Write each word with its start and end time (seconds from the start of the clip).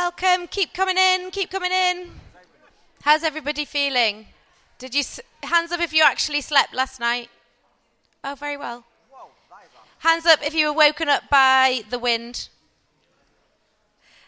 Welcome. 0.00 0.46
Keep 0.48 0.74
coming 0.74 0.98
in. 0.98 1.30
Keep 1.30 1.50
coming 1.50 1.72
in. 1.72 2.10
How's 3.00 3.24
everybody 3.24 3.64
feeling? 3.64 4.26
Did 4.78 4.94
you 4.94 5.00
s- 5.00 5.20
hands 5.42 5.72
up 5.72 5.80
if 5.80 5.94
you 5.94 6.02
actually 6.04 6.42
slept 6.42 6.74
last 6.74 7.00
night? 7.00 7.30
Oh, 8.22 8.34
very 8.34 8.58
well. 8.58 8.84
Hands 10.00 10.26
up 10.26 10.40
if 10.46 10.52
you 10.52 10.66
were 10.66 10.74
woken 10.74 11.08
up 11.08 11.30
by 11.30 11.82
the 11.88 11.98
wind. 11.98 12.50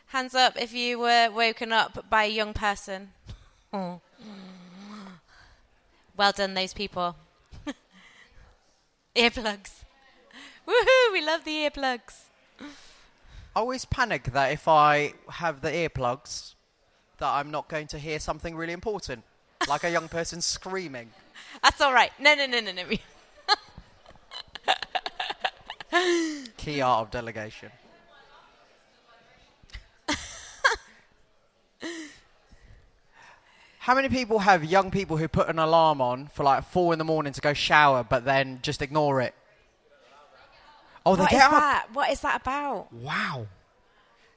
Hands 0.06 0.34
up 0.34 0.54
if 0.58 0.72
you 0.72 0.98
were 1.00 1.28
woken 1.30 1.70
up 1.70 2.08
by 2.08 2.24
a 2.24 2.30
young 2.30 2.54
person. 2.54 3.12
Well 6.16 6.32
done, 6.32 6.54
those 6.54 6.72
people. 6.72 7.14
earplugs. 9.14 9.84
Woohoo! 10.66 11.12
We 11.12 11.24
love 11.24 11.44
the 11.44 11.56
earplugs. 11.68 12.22
I 13.58 13.60
always 13.60 13.84
panic 13.84 14.22
that 14.34 14.52
if 14.52 14.68
I 14.68 15.14
have 15.28 15.62
the 15.62 15.70
earplugs, 15.70 16.54
that 17.18 17.26
I'm 17.26 17.50
not 17.50 17.68
going 17.68 17.88
to 17.88 17.98
hear 17.98 18.20
something 18.20 18.54
really 18.54 18.72
important, 18.72 19.24
like 19.68 19.82
a 19.82 19.90
young 19.90 20.08
person 20.08 20.40
screaming. 20.40 21.10
That's 21.64 21.80
all 21.80 21.92
right. 21.92 22.12
No, 22.20 22.36
no, 22.36 22.46
no, 22.46 22.60
no, 22.60 22.70
no. 22.70 22.84
Key 26.56 26.80
art 26.80 27.06
of 27.06 27.10
delegation. 27.10 27.72
How 33.80 33.96
many 33.96 34.08
people 34.08 34.38
have 34.38 34.64
young 34.64 34.92
people 34.92 35.16
who 35.16 35.26
put 35.26 35.48
an 35.48 35.58
alarm 35.58 36.00
on 36.00 36.28
for 36.28 36.44
like 36.44 36.62
four 36.62 36.92
in 36.92 37.00
the 37.00 37.04
morning 37.04 37.32
to 37.32 37.40
go 37.40 37.54
shower, 37.54 38.04
but 38.04 38.24
then 38.24 38.60
just 38.62 38.82
ignore 38.82 39.20
it? 39.20 39.34
Oh, 41.06 41.16
they 41.16 41.22
What 41.22 41.32
is 41.32 41.38
get 41.38 41.44
up. 41.46 41.50
that? 41.52 41.86
What 41.92 42.10
is 42.10 42.20
that 42.20 42.40
about? 42.40 42.92
Wow. 42.92 43.46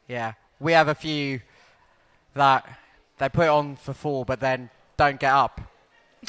Yeah, 0.07 0.33
we 0.59 0.73
have 0.73 0.87
a 0.87 0.95
few 0.95 1.41
that 2.33 2.65
they 3.17 3.29
put 3.29 3.47
on 3.49 3.75
for 3.75 3.93
four, 3.93 4.25
but 4.25 4.39
then 4.39 4.69
don't 4.97 5.19
get 5.19 5.33
up. 5.33 5.61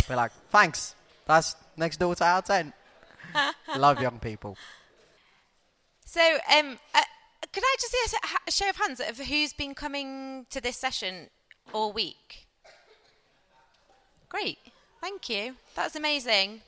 We're 0.09 0.17
like, 0.17 0.33
thanks. 0.51 0.95
That's 1.27 1.57
next 1.77 1.99
door 1.99 2.15
to 2.17 2.25
our 2.25 2.43
tent. 2.43 2.75
Love 3.77 4.01
young 4.01 4.19
people. 4.19 4.57
So, 6.05 6.21
um, 6.21 6.79
uh, 6.95 7.01
could 7.53 7.63
I 7.65 7.77
just 7.81 7.93
get 8.13 8.21
a 8.23 8.27
a 8.49 8.51
show 8.51 8.69
of 8.69 8.77
hands 8.77 9.01
of 9.01 9.19
who's 9.19 9.53
been 9.53 9.75
coming 9.75 10.47
to 10.51 10.61
this 10.61 10.77
session 10.77 11.29
all 11.73 11.93
week? 11.93 12.47
Great, 14.29 14.59
thank 15.01 15.29
you. 15.29 15.55
That's 15.75 15.97
amazing. 15.97 16.63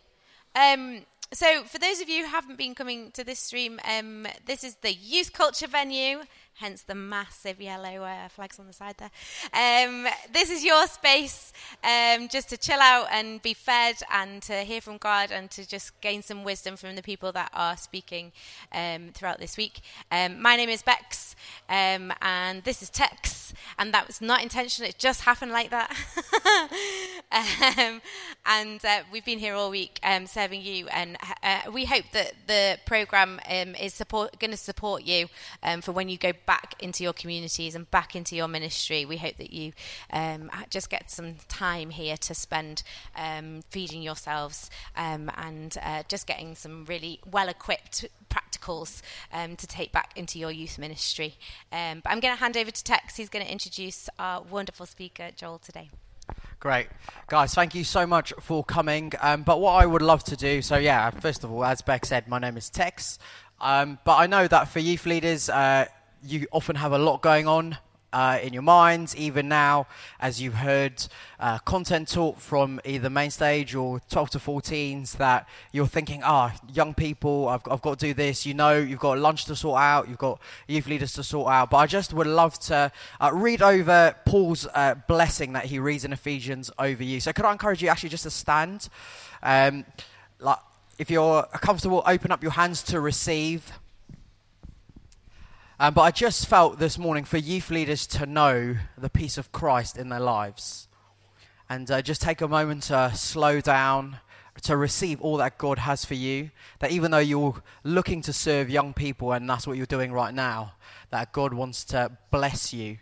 Um, 0.54 1.00
so, 1.34 1.64
for 1.64 1.78
those 1.78 2.00
of 2.00 2.08
you 2.08 2.24
who 2.24 2.30
haven't 2.30 2.56
been 2.56 2.74
coming 2.74 3.10
to 3.12 3.24
this 3.24 3.40
stream, 3.40 3.80
um, 3.84 4.26
this 4.46 4.62
is 4.62 4.76
the 4.76 4.92
youth 4.92 5.32
culture 5.32 5.66
venue, 5.66 6.20
hence 6.56 6.82
the 6.82 6.94
massive 6.94 7.60
yellow 7.60 8.04
uh, 8.04 8.28
flags 8.28 8.58
on 8.58 8.66
the 8.66 8.72
side 8.72 8.94
there. 8.98 9.10
Um, 9.52 10.06
this 10.32 10.50
is 10.50 10.64
your 10.64 10.86
space 10.86 11.52
um, 11.82 12.28
just 12.28 12.48
to 12.50 12.56
chill 12.56 12.78
out 12.80 13.08
and 13.10 13.42
be 13.42 13.54
fed 13.54 13.96
and 14.12 14.40
to 14.42 14.62
hear 14.62 14.80
from 14.80 14.98
God 14.98 15.30
and 15.32 15.50
to 15.52 15.66
just 15.66 16.00
gain 16.00 16.22
some 16.22 16.44
wisdom 16.44 16.76
from 16.76 16.94
the 16.94 17.02
people 17.02 17.32
that 17.32 17.50
are 17.52 17.76
speaking 17.76 18.32
um, 18.72 19.10
throughout 19.12 19.38
this 19.38 19.56
week. 19.56 19.80
Um, 20.12 20.40
my 20.40 20.56
name 20.56 20.68
is 20.68 20.82
Bex, 20.82 21.34
um, 21.68 22.12
and 22.22 22.62
this 22.62 22.82
is 22.82 22.90
Tex, 22.90 23.52
and 23.78 23.92
that 23.92 24.06
was 24.06 24.20
not 24.20 24.42
intentional, 24.42 24.88
it 24.88 24.98
just 24.98 25.22
happened 25.22 25.52
like 25.52 25.70
that. 25.70 25.90
um, 27.78 28.00
and 28.46 28.84
uh, 28.84 29.00
we've 29.10 29.24
been 29.24 29.38
here 29.38 29.54
all 29.54 29.70
week 29.70 29.98
serving 30.26 30.62
you, 30.62 30.86
and 30.88 31.16
uh, 31.42 31.62
we 31.72 31.84
hope 31.84 32.04
that 32.12 32.34
the 32.46 32.78
program 32.86 33.40
is 33.48 33.92
support 33.92 34.38
going 34.38 34.50
to 34.50 34.56
support 34.56 35.02
you 35.02 35.28
for 35.80 35.92
when 35.92 36.08
you 36.08 36.16
go 36.16 36.32
back 36.46 36.74
into 36.80 37.02
your 37.02 37.12
communities 37.12 37.74
and 37.74 37.90
back 37.90 38.14
into 38.16 38.36
your 38.36 38.48
ministry. 38.48 39.04
We 39.04 39.16
hope 39.16 39.36
that 39.38 39.52
you 39.52 39.72
um, 40.12 40.50
just 40.70 40.90
get 40.90 41.10
some 41.10 41.36
time 41.48 41.90
here 41.90 42.16
to 42.16 42.34
spend 42.34 42.82
um, 43.16 43.62
feeding 43.70 44.02
yourselves 44.02 44.70
um, 44.96 45.30
and 45.36 45.76
uh, 45.82 46.02
just 46.08 46.26
getting 46.26 46.54
some 46.54 46.84
really 46.84 47.20
well-equipped 47.30 48.06
practicals 48.30 49.02
um, 49.32 49.56
to 49.56 49.66
take 49.66 49.92
back 49.92 50.12
into 50.16 50.38
your 50.38 50.50
youth 50.50 50.78
ministry. 50.78 51.36
Um, 51.72 52.00
but 52.02 52.10
I'm 52.10 52.20
going 52.20 52.34
to 52.34 52.40
hand 52.40 52.56
over 52.56 52.70
to 52.70 52.84
Tex. 52.84 53.16
He's 53.16 53.28
going 53.28 53.44
to 53.44 53.50
introduce 53.50 54.08
our 54.18 54.42
wonderful 54.42 54.86
speaker, 54.86 55.30
Joel, 55.36 55.58
today. 55.58 55.90
Great. 56.60 56.86
Guys, 57.26 57.54
thank 57.54 57.74
you 57.74 57.84
so 57.84 58.06
much 58.06 58.32
for 58.40 58.64
coming. 58.64 59.12
Um, 59.20 59.42
but 59.42 59.60
what 59.60 59.72
I 59.72 59.84
would 59.84 60.00
love 60.02 60.24
to 60.24 60.36
do, 60.36 60.62
so 60.62 60.76
yeah, 60.76 61.10
first 61.10 61.44
of 61.44 61.52
all, 61.52 61.64
as 61.64 61.82
Bex 61.82 62.08
said, 62.08 62.26
my 62.28 62.38
name 62.38 62.56
is 62.56 62.70
Tex. 62.70 63.18
Um, 63.60 63.98
but 64.04 64.16
I 64.16 64.26
know 64.26 64.48
that 64.48 64.68
for 64.68 64.78
youth 64.78 65.06
leaders, 65.06 65.50
uh, 65.50 65.86
you 66.26 66.46
often 66.52 66.76
have 66.76 66.92
a 66.92 66.98
lot 66.98 67.22
going 67.22 67.46
on 67.46 67.78
uh, 68.14 68.38
in 68.40 68.52
your 68.52 68.62
minds, 68.62 69.16
even 69.16 69.48
now, 69.48 69.86
as 70.20 70.40
you've 70.40 70.54
heard 70.54 71.04
uh, 71.40 71.58
content 71.58 72.08
taught 72.08 72.40
from 72.40 72.80
either 72.84 73.10
main 73.10 73.30
stage 73.30 73.74
or 73.74 74.00
12 74.08 74.30
to 74.30 74.38
14s, 74.38 75.16
that 75.16 75.48
you're 75.72 75.88
thinking, 75.88 76.22
ah, 76.24 76.54
young 76.72 76.94
people, 76.94 77.48
I've, 77.48 77.62
I've 77.68 77.82
got 77.82 77.98
to 77.98 78.06
do 78.06 78.14
this. 78.14 78.46
You 78.46 78.54
know, 78.54 78.78
you've 78.78 79.00
got 79.00 79.18
lunch 79.18 79.46
to 79.46 79.56
sort 79.56 79.80
out, 79.80 80.08
you've 80.08 80.18
got 80.18 80.40
youth 80.68 80.86
leaders 80.86 81.12
to 81.14 81.24
sort 81.24 81.50
out. 81.50 81.70
But 81.70 81.78
I 81.78 81.86
just 81.86 82.14
would 82.14 82.28
love 82.28 82.56
to 82.60 82.92
uh, 83.20 83.30
read 83.34 83.62
over 83.62 84.14
Paul's 84.24 84.68
uh, 84.74 84.94
blessing 85.08 85.52
that 85.54 85.64
he 85.64 85.80
reads 85.80 86.04
in 86.04 86.12
Ephesians 86.12 86.70
over 86.78 87.02
you. 87.02 87.18
So 87.18 87.32
could 87.32 87.44
I 87.44 87.50
encourage 87.50 87.82
you 87.82 87.88
actually 87.88 88.10
just 88.10 88.22
to 88.22 88.30
stand? 88.30 88.88
Um, 89.42 89.84
like, 90.38 90.58
if 91.00 91.10
you're 91.10 91.42
comfortable, 91.54 92.04
open 92.06 92.30
up 92.30 92.44
your 92.44 92.52
hands 92.52 92.84
to 92.84 93.00
receive. 93.00 93.72
Um, 95.80 95.92
but 95.92 96.02
I 96.02 96.12
just 96.12 96.46
felt 96.46 96.78
this 96.78 96.98
morning 96.98 97.24
for 97.24 97.36
youth 97.36 97.68
leaders 97.68 98.06
to 98.08 98.26
know 98.26 98.76
the 98.96 99.10
peace 99.10 99.36
of 99.36 99.50
Christ 99.50 99.98
in 99.98 100.08
their 100.08 100.20
lives. 100.20 100.86
And 101.68 101.90
uh, 101.90 102.00
just 102.00 102.22
take 102.22 102.40
a 102.40 102.46
moment 102.46 102.84
to 102.84 103.10
slow 103.16 103.60
down, 103.60 104.18
to 104.62 104.76
receive 104.76 105.20
all 105.20 105.38
that 105.38 105.58
God 105.58 105.78
has 105.80 106.04
for 106.04 106.14
you. 106.14 106.50
That 106.78 106.92
even 106.92 107.10
though 107.10 107.18
you're 107.18 107.60
looking 107.82 108.22
to 108.22 108.32
serve 108.32 108.70
young 108.70 108.94
people, 108.94 109.32
and 109.32 109.50
that's 109.50 109.66
what 109.66 109.76
you're 109.76 109.86
doing 109.86 110.12
right 110.12 110.32
now, 110.32 110.74
that 111.10 111.32
God 111.32 111.52
wants 111.52 111.84
to 111.86 112.12
bless 112.30 112.72
you. 112.72 112.98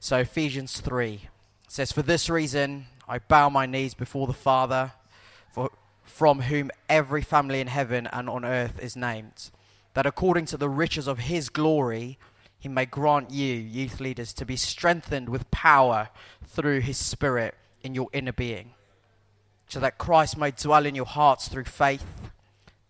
So, 0.00 0.18
Ephesians 0.18 0.80
3 0.80 1.28
says, 1.68 1.92
For 1.92 2.02
this 2.02 2.28
reason 2.28 2.86
I 3.06 3.20
bow 3.20 3.50
my 3.50 3.66
knees 3.66 3.94
before 3.94 4.26
the 4.26 4.32
Father, 4.32 4.90
for, 5.52 5.70
from 6.02 6.40
whom 6.40 6.72
every 6.88 7.22
family 7.22 7.60
in 7.60 7.68
heaven 7.68 8.08
and 8.12 8.28
on 8.28 8.44
earth 8.44 8.80
is 8.82 8.96
named 8.96 9.50
that 9.96 10.04
according 10.04 10.44
to 10.44 10.58
the 10.58 10.68
riches 10.68 11.06
of 11.06 11.20
his 11.20 11.48
glory, 11.48 12.18
he 12.58 12.68
may 12.68 12.84
grant 12.84 13.30
you, 13.30 13.54
youth 13.54 13.98
leaders, 13.98 14.34
to 14.34 14.44
be 14.44 14.54
strengthened 14.54 15.26
with 15.26 15.50
power 15.50 16.10
through 16.44 16.80
his 16.80 16.98
Spirit 16.98 17.54
in 17.82 17.94
your 17.94 18.08
inner 18.12 18.34
being, 18.34 18.74
so 19.68 19.80
that 19.80 19.96
Christ 19.96 20.36
may 20.36 20.50
dwell 20.50 20.84
in 20.84 20.94
your 20.94 21.06
hearts 21.06 21.48
through 21.48 21.64
faith, 21.64 22.04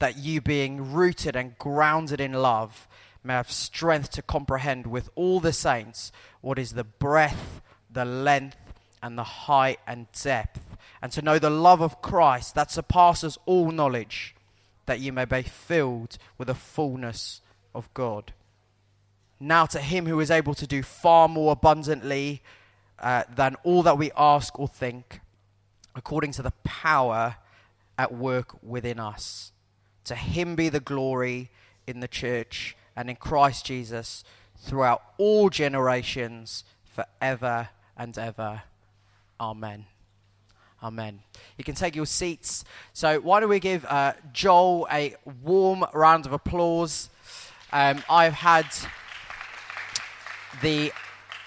that 0.01 0.19
you, 0.19 0.41
being 0.41 0.93
rooted 0.93 1.37
and 1.37 1.57
grounded 1.61 2.21
in 2.21 2.33
love, 2.33 2.89
may 3.23 3.35
have 3.35 3.53
strength 3.53 4.11
to 4.11 4.21
comprehend 4.21 4.89
with 4.89 5.09
all 5.15 5.39
the 5.39 5.53
saints 5.53 6.11
what 6.41 6.59
is 6.59 6.73
the 6.73 6.83
breadth, 6.83 7.63
the 7.89 8.05
length, 8.05 8.57
and 9.01 9.17
the 9.17 9.23
height 9.23 9.79
and 9.87 10.11
depth, 10.11 10.77
and 11.01 11.13
to 11.13 11.23
know 11.23 11.39
the 11.39 11.51
love 11.51 11.81
of 11.81 12.03
Christ 12.03 12.57
that 12.57 12.73
surpasses 12.73 13.39
all 13.47 13.71
knowledge 13.71 14.36
that 14.87 15.01
you 15.01 15.13
may 15.13 15.25
be 15.25 15.43
filled 15.43 16.19
with 16.39 16.49
the 16.49 16.55
fullness 16.55 17.41
of 17.75 17.93
God. 17.95 18.33
Now, 19.39 19.67
to 19.67 19.81
him 19.81 20.07
who 20.07 20.19
is 20.21 20.31
able 20.31 20.55
to 20.55 20.67
do 20.67 20.83
far 20.83 21.29
more 21.29 21.53
abundantly 21.53 22.43
uh, 22.99 23.25
than 23.35 23.57
all 23.65 23.83
that 23.83 23.99
we 23.99 24.11
ask 24.17 24.59
or 24.59 24.69
think, 24.69 25.21
according 25.95 26.33
to 26.33 26.43
the 26.43 26.53
power 26.65 27.37
at 27.99 28.15
work 28.15 28.63
within 28.63 28.99
us. 28.99 29.53
To 30.05 30.15
him 30.15 30.55
be 30.57 30.69
the 30.69 30.81
glory 30.81 31.51
in 31.87 32.01
the 32.01 32.09
church 32.09 32.77
and 32.95 33.11
in 33.11 33.17
Christ 33.17 33.67
Jesus 33.67 34.25
throughout 34.59 35.03
all 35.19 35.51
generations, 35.51 36.65
forever 36.85 37.69
and 37.97 38.17
ever. 38.17 38.63
Amen. 39.39 39.87
Amen. 40.83 41.21
You 41.57 41.65
can 41.65 41.75
take 41.75 41.97
your 41.97 42.07
seats. 42.07 42.65
So, 42.93 43.21
why 43.21 43.41
don't 43.41 43.49
we 43.49 43.61
give 43.61 43.85
uh, 43.87 44.13
Joel 44.33 44.87
a 44.91 45.15
warm 45.43 45.85
round 45.95 46.27
of 46.27 46.33
applause? 46.33 47.09
Um, 47.73 48.03
I've 48.09 48.35
had 48.35 48.67
the 50.63 50.93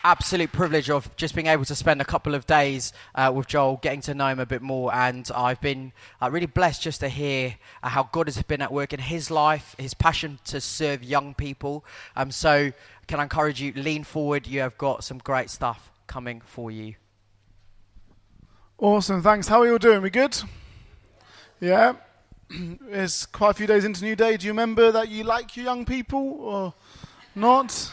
absolute 0.03 0.51
privilege 0.51 0.89
of 0.89 1.13
just 1.15 1.35
being 1.35 1.47
able 1.47 1.65
to 1.65 1.75
spend 1.75 2.01
a 2.01 2.05
couple 2.05 2.33
of 2.33 2.47
days 2.47 2.93
uh, 3.15 3.31
with 3.33 3.47
Joel, 3.47 3.79
getting 3.81 4.01
to 4.01 4.13
know 4.13 4.27
him 4.27 4.39
a 4.39 4.45
bit 4.45 4.61
more, 4.61 4.93
and 4.93 5.29
I've 5.35 5.61
been 5.61 5.91
uh, 6.21 6.31
really 6.31 6.45
blessed 6.45 6.81
just 6.81 7.01
to 7.01 7.09
hear 7.09 7.55
uh, 7.83 7.89
how 7.89 8.03
God 8.11 8.27
has 8.27 8.41
been 8.41 8.61
at 8.61 8.71
work 8.71 8.93
in 8.93 8.99
his 8.99 9.29
life, 9.29 9.75
his 9.77 9.93
passion 9.93 10.39
to 10.45 10.61
serve 10.61 11.03
young 11.03 11.33
people. 11.33 11.85
Um, 12.15 12.31
so, 12.31 12.71
can 13.07 13.19
I 13.19 13.23
encourage 13.23 13.61
you, 13.61 13.73
lean 13.73 14.03
forward? 14.03 14.47
You 14.47 14.61
have 14.61 14.77
got 14.77 15.03
some 15.03 15.17
great 15.19 15.49
stuff 15.49 15.91
coming 16.07 16.41
for 16.41 16.71
you. 16.71 16.95
Awesome, 18.81 19.21
thanks. 19.21 19.49
How 19.49 19.59
are 19.59 19.65
you 19.65 19.73
all 19.73 19.77
doing? 19.77 20.01
We 20.01 20.09
good? 20.09 20.41
Yeah? 21.59 21.95
It's 22.87 23.25
quite 23.25 23.49
a 23.51 23.53
few 23.53 23.67
days 23.67 23.83
into 23.83 24.05
Newday. 24.05 24.39
Do 24.39 24.45
you 24.45 24.53
remember 24.53 24.89
that 24.93 25.09
you 25.09 25.25
like 25.25 25.57
your 25.57 25.65
young 25.65 25.83
people 25.83 26.37
or 26.39 26.73
not? 27.35 27.91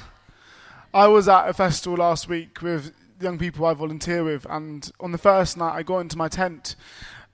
I 0.95 1.09
was 1.09 1.27
at 1.27 1.49
a 1.49 1.53
festival 1.53 1.99
last 1.99 2.29
week 2.29 2.63
with 2.63 2.95
young 3.21 3.37
people 3.37 3.67
I 3.67 3.75
volunteer 3.75 4.23
with, 4.23 4.47
and 4.49 4.89
on 5.01 5.11
the 5.11 5.19
first 5.19 5.57
night, 5.57 5.75
I 5.75 5.83
got 5.83 5.99
into 5.99 6.17
my 6.17 6.29
tent, 6.29 6.77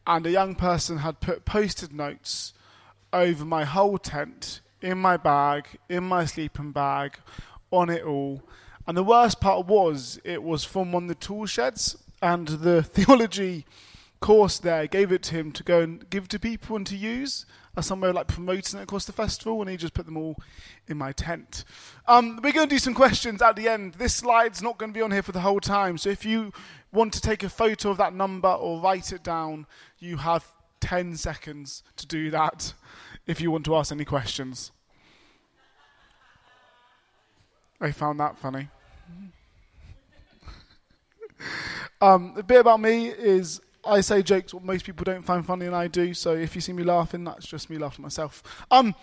and 0.06 0.24
a 0.24 0.30
young 0.30 0.54
person 0.54 0.98
had 0.98 1.20
put 1.20 1.44
post-it 1.44 1.92
notes 1.92 2.54
over 3.12 3.44
my 3.44 3.64
whole 3.64 3.98
tent, 3.98 4.62
in 4.80 4.96
my 4.96 5.18
bag, 5.18 5.66
in 5.90 6.04
my 6.04 6.24
sleeping 6.24 6.72
bag, 6.72 7.18
on 7.70 7.90
it 7.90 8.02
all. 8.02 8.42
And 8.86 8.96
the 8.96 9.04
worst 9.04 9.42
part 9.42 9.66
was, 9.66 10.18
it 10.24 10.42
was 10.42 10.64
from 10.64 10.90
one 10.90 11.04
of 11.04 11.08
the 11.10 11.14
tool 11.16 11.44
sheds, 11.44 12.01
and 12.22 12.48
the 12.48 12.82
theology 12.82 13.66
course 14.20 14.58
there 14.58 14.86
gave 14.86 15.10
it 15.10 15.22
to 15.24 15.34
him 15.34 15.52
to 15.52 15.64
go 15.64 15.80
and 15.80 16.08
give 16.08 16.28
to 16.28 16.38
people 16.38 16.76
and 16.76 16.86
to 16.86 16.96
use 16.96 17.44
as 17.76 17.90
like 17.90 18.26
promoting 18.26 18.80
it 18.80 18.82
across 18.82 19.06
the 19.06 19.12
festival, 19.12 19.60
and 19.60 19.70
he 19.70 19.76
just 19.76 19.94
put 19.94 20.04
them 20.04 20.16
all 20.16 20.36
in 20.88 20.98
my 20.98 21.10
tent. 21.12 21.64
Um, 22.06 22.38
we're 22.42 22.52
going 22.52 22.68
to 22.68 22.74
do 22.74 22.78
some 22.78 22.94
questions 22.94 23.40
at 23.40 23.56
the 23.56 23.68
end. 23.68 23.94
This 23.94 24.14
slide's 24.14 24.60
not 24.60 24.76
going 24.76 24.92
to 24.92 24.98
be 24.98 25.02
on 25.02 25.10
here 25.10 25.22
for 25.22 25.32
the 25.32 25.40
whole 25.40 25.60
time, 25.60 25.96
so 25.96 26.10
if 26.10 26.24
you 26.24 26.52
want 26.92 27.14
to 27.14 27.20
take 27.20 27.42
a 27.42 27.48
photo 27.48 27.90
of 27.90 27.96
that 27.96 28.14
number 28.14 28.48
or 28.48 28.80
write 28.80 29.12
it 29.12 29.22
down, 29.22 29.66
you 29.98 30.18
have 30.18 30.46
10 30.80 31.16
seconds 31.16 31.82
to 31.96 32.06
do 32.06 32.30
that 32.30 32.74
if 33.26 33.40
you 33.40 33.50
want 33.50 33.64
to 33.64 33.74
ask 33.74 33.90
any 33.90 34.04
questions. 34.04 34.70
I 37.80 37.90
found 37.90 38.20
that 38.20 38.36
funny. 38.36 38.68
Um, 42.00 42.34
a 42.36 42.42
bit 42.42 42.60
about 42.60 42.80
me 42.80 43.08
is 43.08 43.60
I 43.84 44.00
say 44.00 44.22
jokes 44.22 44.54
what 44.54 44.64
most 44.64 44.84
people 44.84 45.04
don't 45.04 45.22
find 45.22 45.44
funny, 45.44 45.66
and 45.66 45.74
I 45.74 45.88
do. 45.88 46.14
So 46.14 46.34
if 46.34 46.54
you 46.54 46.60
see 46.60 46.72
me 46.72 46.82
laughing, 46.82 47.24
that's 47.24 47.46
just 47.46 47.70
me 47.70 47.78
laughing 47.78 48.02
myself. 48.02 48.42
Um, 48.70 48.94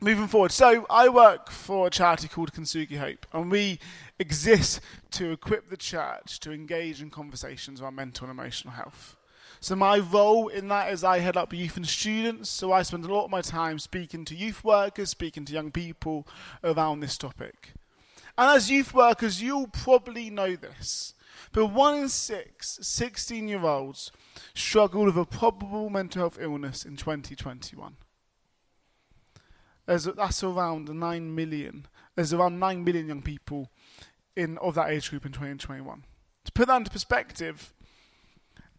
moving 0.00 0.26
forward, 0.26 0.52
so 0.52 0.86
I 0.90 1.08
work 1.08 1.50
for 1.50 1.86
a 1.86 1.90
charity 1.90 2.28
called 2.28 2.52
Kintsugi 2.52 2.98
Hope, 2.98 3.26
and 3.32 3.50
we 3.50 3.78
exist 4.18 4.80
to 5.12 5.30
equip 5.30 5.70
the 5.70 5.76
church 5.76 6.40
to 6.40 6.52
engage 6.52 7.00
in 7.00 7.10
conversations 7.10 7.80
around 7.80 7.94
mental 7.94 8.28
and 8.28 8.38
emotional 8.38 8.74
health. 8.74 9.16
So 9.60 9.74
my 9.74 9.98
role 9.98 10.48
in 10.48 10.68
that 10.68 10.92
is 10.92 11.02
I 11.02 11.18
head 11.18 11.36
up 11.36 11.52
youth 11.52 11.76
and 11.76 11.86
students. 11.86 12.50
So 12.50 12.72
I 12.72 12.82
spend 12.82 13.04
a 13.04 13.12
lot 13.12 13.24
of 13.24 13.30
my 13.30 13.40
time 13.40 13.78
speaking 13.78 14.24
to 14.26 14.34
youth 14.36 14.62
workers, 14.62 15.10
speaking 15.10 15.44
to 15.46 15.52
young 15.52 15.70
people 15.70 16.26
around 16.62 17.00
this 17.00 17.16
topic. 17.16 17.72
And 18.38 18.54
as 18.54 18.70
youth 18.70 18.92
workers, 18.92 19.42
you'll 19.42 19.68
probably 19.68 20.28
know 20.28 20.56
this. 20.56 21.14
But 21.52 21.66
one 21.66 21.98
in 21.98 22.08
six 22.08 22.78
16 22.82 23.48
year 23.48 23.64
olds 23.64 24.12
struggle 24.54 25.04
with 25.04 25.16
a 25.16 25.24
probable 25.24 25.90
mental 25.90 26.22
health 26.22 26.38
illness 26.40 26.84
in 26.84 26.96
2021. 26.96 27.96
There's, 29.86 30.04
that's 30.04 30.42
around 30.42 30.88
9 30.88 31.34
million. 31.34 31.86
There's 32.14 32.32
around 32.32 32.58
9 32.58 32.84
million 32.84 33.06
young 33.06 33.22
people 33.22 33.70
in 34.34 34.58
of 34.58 34.74
that 34.74 34.90
age 34.90 35.10
group 35.10 35.24
in 35.24 35.32
2021. 35.32 36.04
To 36.44 36.52
put 36.52 36.68
that 36.68 36.76
into 36.76 36.90
perspective, 36.90 37.72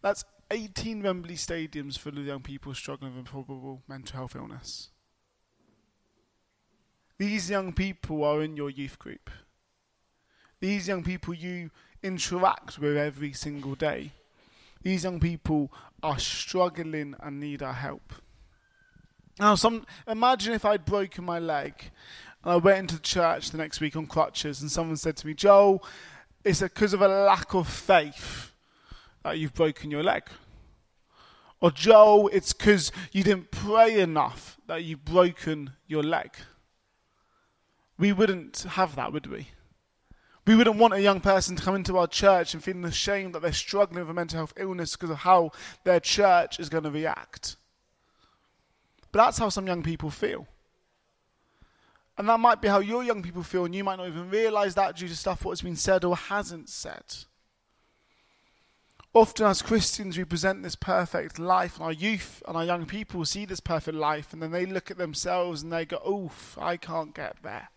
that's 0.02 0.24
18 0.50 1.02
Wembley 1.02 1.34
stadiums 1.34 1.98
full 1.98 2.18
of 2.18 2.24
young 2.24 2.40
people 2.40 2.74
struggling 2.74 3.16
with 3.16 3.26
probable 3.26 3.82
mental 3.88 4.16
health 4.16 4.36
illness. 4.36 4.90
These 7.18 7.50
young 7.50 7.72
people 7.72 8.22
are 8.24 8.42
in 8.42 8.56
your 8.56 8.70
youth 8.70 8.98
group. 8.98 9.30
These 10.60 10.88
young 10.88 11.02
people 11.02 11.34
you 11.34 11.70
interact 12.02 12.78
with 12.78 12.96
every 12.96 13.32
single 13.32 13.74
day. 13.74 14.12
These 14.82 15.04
young 15.04 15.20
people 15.20 15.72
are 16.02 16.18
struggling 16.18 17.14
and 17.20 17.40
need 17.40 17.62
our 17.62 17.72
help. 17.72 18.12
Now, 19.40 19.54
some 19.54 19.86
imagine 20.06 20.54
if 20.54 20.64
I'd 20.64 20.84
broken 20.84 21.24
my 21.24 21.38
leg 21.38 21.90
and 22.42 22.52
I 22.52 22.56
went 22.56 22.78
into 22.78 23.00
church 23.00 23.50
the 23.50 23.58
next 23.58 23.80
week 23.80 23.96
on 23.96 24.06
crutches, 24.06 24.60
and 24.60 24.70
someone 24.70 24.96
said 24.96 25.16
to 25.18 25.26
me, 25.26 25.34
"Joel, 25.34 25.84
it's 26.44 26.60
because 26.60 26.92
of 26.92 27.02
a 27.02 27.08
lack 27.08 27.54
of 27.54 27.68
faith 27.68 28.52
that 29.22 29.38
you've 29.38 29.54
broken 29.54 29.90
your 29.90 30.02
leg." 30.02 30.24
Or 31.60 31.72
Joel, 31.72 32.28
it's 32.28 32.52
because 32.52 32.92
you 33.10 33.24
didn't 33.24 33.50
pray 33.50 33.98
enough 34.00 34.56
that 34.68 34.84
you've 34.84 35.04
broken 35.04 35.72
your 35.88 36.04
leg. 36.04 36.36
We 37.98 38.12
wouldn't 38.12 38.60
have 38.60 38.94
that, 38.94 39.12
would 39.12 39.26
we? 39.26 39.48
We 40.48 40.54
wouldn't 40.54 40.78
want 40.78 40.94
a 40.94 41.02
young 41.02 41.20
person 41.20 41.56
to 41.56 41.62
come 41.62 41.74
into 41.74 41.98
our 41.98 42.06
church 42.06 42.54
and 42.54 42.64
feeling 42.64 42.86
ashamed 42.86 43.34
that 43.34 43.42
they're 43.42 43.52
struggling 43.52 44.00
with 44.00 44.08
a 44.08 44.14
mental 44.14 44.38
health 44.38 44.54
illness 44.56 44.96
because 44.96 45.10
of 45.10 45.18
how 45.18 45.50
their 45.84 46.00
church 46.00 46.58
is 46.58 46.70
going 46.70 46.84
to 46.84 46.90
react. 46.90 47.56
But 49.12 49.24
that's 49.24 49.36
how 49.36 49.50
some 49.50 49.66
young 49.66 49.82
people 49.82 50.08
feel. 50.08 50.48
And 52.16 52.26
that 52.30 52.40
might 52.40 52.62
be 52.62 52.68
how 52.68 52.78
your 52.78 53.04
young 53.04 53.22
people 53.22 53.42
feel, 53.42 53.66
and 53.66 53.74
you 53.74 53.84
might 53.84 53.98
not 53.98 54.08
even 54.08 54.30
realize 54.30 54.74
that 54.76 54.96
due 54.96 55.08
to 55.08 55.14
stuff 55.14 55.44
what 55.44 55.52
has 55.52 55.60
been 55.60 55.76
said 55.76 56.02
or 56.02 56.16
hasn't 56.16 56.70
said. 56.70 57.04
Often, 59.12 59.48
as 59.48 59.60
Christians, 59.60 60.16
we 60.16 60.24
present 60.24 60.62
this 60.62 60.76
perfect 60.76 61.38
life, 61.38 61.76
and 61.76 61.84
our 61.84 61.92
youth 61.92 62.42
and 62.48 62.56
our 62.56 62.64
young 62.64 62.86
people 62.86 63.22
see 63.26 63.44
this 63.44 63.60
perfect 63.60 63.98
life, 63.98 64.32
and 64.32 64.40
then 64.40 64.52
they 64.52 64.64
look 64.64 64.90
at 64.90 64.96
themselves 64.96 65.62
and 65.62 65.70
they 65.70 65.84
go, 65.84 66.00
Oof, 66.08 66.56
I 66.58 66.78
can't 66.78 67.14
get 67.14 67.36
there. 67.42 67.68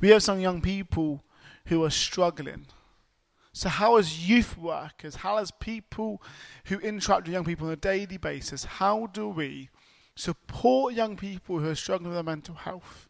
We 0.00 0.08
have 0.10 0.22
some 0.22 0.40
young 0.40 0.60
people 0.62 1.22
who 1.66 1.84
are 1.84 1.90
struggling. 1.90 2.66
So, 3.52 3.68
how, 3.68 3.96
as 3.96 4.28
youth 4.28 4.56
workers, 4.56 5.16
how, 5.16 5.36
as 5.38 5.50
people 5.50 6.22
who 6.64 6.78
interact 6.78 7.26
with 7.26 7.34
young 7.34 7.44
people 7.44 7.66
on 7.66 7.72
a 7.72 7.76
daily 7.76 8.16
basis, 8.16 8.64
how 8.64 9.06
do 9.06 9.28
we 9.28 9.68
support 10.14 10.94
young 10.94 11.16
people 11.16 11.58
who 11.58 11.68
are 11.68 11.74
struggling 11.74 12.10
with 12.10 12.16
their 12.16 12.22
mental 12.22 12.54
health? 12.54 13.08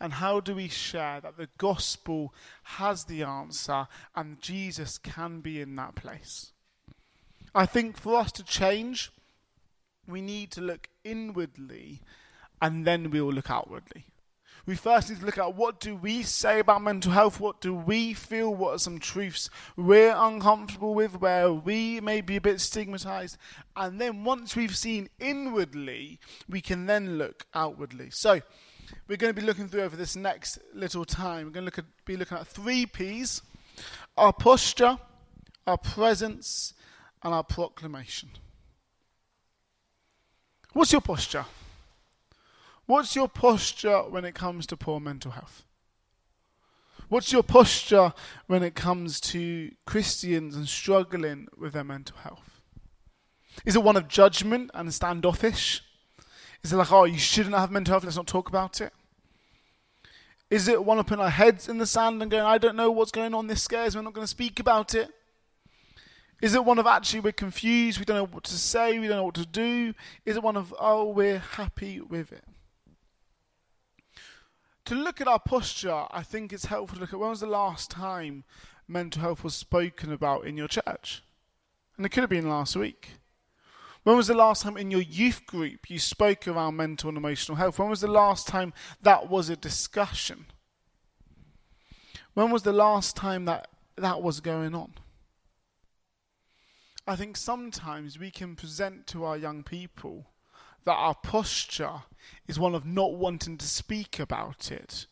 And 0.00 0.14
how 0.14 0.40
do 0.40 0.56
we 0.56 0.68
share 0.68 1.20
that 1.20 1.36
the 1.36 1.48
gospel 1.56 2.34
has 2.64 3.04
the 3.04 3.22
answer 3.22 3.86
and 4.16 4.40
Jesus 4.40 4.98
can 4.98 5.40
be 5.40 5.60
in 5.60 5.76
that 5.76 5.94
place? 5.94 6.52
I 7.54 7.66
think 7.66 7.96
for 7.96 8.16
us 8.16 8.32
to 8.32 8.42
change, 8.42 9.12
we 10.06 10.20
need 10.20 10.50
to 10.52 10.60
look 10.60 10.88
inwardly 11.04 12.02
and 12.60 12.84
then 12.84 13.10
we 13.10 13.20
will 13.20 13.32
look 13.32 13.50
outwardly 13.50 14.06
we 14.66 14.76
first 14.76 15.10
need 15.10 15.20
to 15.20 15.26
look 15.26 15.38
at 15.38 15.54
what 15.54 15.80
do 15.80 15.94
we 15.94 16.22
say 16.22 16.60
about 16.60 16.82
mental 16.82 17.12
health, 17.12 17.40
what 17.40 17.60
do 17.60 17.74
we 17.74 18.14
feel, 18.14 18.54
what 18.54 18.74
are 18.74 18.78
some 18.78 18.98
truths 18.98 19.50
we're 19.76 20.14
uncomfortable 20.16 20.94
with, 20.94 21.20
where 21.20 21.52
we 21.52 22.00
may 22.00 22.20
be 22.20 22.36
a 22.36 22.40
bit 22.40 22.60
stigmatized, 22.60 23.36
and 23.76 24.00
then 24.00 24.24
once 24.24 24.56
we've 24.56 24.76
seen 24.76 25.08
inwardly, 25.18 26.18
we 26.48 26.60
can 26.60 26.86
then 26.86 27.18
look 27.18 27.46
outwardly. 27.54 28.10
So, 28.10 28.40
we're 29.08 29.16
going 29.16 29.34
to 29.34 29.40
be 29.40 29.46
looking 29.46 29.68
through 29.68 29.82
over 29.82 29.96
this 29.96 30.14
next 30.16 30.58
little 30.72 31.04
time. 31.04 31.46
We're 31.46 31.52
going 31.52 31.62
to 31.62 31.66
look 31.66 31.78
at, 31.78 31.84
be 32.04 32.16
looking 32.16 32.36
at 32.38 32.46
three 32.46 32.86
P's 32.86 33.42
our 34.16 34.32
posture, 34.32 34.98
our 35.66 35.78
presence, 35.78 36.74
and 37.22 37.34
our 37.34 37.42
proclamation. 37.42 38.30
What's 40.72 40.92
your 40.92 41.00
posture? 41.00 41.44
What's 42.86 43.16
your 43.16 43.28
posture 43.28 44.02
when 44.02 44.24
it 44.24 44.34
comes 44.34 44.66
to 44.66 44.76
poor 44.76 45.00
mental 45.00 45.32
health? 45.32 45.64
What's 47.08 47.32
your 47.32 47.42
posture 47.42 48.12
when 48.46 48.62
it 48.62 48.74
comes 48.74 49.20
to 49.22 49.70
Christians 49.86 50.56
and 50.56 50.68
struggling 50.68 51.48
with 51.56 51.72
their 51.72 51.84
mental 51.84 52.16
health? 52.18 52.62
Is 53.64 53.76
it 53.76 53.82
one 53.82 53.96
of 53.96 54.08
judgment 54.08 54.70
and 54.74 54.92
standoffish? 54.92 55.82
Is 56.62 56.72
it 56.72 56.76
like, 56.76 56.92
oh, 56.92 57.04
you 57.04 57.18
shouldn't 57.18 57.54
have 57.54 57.70
mental 57.70 57.92
health, 57.92 58.04
let's 58.04 58.16
not 58.16 58.26
talk 58.26 58.48
about 58.48 58.80
it? 58.80 58.92
Is 60.50 60.68
it 60.68 60.84
one 60.84 60.98
of 60.98 61.06
putting 61.06 61.24
our 61.24 61.30
heads 61.30 61.68
in 61.68 61.78
the 61.78 61.86
sand 61.86 62.20
and 62.20 62.30
going, 62.30 62.44
I 62.44 62.58
don't 62.58 62.76
know 62.76 62.90
what's 62.90 63.10
going 63.10 63.34
on, 63.34 63.46
this 63.46 63.62
scares 63.62 63.94
I'm 63.94 64.04
not 64.04 64.12
going 64.12 64.24
to 64.24 64.28
speak 64.28 64.60
about 64.60 64.94
it? 64.94 65.08
Is 66.42 66.54
it 66.54 66.64
one 66.64 66.78
of 66.78 66.86
actually 66.86 67.20
we're 67.20 67.32
confused, 67.32 67.98
we 67.98 68.04
don't 68.04 68.16
know 68.16 68.26
what 68.26 68.44
to 68.44 68.54
say, 68.54 68.98
we 68.98 69.08
don't 69.08 69.16
know 69.16 69.24
what 69.24 69.34
to 69.36 69.46
do? 69.46 69.94
Is 70.24 70.36
it 70.36 70.42
one 70.42 70.56
of, 70.56 70.74
oh, 70.78 71.08
we're 71.08 71.38
happy 71.38 72.00
with 72.00 72.32
it? 72.32 72.44
To 74.84 74.94
look 74.94 75.20
at 75.20 75.28
our 75.28 75.38
posture, 75.38 76.04
I 76.10 76.22
think 76.22 76.52
it's 76.52 76.66
helpful 76.66 76.96
to 76.96 77.00
look 77.00 77.12
at 77.12 77.18
when 77.18 77.30
was 77.30 77.40
the 77.40 77.46
last 77.46 77.90
time 77.90 78.44
mental 78.86 79.22
health 79.22 79.42
was 79.42 79.54
spoken 79.54 80.12
about 80.12 80.46
in 80.46 80.56
your 80.56 80.68
church? 80.68 81.22
And 81.96 82.04
it 82.04 82.10
could 82.10 82.22
have 82.22 82.30
been 82.30 82.48
last 82.48 82.76
week. 82.76 83.12
When 84.02 84.16
was 84.16 84.26
the 84.26 84.34
last 84.34 84.62
time 84.62 84.76
in 84.76 84.90
your 84.90 85.00
youth 85.00 85.46
group 85.46 85.88
you 85.88 85.98
spoke 85.98 86.46
around 86.46 86.76
mental 86.76 87.08
and 87.08 87.16
emotional 87.16 87.56
health? 87.56 87.78
When 87.78 87.88
was 87.88 88.02
the 88.02 88.06
last 88.06 88.46
time 88.46 88.74
that 89.00 89.30
was 89.30 89.48
a 89.48 89.56
discussion? 89.56 90.46
When 92.34 92.50
was 92.50 92.64
the 92.64 92.72
last 92.72 93.16
time 93.16 93.46
that 93.46 93.68
that 93.96 94.20
was 94.22 94.40
going 94.40 94.74
on? 94.74 94.92
I 97.06 97.16
think 97.16 97.36
sometimes 97.36 98.18
we 98.18 98.30
can 98.30 98.56
present 98.56 99.06
to 99.08 99.24
our 99.24 99.36
young 99.36 99.62
people 99.62 100.26
that 100.84 100.92
our 100.92 101.14
posture 101.14 102.02
is 102.46 102.58
one 102.58 102.74
of 102.74 102.84
not 102.86 103.14
wanting 103.14 103.56
to 103.58 103.66
speak 103.66 104.18
about 104.18 104.70
it. 104.70 105.06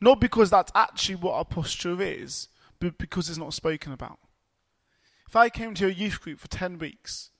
Not 0.00 0.20
because 0.20 0.50
that's 0.50 0.72
actually 0.74 1.16
what 1.16 1.34
our 1.34 1.44
posture 1.44 2.00
is, 2.02 2.48
but 2.78 2.98
because 2.98 3.28
it's 3.28 3.38
not 3.38 3.54
spoken 3.54 3.92
about. 3.92 4.18
If 5.26 5.36
I 5.36 5.48
came 5.48 5.74
to 5.74 5.86
a 5.86 5.90
youth 5.90 6.20
group 6.20 6.38
for 6.38 6.48
10 6.48 6.78
weeks 6.78 7.30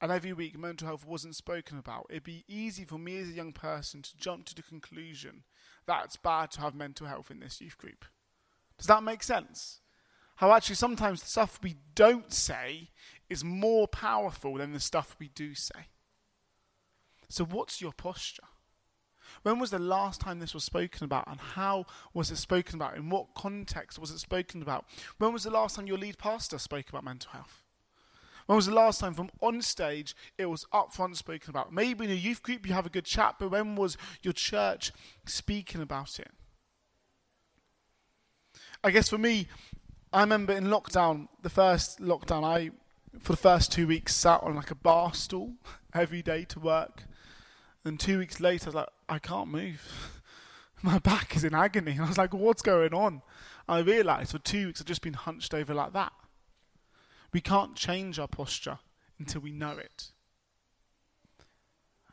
and 0.00 0.12
every 0.12 0.32
week 0.32 0.58
mental 0.58 0.86
health 0.86 1.06
wasn't 1.06 1.36
spoken 1.36 1.78
about, 1.78 2.06
it'd 2.10 2.24
be 2.24 2.44
easy 2.46 2.84
for 2.84 2.98
me 2.98 3.18
as 3.18 3.28
a 3.28 3.32
young 3.32 3.52
person 3.52 4.02
to 4.02 4.16
jump 4.16 4.44
to 4.46 4.54
the 4.54 4.62
conclusion 4.62 5.44
that 5.86 6.04
it's 6.04 6.16
bad 6.16 6.50
to 6.52 6.60
have 6.60 6.74
mental 6.74 7.06
health 7.06 7.30
in 7.30 7.40
this 7.40 7.60
youth 7.60 7.78
group. 7.78 8.04
Does 8.78 8.86
that 8.86 9.02
make 9.02 9.22
sense? 9.22 9.80
How 10.36 10.52
actually 10.52 10.76
sometimes 10.76 11.22
the 11.22 11.28
stuff 11.28 11.58
we 11.62 11.76
don't 11.94 12.32
say 12.32 12.90
is 13.28 13.44
more 13.44 13.88
powerful 13.88 14.54
than 14.54 14.72
the 14.72 14.80
stuff 14.80 15.16
we 15.18 15.28
do 15.28 15.54
say. 15.54 15.86
So, 17.32 17.46
what's 17.46 17.80
your 17.80 17.92
posture? 17.92 18.42
When 19.42 19.58
was 19.58 19.70
the 19.70 19.78
last 19.78 20.20
time 20.20 20.38
this 20.38 20.52
was 20.52 20.64
spoken 20.64 21.06
about, 21.06 21.26
and 21.26 21.40
how 21.40 21.86
was 22.12 22.30
it 22.30 22.36
spoken 22.36 22.74
about? 22.74 22.94
In 22.94 23.08
what 23.08 23.32
context 23.34 23.98
was 23.98 24.10
it 24.10 24.18
spoken 24.18 24.60
about? 24.60 24.84
When 25.16 25.32
was 25.32 25.44
the 25.44 25.50
last 25.50 25.76
time 25.76 25.86
your 25.86 25.96
lead 25.96 26.18
pastor 26.18 26.58
spoke 26.58 26.90
about 26.90 27.04
mental 27.04 27.30
health? 27.32 27.62
When 28.44 28.56
was 28.56 28.66
the 28.66 28.74
last 28.74 29.00
time 29.00 29.14
from 29.14 29.30
on 29.40 29.62
stage 29.62 30.14
it 30.36 30.44
was 30.44 30.66
upfront 30.74 31.16
spoken 31.16 31.48
about? 31.48 31.72
Maybe 31.72 32.04
in 32.04 32.10
a 32.10 32.14
youth 32.14 32.42
group 32.42 32.66
you 32.66 32.74
have 32.74 32.84
a 32.84 32.90
good 32.90 33.06
chat, 33.06 33.36
but 33.38 33.50
when 33.50 33.76
was 33.76 33.96
your 34.22 34.34
church 34.34 34.92
speaking 35.24 35.80
about 35.80 36.20
it? 36.20 36.30
I 38.84 38.90
guess 38.90 39.08
for 39.08 39.16
me, 39.16 39.48
I 40.12 40.20
remember 40.20 40.52
in 40.52 40.64
lockdown, 40.64 41.28
the 41.40 41.48
first 41.48 41.98
lockdown, 41.98 42.44
I 42.44 42.72
for 43.20 43.32
the 43.32 43.38
first 43.38 43.72
two 43.72 43.86
weeks 43.86 44.14
sat 44.14 44.42
on 44.42 44.54
like 44.54 44.70
a 44.70 44.74
bar 44.74 45.14
stool 45.14 45.54
every 45.94 46.20
day 46.20 46.44
to 46.44 46.60
work. 46.60 47.04
And 47.84 47.98
two 47.98 48.18
weeks 48.18 48.40
later, 48.40 48.66
I 48.66 48.68
was 48.68 48.74
like, 48.74 48.88
I 49.08 49.18
can't 49.18 49.48
move. 49.48 50.20
My 50.82 50.98
back 50.98 51.36
is 51.36 51.44
in 51.44 51.54
agony. 51.54 51.92
And 51.92 52.02
I 52.02 52.08
was 52.08 52.18
like, 52.18 52.32
what's 52.32 52.62
going 52.62 52.94
on? 52.94 53.22
I 53.68 53.78
realised 53.78 54.32
for 54.32 54.38
two 54.38 54.66
weeks 54.66 54.80
I've 54.80 54.86
just 54.86 55.02
been 55.02 55.14
hunched 55.14 55.54
over 55.54 55.74
like 55.74 55.92
that. 55.92 56.12
We 57.32 57.40
can't 57.40 57.76
change 57.76 58.18
our 58.18 58.28
posture 58.28 58.78
until 59.18 59.40
we 59.40 59.52
know 59.52 59.78
it. 59.78 60.10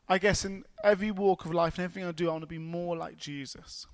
I 0.08 0.18
guess 0.18 0.44
in 0.44 0.64
every 0.84 1.12
walk 1.12 1.46
of 1.46 1.54
life 1.54 1.78
and 1.78 1.86
everything 1.86 2.08
I 2.08 2.12
do, 2.12 2.30
I 2.30 2.32
want 2.32 2.44
to 2.44 2.48
be 2.48 2.58
more 2.58 2.98
like 2.98 3.18
Jesus. 3.18 3.86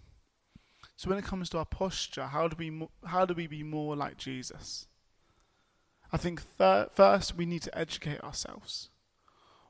So 0.96 1.10
when 1.10 1.20
it 1.20 1.26
comes 1.26 1.50
to 1.50 1.58
our 1.58 1.66
posture, 1.66 2.28
how 2.28 2.48
do 2.48 2.56
we 2.58 2.88
how 3.06 3.26
do 3.26 3.34
we 3.34 3.48
be 3.48 3.64
more 3.64 3.98
like 3.98 4.18
Jesus? 4.18 4.88
I 6.14 6.18
think 6.18 6.42
thir- 6.42 6.90
first 6.94 7.36
we 7.36 7.46
need 7.46 7.64
to 7.64 7.78
educate 7.78 8.22
ourselves. 8.22 8.90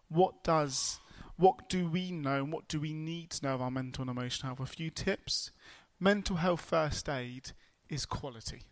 What 0.08 0.44
does 0.44 1.00
what 1.38 1.70
do 1.70 1.90
we 1.90 2.12
know 2.12 2.44
and 2.44 2.52
what 2.52 2.68
do 2.68 2.80
we 2.80 2.94
need 2.94 3.32
to 3.32 3.46
know 3.46 3.56
of 3.56 3.62
our 3.62 3.72
mental 3.72 4.04
and 4.04 4.10
emotional 4.10 4.56
health? 4.56 4.70
A 4.70 4.72
few 4.72 4.90
tips. 4.90 5.52
Mental 6.00 6.38
health 6.38 6.62
first 6.62 7.10
aid 7.10 7.52
is 7.90 8.06
quality. 8.06 8.64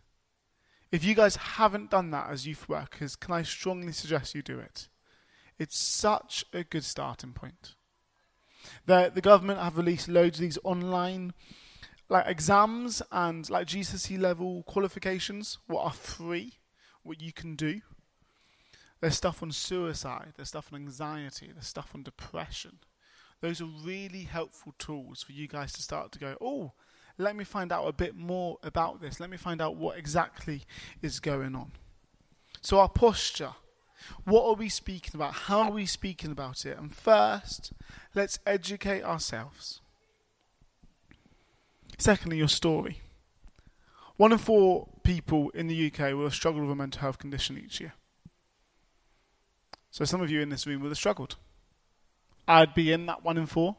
If 0.91 1.03
you 1.03 1.15
guys 1.15 1.35
haven't 1.35 1.89
done 1.89 2.11
that 2.11 2.29
as 2.29 2.45
youth 2.45 2.69
workers, 2.69 3.15
can 3.15 3.33
I 3.33 3.43
strongly 3.43 3.91
suggest 3.91 4.35
you 4.35 4.41
do 4.41 4.59
it? 4.59 4.87
It's 5.57 5.77
such 5.77 6.45
a 6.53 6.63
good 6.63 6.83
starting 6.83 7.33
point. 7.33 7.75
The, 8.85 9.11
the 9.13 9.21
government 9.21 9.59
have 9.59 9.77
released 9.77 10.07
loads 10.07 10.37
of 10.37 10.43
these 10.43 10.57
online 10.63 11.33
like 12.09 12.27
exams 12.27 13.01
and 13.11 13.49
like 13.49 13.67
GCSE 13.67 14.19
level 14.19 14.63
qualifications, 14.63 15.57
what 15.67 15.83
are 15.83 15.93
free, 15.93 16.59
what 17.01 17.21
you 17.21 17.33
can 17.33 17.55
do. 17.55 17.81
There's 19.03 19.17
stuff 19.17 19.43
on 19.43 19.51
suicide, 19.51 20.31
there's 20.37 20.47
stuff 20.47 20.71
on 20.71 20.79
anxiety, 20.79 21.49
there's 21.51 21.67
stuff 21.67 21.91
on 21.93 22.03
depression. 22.03 22.77
Those 23.41 23.59
are 23.59 23.65
really 23.65 24.21
helpful 24.21 24.73
tools 24.79 25.21
for 25.21 25.33
you 25.33 25.45
guys 25.45 25.73
to 25.73 25.81
start 25.81 26.13
to 26.13 26.19
go, 26.19 26.37
oh, 26.39 26.71
let 27.17 27.35
me 27.35 27.43
find 27.43 27.73
out 27.73 27.85
a 27.85 27.91
bit 27.91 28.15
more 28.15 28.59
about 28.63 29.01
this. 29.01 29.19
Let 29.19 29.29
me 29.29 29.35
find 29.35 29.61
out 29.61 29.75
what 29.75 29.97
exactly 29.97 30.61
is 31.01 31.19
going 31.19 31.53
on. 31.53 31.73
So, 32.61 32.79
our 32.79 32.87
posture. 32.87 33.55
What 34.23 34.45
are 34.45 34.55
we 34.55 34.69
speaking 34.69 35.11
about? 35.15 35.33
How 35.33 35.63
are 35.63 35.71
we 35.71 35.85
speaking 35.85 36.31
about 36.31 36.65
it? 36.65 36.77
And 36.77 36.95
first, 36.95 37.73
let's 38.15 38.39
educate 38.47 39.03
ourselves. 39.03 39.81
Secondly, 41.97 42.37
your 42.37 42.47
story. 42.47 43.01
One 44.15 44.31
in 44.31 44.37
four 44.37 44.87
people 45.03 45.49
in 45.49 45.67
the 45.67 45.91
UK 45.91 46.13
will 46.13 46.31
struggle 46.31 46.61
with 46.61 46.71
a 46.71 46.75
mental 46.75 47.01
health 47.01 47.19
condition 47.19 47.57
each 47.57 47.81
year. 47.81 47.95
So 49.93 50.05
some 50.05 50.21
of 50.21 50.31
you 50.31 50.41
in 50.41 50.49
this 50.49 50.65
room 50.65 50.81
will 50.81 50.89
have 50.89 50.97
struggled. 50.97 51.35
I'd 52.47 52.73
be 52.73 52.91
in 52.91 53.05
that 53.05 53.23
one 53.23 53.37
in 53.37 53.45
four. 53.45 53.75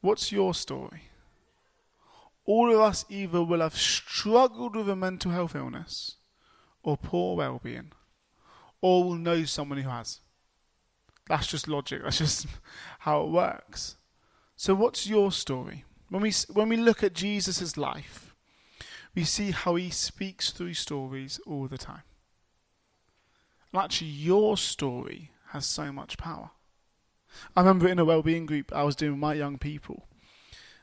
What's 0.00 0.32
your 0.32 0.54
story? 0.54 1.02
All 2.46 2.72
of 2.72 2.80
us 2.80 3.04
either 3.10 3.44
will 3.44 3.60
have 3.60 3.76
struggled 3.76 4.74
with 4.74 4.88
a 4.88 4.96
mental 4.96 5.32
health 5.32 5.54
illness 5.54 6.16
or 6.82 6.96
poor 6.96 7.36
well 7.36 7.60
being, 7.62 7.92
or 8.80 9.04
will 9.04 9.16
know 9.16 9.44
someone 9.44 9.76
who 9.76 9.90
has. 9.90 10.20
That's 11.28 11.46
just 11.46 11.68
logic. 11.68 12.02
That's 12.02 12.16
just 12.16 12.46
how 13.00 13.24
it 13.24 13.30
works. 13.30 13.98
So, 14.56 14.74
what's 14.74 15.06
your 15.06 15.30
story? 15.30 15.84
When 16.08 16.22
we, 16.22 16.32
when 16.50 16.70
we 16.70 16.78
look 16.78 17.04
at 17.04 17.12
Jesus' 17.12 17.76
life, 17.76 18.34
we 19.14 19.24
see 19.24 19.50
how 19.50 19.74
he 19.74 19.90
speaks 19.90 20.52
through 20.52 20.72
stories 20.72 21.38
all 21.46 21.68
the 21.68 21.76
time. 21.76 22.02
Actually, 23.74 24.08
your 24.08 24.56
story 24.56 25.30
has 25.48 25.64
so 25.66 25.92
much 25.92 26.18
power. 26.18 26.50
I 27.56 27.60
remember 27.60 27.88
in 27.88 27.98
a 27.98 28.04
well-being 28.04 28.46
group 28.46 28.72
I 28.72 28.82
was 28.82 28.96
doing 28.96 29.12
with 29.12 29.20
my 29.20 29.34
young 29.34 29.58
people. 29.58 30.06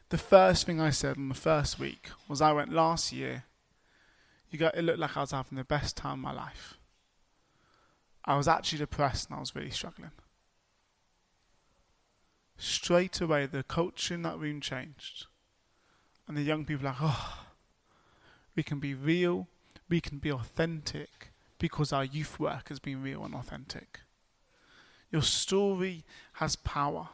The 0.10 0.18
first 0.18 0.66
thing 0.66 0.80
I 0.80 0.90
said 0.90 1.18
in 1.18 1.28
the 1.28 1.36
first 1.36 1.80
week 1.80 2.10
was 2.30 2.42
I 2.42 2.54
went 2.54 2.72
last 2.72 3.12
year. 3.12 3.44
You 4.50 4.58
got 4.58 4.78
it 4.78 4.84
looked 4.84 5.00
like 5.00 5.18
I 5.18 5.22
was 5.22 5.32
having 5.32 5.58
the 5.58 5.66
best 5.66 5.98
time 5.98 6.14
of 6.14 6.20
my 6.20 6.32
life. 6.32 6.78
I 8.24 8.38
was 8.38 8.48
actually 8.48 8.80
depressed 8.80 9.30
and 9.30 9.38
I 9.38 9.40
was 9.42 9.56
really 9.56 9.72
struggling 9.72 10.12
straight 12.58 13.22
away 13.22 13.46
the 13.46 13.64
culture 13.64 14.14
in 14.14 14.24
that 14.24 14.40
room 14.40 14.60
changed. 14.60 15.28
And 16.28 16.36
the 16.36 16.42
young 16.42 16.66
people 16.66 16.88
are 16.88 16.92
like, 16.92 17.02
oh, 17.02 17.46
we 18.56 18.64
can 18.64 18.80
be 18.80 18.94
real, 18.94 19.48
we 19.88 20.02
can 20.02 20.18
be 20.18 20.32
authentic 20.32 21.32
because 21.60 21.92
our 21.92 22.06
youth 22.06 22.40
work 22.40 22.70
has 22.70 22.80
been 22.80 23.02
real 23.02 23.24
and 23.24 23.34
authentic. 23.36 24.02
Your 25.12 25.22
story 25.22 26.04
has 26.34 26.56
power. 26.56 27.10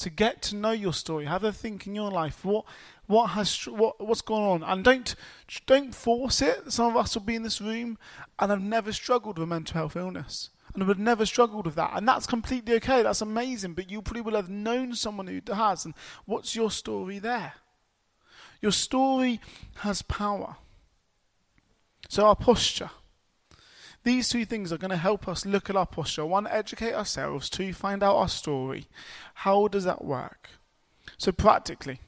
To 0.00 0.10
get 0.10 0.42
to 0.42 0.56
know 0.56 0.72
your 0.72 0.92
story, 0.92 1.24
have 1.24 1.42
a 1.42 1.52
think 1.52 1.86
in 1.86 1.94
your 1.94 2.10
life. 2.10 2.44
What, 2.44 2.66
what 3.06 3.28
has, 3.28 3.66
what, 3.66 3.98
what's 3.98 4.20
going 4.20 4.42
on, 4.42 4.62
and 4.62 4.84
don't, 4.84 5.14
don't 5.64 5.94
force 5.94 6.42
it. 6.42 6.70
Some 6.70 6.90
of 6.90 6.96
us 6.98 7.14
will 7.14 7.22
be 7.22 7.34
in 7.34 7.42
this 7.42 7.62
room 7.62 7.96
and 8.38 8.50
have 8.50 8.60
never 8.60 8.92
struggled 8.92 9.38
with 9.38 9.48
mental 9.48 9.72
health 9.72 9.96
illness 9.96 10.50
and 10.74 10.86
would 10.86 10.98
never 10.98 11.24
struggled 11.24 11.64
with 11.64 11.76
that. 11.76 11.92
And 11.94 12.06
that's 12.06 12.26
completely 12.26 12.74
okay. 12.76 13.02
That's 13.02 13.22
amazing. 13.22 13.72
But 13.72 13.90
you 13.90 14.02
probably 14.02 14.20
will 14.20 14.36
have 14.36 14.50
known 14.50 14.94
someone 14.94 15.26
who 15.26 15.40
has. 15.52 15.86
And 15.86 15.94
what's 16.26 16.54
your 16.54 16.70
story 16.70 17.18
there? 17.18 17.54
Your 18.60 18.72
story 18.72 19.40
has 19.76 20.02
power. 20.02 20.56
So, 22.08 22.26
our 22.26 22.36
posture. 22.36 22.90
These 24.06 24.28
two 24.28 24.44
things 24.44 24.72
are 24.72 24.78
going 24.78 24.92
to 24.92 24.96
help 24.96 25.26
us 25.26 25.44
look 25.44 25.68
at 25.68 25.74
our 25.74 25.84
posture. 25.84 26.24
One, 26.24 26.46
educate 26.46 26.94
ourselves. 26.94 27.50
Two, 27.50 27.72
find 27.72 28.04
out 28.04 28.14
our 28.14 28.28
story. 28.28 28.86
How 29.34 29.66
does 29.66 29.82
that 29.82 30.04
work? 30.04 30.50
So, 31.18 31.32
practically, 31.32 31.98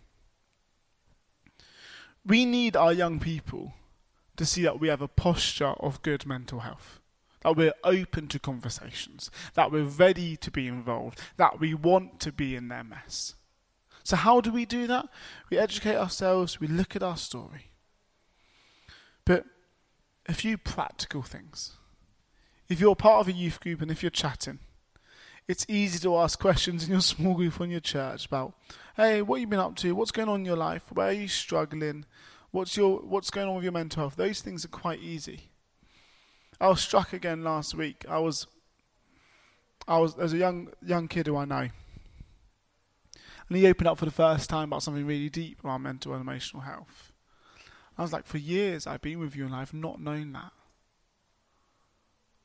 we 2.25 2.45
need 2.45 2.77
our 2.77 2.93
young 2.93 3.19
people 3.19 3.73
to 4.37 4.47
see 4.47 4.63
that 4.63 4.79
we 4.79 4.87
have 4.87 5.03
a 5.03 5.09
posture 5.09 5.75
of 5.81 6.01
good 6.03 6.25
mental 6.25 6.61
health 6.61 7.01
that 7.41 7.57
we're 7.57 7.75
open 7.83 8.29
to 8.29 8.39
conversations, 8.39 9.29
that 9.55 9.73
we're 9.73 9.83
ready 9.83 10.37
to 10.37 10.53
be 10.53 10.69
involved, 10.69 11.21
that 11.37 11.59
we 11.59 11.75
want 11.75 12.21
to 12.21 12.31
be 12.31 12.55
in 12.55 12.69
their 12.69 12.85
mess. 12.85 13.35
So, 14.05 14.15
how 14.15 14.41
do 14.41 14.53
we 14.53 14.67
do 14.67 14.87
that? 14.87 15.09
We 15.51 15.59
educate 15.59 15.97
ourselves, 15.97 16.61
we 16.61 16.69
look 16.69 16.95
at 16.95 17.03
our 17.03 17.17
story. 17.17 17.73
But 19.25 19.47
a 20.27 20.33
few 20.33 20.57
practical 20.57 21.23
things. 21.23 21.78
If 22.69 22.81
you're 22.81 22.97
part 22.97 23.21
of 23.21 23.29
a 23.29 23.33
youth 23.33 23.61
group 23.61 23.81
and 23.81 23.91
if 23.91 24.03
you're 24.03 24.11
chatting, 24.11 24.59
it's 25.47 25.65
easy 25.69 25.99
to 26.01 26.17
ask 26.19 26.39
questions 26.39 26.85
in 26.85 26.91
your 26.91 27.01
small 27.03 27.35
group 27.35 27.61
on 27.61 27.71
your 27.71 27.81
church 27.81 28.27
about, 28.27 28.53
hey, 28.97 29.23
what 29.23 29.41
you 29.41 29.47
been 29.47 29.59
up 29.59 29.77
to? 29.77 29.95
What's 29.95 30.11
going 30.11 30.29
on 30.29 30.41
in 30.41 30.47
your 30.47 30.57
life? 30.57 30.83
Where 30.93 31.09
are 31.09 31.13
you 31.13 31.29
struggling? 31.29 32.05
What's 32.51 32.77
your 32.77 32.99
what's 32.99 33.31
going 33.31 33.49
on 33.49 33.55
with 33.55 33.65
your 33.65 33.73
mental 33.73 34.03
health? 34.03 34.17
Those 34.17 34.41
things 34.41 34.65
are 34.65 34.69
quite 34.69 35.01
easy. 35.01 35.51
I 36.61 36.69
was 36.69 36.81
struck 36.81 37.13
again 37.13 37.45
last 37.45 37.75
week. 37.75 38.05
I 38.09 38.19
was, 38.19 38.47
I 39.87 39.99
was 39.99 40.19
as 40.19 40.33
a 40.33 40.39
young 40.39 40.69
young 40.85 41.09
kid 41.09 41.27
who 41.27 41.37
I 41.37 41.45
know, 41.45 41.69
and 43.49 43.57
he 43.57 43.67
opened 43.67 43.89
up 43.89 43.99
for 43.99 44.07
the 44.07 44.11
first 44.11 44.51
time 44.51 44.65
about 44.65 44.83
something 44.83 45.07
really 45.07 45.31
deep 45.31 45.61
about 45.61 45.81
mental 45.81 46.13
and 46.13 46.21
emotional 46.23 46.63
health. 46.63 47.13
I 47.97 48.03
was 48.03 48.13
like, 48.13 48.27
for 48.27 48.39
years 48.39 48.87
I've 48.87 49.03
been 49.03 49.19
with 49.19 49.35
you 49.35 49.45
and 49.45 49.55
I've 49.55 49.75
not 49.75 50.01
known 50.01 50.33
that. 50.33 50.53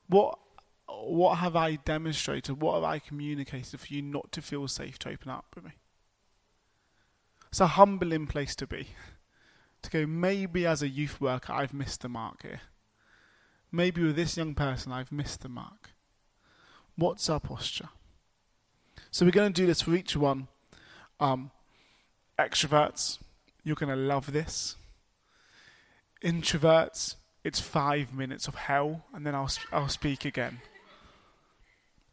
What 0.07 0.39
what 0.87 1.39
have 1.39 1.55
I 1.55 1.75
demonstrated? 1.75 2.61
What 2.61 2.75
have 2.75 2.83
I 2.83 2.99
communicated 2.99 3.79
for 3.79 3.93
you 3.93 4.01
not 4.01 4.31
to 4.33 4.41
feel 4.41 4.67
safe 4.67 4.99
to 4.99 5.09
open 5.09 5.31
up 5.31 5.45
with 5.55 5.65
me? 5.65 5.71
It's 7.49 7.59
a 7.59 7.67
humbling 7.67 8.27
place 8.27 8.55
to 8.57 8.67
be. 8.67 8.89
To 9.81 9.89
go, 9.89 10.05
maybe 10.05 10.65
as 10.65 10.81
a 10.81 10.87
youth 10.87 11.19
worker, 11.19 11.51
I've 11.51 11.73
missed 11.73 12.01
the 12.01 12.09
mark 12.09 12.43
here 12.43 12.61
maybe 13.73 14.03
with 14.03 14.15
this 14.15 14.37
young 14.37 14.53
person, 14.53 14.93
I've 14.93 15.11
missed 15.11 15.41
the 15.41 15.49
mark. 15.49 15.89
What's 16.95 17.29
our 17.29 17.39
posture? 17.39 17.89
So 19.09 19.25
we're 19.25 19.31
going 19.31 19.51
to 19.51 19.61
do 19.61 19.65
this 19.65 19.81
for 19.81 19.95
each 19.95 20.15
one. 20.15 20.47
Um, 21.19 21.51
Extroverts, 22.37 23.17
you're 23.63 23.75
going 23.75 23.89
to 23.89 24.01
love 24.01 24.31
this. 24.31 24.75
Introverts, 26.23 27.15
it's 27.43 27.59
five 27.59 28.13
minutes 28.13 28.47
of 28.47 28.55
hell, 28.55 29.05
and 29.13 29.25
then 29.25 29.35
I'll, 29.35 29.51
I'll 29.71 29.89
speak 29.89 30.25
again. 30.25 30.61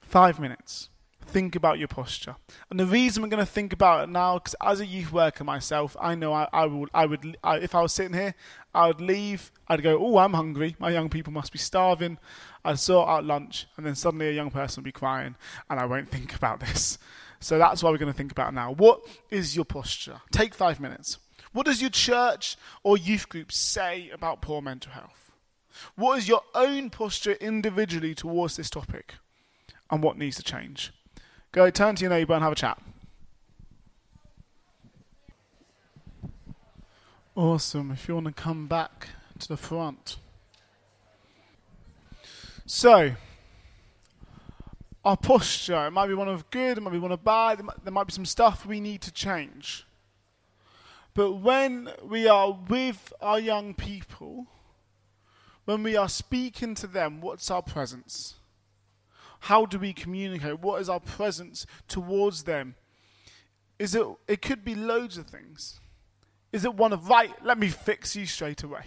Five 0.00 0.40
minutes. 0.40 0.88
Think 1.26 1.54
about 1.54 1.78
your 1.78 1.86
posture. 1.86 2.34
And 2.70 2.80
the 2.80 2.86
reason 2.86 3.22
we're 3.22 3.28
going 3.28 3.44
to 3.44 3.50
think 3.50 3.72
about 3.72 4.02
it 4.02 4.10
now, 4.10 4.38
because 4.38 4.56
as 4.60 4.80
a 4.80 4.86
youth 4.86 5.12
worker 5.12 5.44
myself, 5.44 5.96
I 6.00 6.16
know 6.16 6.32
I, 6.32 6.48
I 6.52 6.66
would, 6.66 6.90
I 6.92 7.06
would 7.06 7.36
I, 7.44 7.58
if 7.58 7.76
I 7.76 7.82
was 7.82 7.92
sitting 7.92 8.14
here, 8.14 8.34
I 8.74 8.88
would 8.88 9.00
leave, 9.00 9.52
I'd 9.68 9.82
go, 9.82 9.96
oh, 10.00 10.18
I'm 10.18 10.34
hungry. 10.34 10.74
My 10.80 10.90
young 10.90 11.08
people 11.08 11.32
must 11.32 11.52
be 11.52 11.58
starving. 11.58 12.18
I'd 12.64 12.80
sort 12.80 13.08
out 13.08 13.24
lunch, 13.24 13.66
and 13.76 13.86
then 13.86 13.94
suddenly 13.94 14.28
a 14.28 14.32
young 14.32 14.50
person 14.50 14.80
would 14.80 14.86
be 14.86 14.92
crying, 14.92 15.36
and 15.68 15.78
I 15.78 15.86
won't 15.86 16.10
think 16.10 16.34
about 16.36 16.58
this. 16.58 16.98
So 17.38 17.58
that's 17.58 17.82
why 17.82 17.90
we're 17.90 17.98
going 17.98 18.12
to 18.12 18.18
think 18.18 18.32
about 18.32 18.52
now. 18.52 18.72
What 18.72 19.00
is 19.30 19.54
your 19.54 19.64
posture? 19.64 20.20
Take 20.32 20.54
five 20.54 20.80
minutes. 20.80 21.18
What 21.52 21.66
does 21.66 21.80
your 21.80 21.90
church 21.90 22.56
or 22.82 22.96
youth 22.96 23.28
group 23.28 23.50
say 23.50 24.10
about 24.10 24.40
poor 24.40 24.62
mental 24.62 24.92
health? 24.92 25.32
What 25.96 26.18
is 26.18 26.28
your 26.28 26.42
own 26.54 26.90
posture 26.90 27.32
individually 27.32 28.14
towards 28.14 28.56
this 28.56 28.70
topic? 28.70 29.14
And 29.90 30.02
what 30.02 30.16
needs 30.16 30.36
to 30.36 30.42
change? 30.42 30.92
Go 31.52 31.68
turn 31.70 31.96
to 31.96 32.02
your 32.02 32.10
neighbour 32.10 32.34
and 32.34 32.42
have 32.42 32.52
a 32.52 32.56
chat. 32.56 32.80
Awesome. 37.34 37.90
If 37.90 38.06
you 38.06 38.14
want 38.14 38.26
to 38.26 38.32
come 38.32 38.66
back 38.66 39.08
to 39.38 39.48
the 39.48 39.56
front. 39.56 40.16
So, 42.66 43.12
our 45.04 45.16
posture, 45.16 45.86
it 45.86 45.90
might 45.90 46.06
be 46.06 46.14
one 46.14 46.28
of 46.28 46.48
good, 46.50 46.78
it 46.78 46.80
might 46.82 46.92
be 46.92 46.98
one 46.98 47.10
of 47.10 47.24
bad, 47.24 47.58
there 47.58 47.64
might, 47.64 47.84
there 47.84 47.92
might 47.92 48.06
be 48.06 48.12
some 48.12 48.26
stuff 48.26 48.64
we 48.66 48.80
need 48.80 49.00
to 49.02 49.12
change. 49.12 49.86
But 51.14 51.34
when 51.34 51.90
we 52.02 52.28
are 52.28 52.52
with 52.52 53.12
our 53.20 53.40
young 53.40 53.74
people, 53.74 54.46
when 55.64 55.82
we 55.82 55.96
are 55.96 56.08
speaking 56.08 56.74
to 56.76 56.86
them, 56.86 57.20
what's 57.20 57.50
our 57.50 57.62
presence? 57.62 58.36
How 59.40 59.66
do 59.66 59.78
we 59.78 59.92
communicate? 59.92 60.60
What 60.60 60.80
is 60.80 60.88
our 60.88 61.00
presence 61.00 61.66
towards 61.88 62.44
them? 62.44 62.74
Is 63.78 63.94
it 63.94 64.06
it 64.28 64.42
could 64.42 64.64
be 64.64 64.74
loads 64.74 65.16
of 65.16 65.26
things. 65.26 65.80
Is 66.52 66.64
it 66.64 66.74
one 66.74 66.92
of 66.92 67.08
right, 67.08 67.30
let 67.44 67.58
me 67.58 67.68
fix 67.68 68.16
you 68.16 68.26
straight 68.26 68.62
away? 68.62 68.82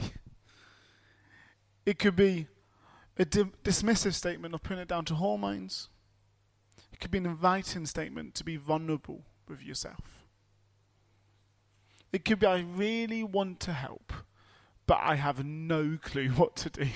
It 1.85 1.99
could 1.99 2.15
be 2.15 2.47
a 3.17 3.25
di- 3.25 3.51
dismissive 3.63 4.13
statement 4.13 4.53
of 4.53 4.63
putting 4.63 4.81
it 4.81 4.87
down 4.87 5.05
to 5.05 5.15
hormones. 5.15 5.89
It 6.91 6.99
could 6.99 7.11
be 7.11 7.17
an 7.17 7.25
inviting 7.25 7.85
statement 7.85 8.35
to 8.35 8.43
be 8.43 8.55
vulnerable 8.55 9.23
with 9.47 9.61
yourself. 9.61 10.22
It 12.13 12.23
could 12.23 12.39
be 12.39 12.45
I 12.45 12.59
really 12.59 13.23
want 13.23 13.59
to 13.61 13.73
help, 13.73 14.13
but 14.85 14.99
I 15.01 15.15
have 15.15 15.43
no 15.43 15.97
clue 16.01 16.29
what 16.35 16.55
to 16.57 16.69
do. 16.69 16.87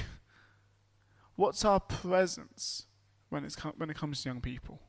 What's 1.36 1.65
our 1.65 1.79
presence 1.79 2.86
when, 3.29 3.43
it's 3.43 3.55
when 3.55 3.89
it 3.89 3.97
comes 3.97 4.21
to 4.21 4.29
young 4.29 4.41
people? 4.41 4.79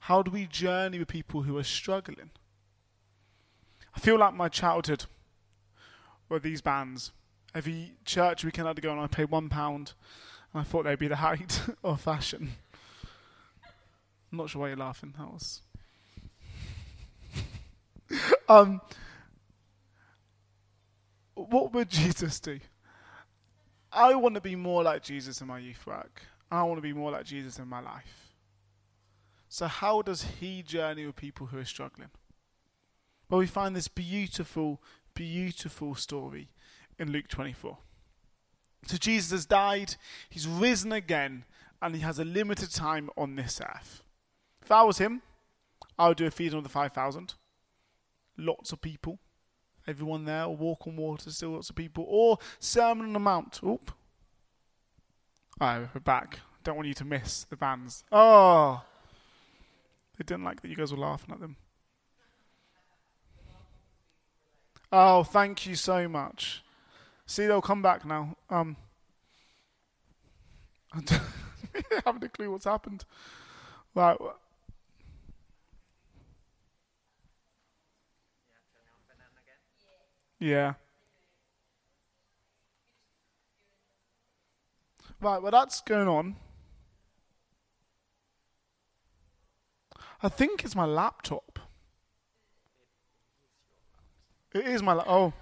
How 0.00 0.22
do 0.22 0.30
we 0.30 0.46
journey 0.46 0.98
with 0.98 1.08
people 1.08 1.42
who 1.42 1.58
are 1.58 1.64
struggling? 1.64 2.30
I 3.96 4.00
feel 4.00 4.18
like 4.18 4.34
my 4.34 4.48
childhood 4.48 5.06
were 6.28 6.38
these 6.38 6.60
bands. 6.60 7.12
Every 7.54 7.94
church 8.04 8.44
weekend 8.44 8.66
I 8.66 8.70
had 8.70 8.76
to 8.76 8.82
go 8.82 8.92
and 8.92 9.00
I 9.00 9.06
paid 9.06 9.30
one 9.30 9.48
pound, 9.48 9.94
and 10.52 10.60
I 10.60 10.64
thought 10.64 10.84
they'd 10.84 10.98
be 10.98 11.08
the 11.08 11.16
height 11.16 11.62
of 11.84 12.00
fashion. 12.00 12.52
I'm 14.30 14.38
not 14.38 14.50
sure 14.50 14.62
why 14.62 14.68
you're 14.68 14.76
laughing. 14.76 15.14
That 15.16 15.32
was. 15.32 15.62
um, 18.48 18.80
what 21.34 21.72
would 21.72 21.90
Jesus 21.90 22.40
do? 22.40 22.60
I 23.92 24.14
want 24.14 24.34
to 24.34 24.40
be 24.40 24.56
more 24.56 24.82
like 24.82 25.02
Jesus 25.02 25.40
in 25.40 25.46
my 25.46 25.58
youth 25.58 25.86
work. 25.86 26.22
I 26.50 26.62
want 26.64 26.78
to 26.78 26.82
be 26.82 26.92
more 26.92 27.12
like 27.12 27.24
Jesus 27.24 27.58
in 27.58 27.68
my 27.68 27.80
life. 27.80 28.32
So, 29.48 29.66
how 29.66 30.02
does 30.02 30.24
he 30.40 30.62
journey 30.62 31.06
with 31.06 31.16
people 31.16 31.46
who 31.46 31.58
are 31.58 31.64
struggling? 31.64 32.10
Well, 33.28 33.38
we 33.38 33.46
find 33.46 33.74
this 33.74 33.88
beautiful, 33.88 34.82
beautiful 35.14 35.94
story 35.94 36.48
in 36.98 37.12
Luke 37.12 37.28
24. 37.28 37.78
So, 38.86 38.96
Jesus 38.96 39.30
has 39.30 39.46
died, 39.46 39.94
he's 40.28 40.48
risen 40.48 40.92
again, 40.92 41.44
and 41.80 41.94
he 41.94 42.00
has 42.00 42.18
a 42.18 42.24
limited 42.24 42.72
time 42.72 43.10
on 43.16 43.36
this 43.36 43.60
earth. 43.60 44.02
If 44.60 44.72
I 44.72 44.82
was 44.82 44.98
him, 44.98 45.22
I 45.98 46.08
would 46.08 46.16
do 46.16 46.26
a 46.26 46.30
feeding 46.30 46.58
of 46.58 46.64
the 46.64 46.70
5,000. 46.70 47.34
Lots 48.36 48.72
of 48.72 48.80
people. 48.80 49.20
Everyone 49.86 50.24
there, 50.24 50.44
or 50.44 50.56
walk 50.56 50.86
on 50.86 50.96
water, 50.96 51.30
still 51.30 51.50
lots 51.50 51.70
of 51.70 51.76
people. 51.76 52.04
Or 52.08 52.38
Sermon 52.58 53.06
on 53.06 53.12
the 53.12 53.18
Mount. 53.18 53.60
Oop. 53.64 53.90
Oh, 55.60 55.88
we're 55.94 56.00
back. 56.00 56.40
Don't 56.62 56.76
want 56.76 56.88
you 56.88 56.94
to 56.94 57.04
miss 57.04 57.44
the 57.44 57.56
bands. 57.56 58.04
Oh. 58.10 58.82
They 60.16 60.24
didn't 60.24 60.44
like 60.44 60.62
that 60.62 60.68
you 60.68 60.76
guys 60.76 60.92
were 60.92 60.98
laughing 60.98 61.34
at 61.34 61.40
them. 61.40 61.56
Oh, 64.90 65.24
thank 65.24 65.66
you 65.66 65.74
so 65.74 66.08
much. 66.08 66.62
See, 67.26 67.46
they'll 67.46 67.60
come 67.60 67.82
back 67.82 68.04
now. 68.04 68.36
Um, 68.48 68.76
I 70.94 71.02
haven't 72.04 72.24
a 72.24 72.28
clue 72.28 72.50
what's 72.50 72.64
happened. 72.64 73.04
Right. 73.94 74.16
Yeah. 80.38 80.74
Right, 85.20 85.40
well, 85.40 85.52
that's 85.52 85.80
going 85.80 86.08
on. 86.08 86.36
I 90.22 90.28
think 90.28 90.64
it's 90.64 90.74
my 90.74 90.84
laptop. 90.84 91.58
It 94.54 94.66
is 94.66 94.82
my 94.82 94.92
la- 94.92 95.04
oh. 95.06 95.32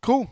Cool. 0.00 0.28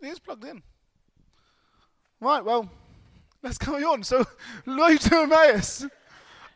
It 0.00 0.08
is 0.08 0.18
plugged 0.18 0.44
in. 0.44 0.62
Right, 2.20 2.44
well, 2.44 2.70
let's 3.44 3.58
carry 3.58 3.84
on. 3.84 4.02
So, 4.02 4.24
Road 4.66 5.00
to 5.02 5.20
Emmaus. 5.20 5.86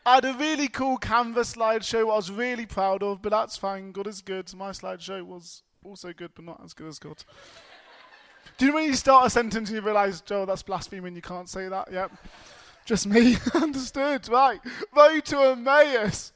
I 0.05 0.15
had 0.15 0.25
a 0.25 0.33
really 0.33 0.67
cool 0.67 0.97
Canvas 0.97 1.53
slideshow 1.55 2.01
I 2.01 2.15
was 2.15 2.31
really 2.31 2.65
proud 2.65 3.03
of, 3.03 3.21
but 3.21 3.29
that's 3.29 3.57
fine. 3.57 3.91
God 3.91 4.07
is 4.07 4.21
good. 4.21 4.51
My 4.55 4.71
slideshow 4.71 5.23
was 5.23 5.61
also 5.83 6.11
good, 6.13 6.31
but 6.33 6.45
not 6.45 6.61
as 6.63 6.73
good 6.73 6.87
as 6.87 6.99
God. 6.99 7.23
Do 8.57 8.65
you 8.65 8.71
know 8.71 8.75
when 8.75 8.87
you 8.87 8.95
start 8.95 9.27
a 9.27 9.29
sentence 9.29 9.69
and 9.69 9.75
you 9.75 9.81
realise, 9.81 10.19
Joe, 10.21 10.45
that's 10.45 10.63
blasphemy 10.63 11.05
and 11.07 11.15
you 11.15 11.21
can't 11.21 11.47
say 11.47 11.69
that? 11.69 11.91
Yep. 11.91 12.11
Just 12.85 13.05
me. 13.05 13.37
Understood. 13.53 14.27
Right. 14.27 14.59
Road 14.95 15.25
to 15.25 15.37
Emmaus. 15.51 16.33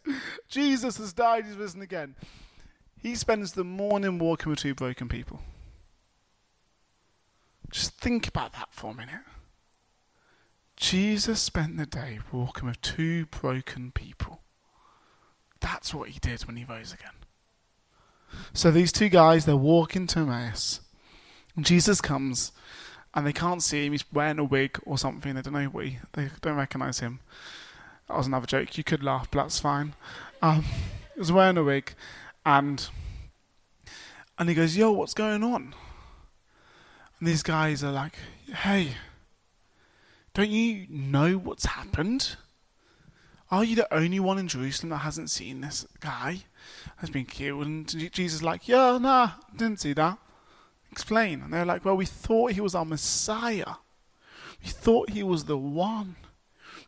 Jesus 0.48 0.98
has 0.98 1.12
died, 1.12 1.46
he's 1.46 1.56
risen 1.56 1.82
again. 1.82 2.16
He 3.02 3.16
spends 3.16 3.54
the 3.54 3.64
morning 3.64 4.20
walking 4.20 4.52
with 4.52 4.60
two 4.60 4.76
broken 4.76 5.10
people. 5.10 5.42
Just 7.72 8.00
think 8.00 8.28
about 8.28 8.54
that 8.54 8.70
for 8.72 8.92
a 8.92 8.94
minute. 8.94 9.22
Jesus 10.84 11.40
spent 11.40 11.78
the 11.78 11.86
day 11.86 12.20
walking 12.30 12.68
with 12.68 12.82
two 12.82 13.26
broken 13.28 13.94
people. 13.94 14.42
That's 15.62 15.94
what 15.94 16.10
he 16.10 16.20
did 16.20 16.42
when 16.42 16.58
he 16.58 16.66
rose 16.66 16.92
again. 16.92 17.14
So 18.52 18.70
these 18.70 18.92
two 18.92 19.08
guys, 19.08 19.46
they're 19.46 19.56
walking 19.56 20.08
to 20.08 20.20
Emmaus. 20.20 20.82
And 21.56 21.66
Jesus 21.66 22.02
comes, 22.02 22.52
and 23.14 23.26
they 23.26 23.32
can't 23.32 23.64
see 23.64 23.86
him. 23.86 23.94
He's 23.94 24.04
wearing 24.12 24.40
a 24.40 24.44
wig 24.44 24.78
or 24.86 24.98
something. 24.98 25.34
They 25.34 25.42
don't 25.42 25.54
know 25.54 25.68
what 25.68 25.86
he, 25.86 26.00
they 26.12 26.30
don't 26.42 26.58
recognize 26.58 27.00
him. 27.00 27.22
That 28.10 28.18
was 28.18 28.28
another 28.28 28.46
joke. 28.46 28.78
You 28.78 28.84
could 28.84 29.06
laugh, 29.06 29.32
but 29.32 29.44
that's 29.44 29.62
fine. 29.62 29.94
Um, 30.42 30.64
he 31.14 31.20
was 31.20 31.32
wearing 31.32 31.56
a 31.56 31.64
wig, 31.64 31.94
and 32.46 32.90
and 34.38 34.50
he 34.50 34.54
goes, 34.54 34.76
"Yo, 34.76 34.92
what's 34.92 35.14
going 35.14 35.46
on?" 35.46 35.74
And 37.20 37.28
these 37.28 37.42
guys 37.42 37.86
are 37.86 37.92
like, 37.94 38.18
"Hey." 38.54 38.96
Don't 40.34 40.50
you 40.50 40.88
know 40.90 41.38
what's 41.38 41.66
happened? 41.66 42.38
Are 43.52 43.64
you 43.64 43.76
the 43.76 43.94
only 43.94 44.20
one 44.20 44.40
in 44.40 44.48
Jerusalem 44.48 44.90
that 44.90 44.98
hasn't 44.98 45.30
seen 45.30 45.62
this 45.62 45.86
guy 46.00 46.40
has 46.98 47.12
been 47.12 47.26
killed? 47.26 47.68
And 47.68 47.88
Jesus 48.12 48.38
is 48.38 48.44
like, 48.44 48.68
yeah, 48.68 48.98
nah, 48.98 49.32
didn't 49.56 49.82
see 49.82 49.94
that. 49.94 50.18
Explain. 50.92 51.44
And 51.44 51.54
they're 51.54 51.66
like, 51.66 51.86
well, 51.86 51.96
we 51.96 52.08
thought 52.08 52.54
he 52.54 52.62
was 52.62 52.74
our 52.74 52.86
Messiah. 52.86 53.76
We 54.64 54.70
thought 54.70 55.12
he 55.12 55.22
was 55.22 55.46
the 55.46 55.58
one. 55.58 56.16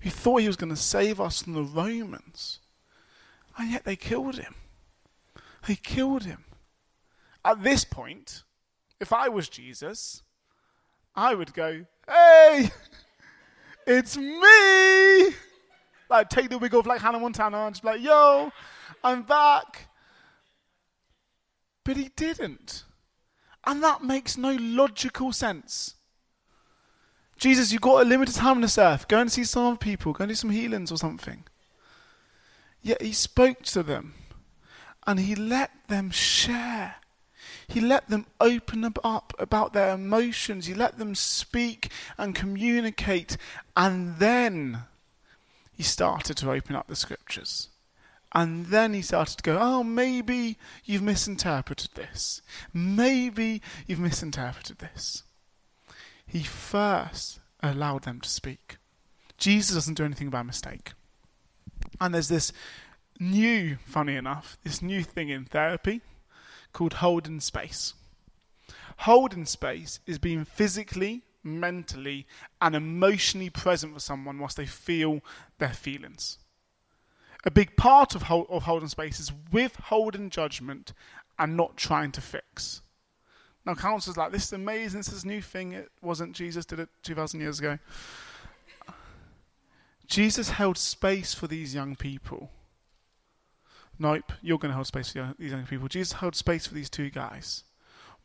We 0.03 0.09
thought 0.09 0.41
he 0.41 0.47
was 0.47 0.55
going 0.55 0.73
to 0.73 0.75
save 0.75 1.21
us 1.21 1.43
from 1.43 1.53
the 1.53 1.61
Romans. 1.61 2.59
And 3.57 3.71
yet 3.71 3.83
they 3.83 3.95
killed 3.95 4.37
him. 4.37 4.55
They 5.67 5.75
killed 5.75 6.23
him. 6.23 6.45
At 7.43 7.61
this 7.61 7.85
point, 7.85 8.43
if 8.99 9.13
I 9.13 9.29
was 9.29 9.49
Jesus, 9.49 10.23
I 11.15 11.35
would 11.35 11.53
go, 11.53 11.85
hey, 12.07 12.71
it's 13.85 14.17
me. 14.17 15.35
Like, 16.09 16.29
take 16.29 16.49
the 16.49 16.57
wig 16.57 16.73
off 16.75 16.85
like 16.85 17.01
Hannah 17.01 17.19
Montana 17.19 17.65
and 17.65 17.75
just 17.75 17.83
be 17.83 17.89
like, 17.89 18.01
yo, 18.01 18.51
I'm 19.03 19.23
back. 19.23 19.87
But 21.83 21.97
he 21.97 22.09
didn't. 22.15 22.83
And 23.65 23.81
that 23.83 24.03
makes 24.03 24.37
no 24.37 24.55
logical 24.59 25.31
sense. 25.31 25.95
Jesus, 27.37 27.71
you've 27.71 27.81
got 27.81 28.01
a 28.01 28.07
limited 28.07 28.35
time 28.35 28.57
on 28.57 28.61
this 28.61 28.77
earth. 28.77 29.07
Go 29.07 29.19
and 29.19 29.31
see 29.31 29.43
some 29.43 29.77
people. 29.77 30.13
Go 30.13 30.23
and 30.23 30.29
do 30.29 30.35
some 30.35 30.51
healings 30.51 30.91
or 30.91 30.97
something. 30.97 31.43
Yet 32.81 33.01
he 33.01 33.13
spoke 33.13 33.63
to 33.63 33.83
them 33.83 34.13
and 35.05 35.19
he 35.19 35.35
let 35.35 35.71
them 35.87 36.11
share. 36.11 36.95
He 37.67 37.81
let 37.81 38.09
them 38.09 38.25
open 38.39 38.83
up 39.03 39.33
about 39.39 39.73
their 39.73 39.93
emotions. 39.93 40.67
He 40.67 40.73
let 40.73 40.97
them 40.97 41.15
speak 41.15 41.91
and 42.17 42.35
communicate. 42.35 43.37
And 43.75 44.17
then 44.17 44.83
he 45.71 45.83
started 45.83 46.37
to 46.37 46.51
open 46.51 46.75
up 46.75 46.87
the 46.87 46.95
scriptures. 46.95 47.69
And 48.33 48.67
then 48.67 48.93
he 48.93 49.01
started 49.01 49.37
to 49.37 49.43
go, 49.43 49.57
oh, 49.59 49.83
maybe 49.83 50.57
you've 50.83 51.01
misinterpreted 51.01 51.91
this. 51.95 52.41
Maybe 52.73 53.61
you've 53.87 53.99
misinterpreted 53.99 54.79
this. 54.79 55.23
He 56.27 56.43
first 56.43 57.39
allowed 57.63 58.03
them 58.03 58.19
to 58.21 58.29
speak. 58.29 58.77
Jesus 59.37 59.75
doesn't 59.75 59.93
do 59.93 60.03
anything 60.03 60.29
by 60.29 60.43
mistake. 60.43 60.91
And 62.01 62.13
there's 62.13 62.27
this 62.27 62.51
new, 63.19 63.77
funny 63.85 64.15
enough, 64.15 64.57
this 64.63 64.81
new 64.81 65.03
thing 65.03 65.29
in 65.29 65.45
therapy 65.45 66.01
called 66.75 66.95
holding 66.95 67.39
space. 67.39 67.93
Holding 68.97 69.45
space 69.45 69.99
is 70.05 70.19
being 70.19 70.45
physically, 70.45 71.23
mentally, 71.43 72.27
and 72.61 72.75
emotionally 72.75 73.49
present 73.49 73.93
for 73.93 73.99
someone 73.99 74.37
whilst 74.37 74.57
they 74.57 74.65
feel 74.65 75.21
their 75.57 75.73
feelings. 75.73 76.37
A 77.45 77.51
big 77.51 77.77
part 77.77 78.13
of, 78.13 78.23
hold, 78.23 78.47
of 78.49 78.63
holding 78.63 78.89
space 78.89 79.19
is 79.19 79.31
withholding 79.51 80.29
judgment 80.29 80.93
and 81.39 81.55
not 81.55 81.77
trying 81.77 82.11
to 82.11 82.21
fix. 82.21 82.81
Now, 83.65 83.75
counselors 83.75 84.17
like, 84.17 84.31
this 84.31 84.45
is 84.45 84.53
amazing, 84.53 84.99
this 84.99 85.13
is 85.13 85.23
a 85.23 85.27
new 85.27 85.41
thing. 85.41 85.71
It 85.71 85.89
wasn't 86.01 86.35
Jesus 86.35 86.65
did 86.65 86.79
it 86.79 86.89
2,000 87.03 87.39
years 87.39 87.59
ago. 87.59 87.79
Jesus 90.07 90.49
held 90.51 90.77
space 90.77 91.33
for 91.33 91.47
these 91.47 91.73
young 91.73 91.95
people. 91.95 92.51
Nope, 93.97 94.33
you're 94.41 94.57
going 94.57 94.71
to 94.71 94.75
hold 94.75 94.87
space 94.87 95.13
for 95.13 95.33
these 95.37 95.51
young 95.51 95.65
people. 95.65 95.87
Jesus 95.87 96.13
held 96.13 96.35
space 96.35 96.67
for 96.67 96.73
these 96.73 96.89
two 96.89 97.09
guys 97.09 97.63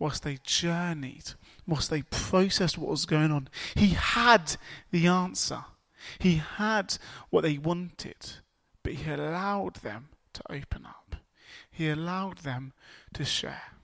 whilst 0.00 0.24
they 0.24 0.38
journeyed, 0.42 1.32
whilst 1.66 1.90
they 1.90 2.02
processed 2.02 2.78
what 2.78 2.90
was 2.90 3.06
going 3.06 3.30
on. 3.30 3.48
He 3.76 3.88
had 3.88 4.56
the 4.90 5.06
answer, 5.06 5.64
he 6.18 6.36
had 6.36 6.96
what 7.28 7.42
they 7.42 7.58
wanted, 7.58 8.32
but 8.82 8.94
he 8.94 9.12
allowed 9.12 9.76
them 9.76 10.08
to 10.32 10.42
open 10.50 10.86
up, 10.86 11.16
he 11.70 11.88
allowed 11.88 12.38
them 12.38 12.72
to 13.14 13.24
share. 13.24 13.74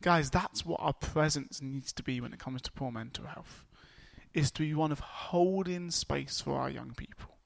Guys, 0.00 0.30
that's 0.30 0.64
what 0.64 0.80
our 0.80 0.92
presence 0.92 1.60
needs 1.60 1.92
to 1.94 2.04
be 2.04 2.20
when 2.20 2.32
it 2.32 2.38
comes 2.38 2.62
to 2.62 2.70
poor 2.70 2.92
mental 2.92 3.26
health. 3.26 3.64
Is 4.34 4.52
to 4.52 4.60
be 4.60 4.74
one 4.74 4.92
of 4.92 5.00
holding 5.00 5.90
space 5.90 6.40
for 6.40 6.52
our 6.52 6.70
young 6.70 6.92
people. 6.94 7.37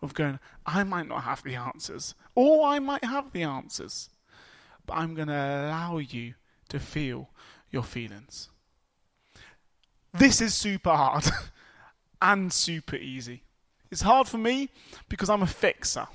Of 0.00 0.14
going, 0.14 0.38
I 0.64 0.84
might 0.84 1.08
not 1.08 1.24
have 1.24 1.42
the 1.42 1.56
answers, 1.56 2.14
or 2.34 2.68
I 2.68 2.78
might 2.78 3.04
have 3.04 3.32
the 3.32 3.42
answers, 3.42 4.10
but 4.86 4.94
I'm 4.94 5.14
going 5.14 5.28
to 5.28 5.34
allow 5.34 5.98
you 5.98 6.34
to 6.68 6.78
feel 6.78 7.30
your 7.70 7.82
feelings. 7.82 8.48
This 10.14 10.40
is 10.40 10.54
super 10.54 10.90
hard 10.90 11.24
and 12.22 12.52
super 12.52 12.96
easy. 12.96 13.42
It's 13.90 14.02
hard 14.02 14.28
for 14.28 14.38
me 14.38 14.70
because 15.08 15.30
I'm 15.30 15.42
a 15.42 15.46
fixer. 15.46 16.06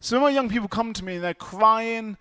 So 0.00 0.16
when 0.16 0.22
my 0.22 0.30
young 0.30 0.48
people 0.48 0.68
come 0.68 0.92
to 0.92 1.04
me 1.04 1.16
and 1.16 1.24
they're 1.24 1.34
crying, 1.34 2.16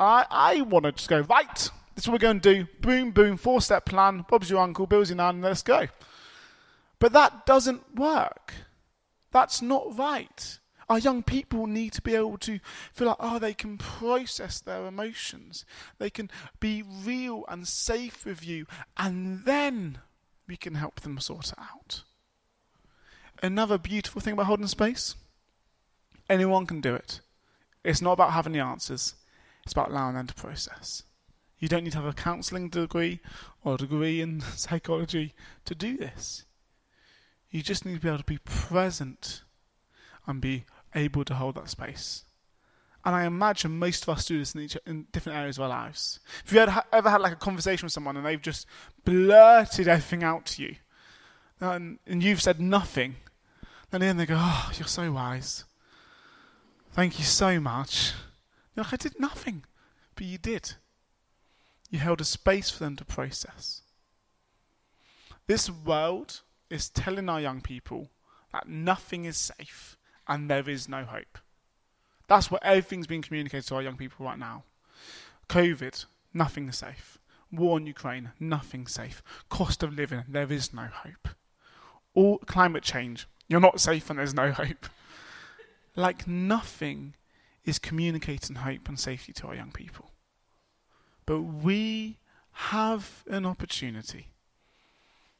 I, 0.00 0.26
I 0.30 0.60
want 0.62 0.84
to 0.84 0.92
just 0.92 1.08
go, 1.08 1.20
right, 1.20 1.54
this 1.54 2.04
is 2.04 2.08
what 2.08 2.14
we're 2.14 2.26
going 2.26 2.40
to 2.40 2.54
do. 2.54 2.66
Boom, 2.80 3.10
boom, 3.10 3.36
four 3.36 3.60
step 3.60 3.84
plan. 3.84 4.24
Bob's 4.28 4.50
your 4.50 4.60
uncle, 4.60 4.86
Bill's 4.86 5.10
your 5.10 5.16
nan, 5.16 5.40
let's 5.40 5.62
go. 5.62 5.86
But 6.98 7.12
that 7.12 7.46
doesn't 7.46 7.96
work. 7.96 8.54
That's 9.30 9.60
not 9.62 9.96
right. 9.96 10.58
Our 10.88 10.98
young 10.98 11.22
people 11.22 11.66
need 11.66 11.92
to 11.94 12.02
be 12.02 12.14
able 12.14 12.38
to 12.38 12.60
feel 12.92 13.08
like, 13.08 13.18
oh, 13.20 13.38
they 13.38 13.52
can 13.52 13.76
process 13.76 14.58
their 14.58 14.86
emotions. 14.86 15.66
They 15.98 16.08
can 16.08 16.30
be 16.60 16.82
real 16.82 17.44
and 17.48 17.68
safe 17.68 18.24
with 18.24 18.46
you. 18.46 18.66
And 18.96 19.44
then 19.44 19.98
we 20.46 20.56
can 20.56 20.76
help 20.76 21.00
them 21.00 21.20
sort 21.20 21.48
it 21.48 21.58
out. 21.58 22.04
Another 23.42 23.76
beautiful 23.76 24.20
thing 24.20 24.32
about 24.32 24.46
holding 24.46 24.66
space 24.66 25.14
anyone 26.28 26.66
can 26.66 26.80
do 26.80 26.94
it. 26.94 27.20
It's 27.84 28.02
not 28.02 28.12
about 28.12 28.32
having 28.32 28.52
the 28.52 28.60
answers, 28.60 29.14
it's 29.64 29.72
about 29.72 29.90
allowing 29.90 30.14
them 30.14 30.26
to 30.26 30.34
process. 30.34 31.04
You 31.58 31.68
don't 31.68 31.84
need 31.84 31.92
to 31.92 31.98
have 31.98 32.06
a 32.06 32.12
counselling 32.12 32.68
degree 32.68 33.20
or 33.64 33.74
a 33.74 33.78
degree 33.78 34.20
in 34.20 34.40
psychology 34.56 35.34
to 35.64 35.74
do 35.74 35.96
this. 35.96 36.44
You 37.50 37.62
just 37.62 37.84
need 37.84 37.94
to 37.94 38.00
be 38.00 38.08
able 38.08 38.18
to 38.18 38.24
be 38.24 38.38
present 38.38 39.42
and 40.26 40.40
be 40.40 40.64
able 40.94 41.24
to 41.24 41.34
hold 41.34 41.54
that 41.54 41.70
space. 41.70 42.24
And 43.04 43.14
I 43.14 43.24
imagine 43.24 43.78
most 43.78 44.02
of 44.02 44.10
us 44.10 44.26
do 44.26 44.38
this 44.38 44.54
in, 44.54 44.60
each, 44.60 44.76
in 44.86 45.06
different 45.12 45.38
areas 45.38 45.56
of 45.56 45.62
our 45.62 45.68
lives. 45.68 46.20
If 46.44 46.52
you 46.52 46.58
ever, 46.58 46.82
ever 46.92 47.10
had 47.10 47.20
like 47.20 47.32
a 47.32 47.36
conversation 47.36 47.86
with 47.86 47.92
someone 47.92 48.16
and 48.16 48.26
they've 48.26 48.42
just 48.42 48.66
blurted 49.04 49.88
everything 49.88 50.22
out 50.22 50.44
to 50.46 50.62
you, 50.62 50.76
and, 51.60 51.98
and 52.06 52.22
you've 52.22 52.42
said 52.42 52.60
nothing, 52.60 53.16
then 53.90 54.02
in 54.02 54.16
they 54.16 54.26
go, 54.26 54.36
"Oh, 54.38 54.70
you're 54.74 54.86
so 54.86 55.10
wise. 55.10 55.64
Thank 56.92 57.18
you 57.18 57.24
so 57.24 57.58
much." 57.58 58.12
You're 58.74 58.84
like, 58.84 58.92
"I 58.92 58.96
did 58.96 59.18
nothing," 59.18 59.64
but 60.14 60.26
you 60.26 60.36
did. 60.36 60.74
You 61.88 62.00
held 62.00 62.20
a 62.20 62.24
space 62.24 62.68
for 62.70 62.80
them 62.80 62.96
to 62.96 63.04
process. 63.04 63.82
This 65.46 65.70
world 65.70 66.42
is 66.70 66.90
telling 66.90 67.28
our 67.28 67.40
young 67.40 67.60
people 67.60 68.10
that 68.52 68.68
nothing 68.68 69.24
is 69.24 69.36
safe 69.36 69.96
and 70.26 70.50
there 70.50 70.68
is 70.68 70.88
no 70.88 71.04
hope. 71.04 71.38
That's 72.26 72.50
what 72.50 72.64
everything's 72.64 73.06
being 73.06 73.22
communicated 73.22 73.66
to 73.68 73.76
our 73.76 73.82
young 73.82 73.96
people 73.96 74.26
right 74.26 74.38
now. 74.38 74.64
COVID, 75.48 76.04
nothing 76.34 76.68
is 76.68 76.76
safe. 76.76 77.18
War 77.50 77.78
in 77.78 77.86
Ukraine, 77.86 78.32
nothing 78.38 78.86
safe. 78.86 79.22
Cost 79.48 79.82
of 79.82 79.94
living, 79.94 80.24
there 80.28 80.52
is 80.52 80.74
no 80.74 80.88
hope. 80.92 81.28
All 82.14 82.38
climate 82.38 82.82
change, 82.82 83.26
you're 83.48 83.60
not 83.60 83.80
safe 83.80 84.10
and 84.10 84.18
there's 84.18 84.34
no 84.34 84.52
hope. 84.52 84.86
Like 85.96 86.28
nothing 86.28 87.16
is 87.64 87.80
communicating 87.80 88.54
hope 88.54 88.88
and 88.88 89.00
safety 89.00 89.32
to 89.32 89.48
our 89.48 89.56
young 89.56 89.72
people. 89.72 90.12
But 91.26 91.40
we 91.40 92.18
have 92.52 93.24
an 93.28 93.44
opportunity 93.44 94.28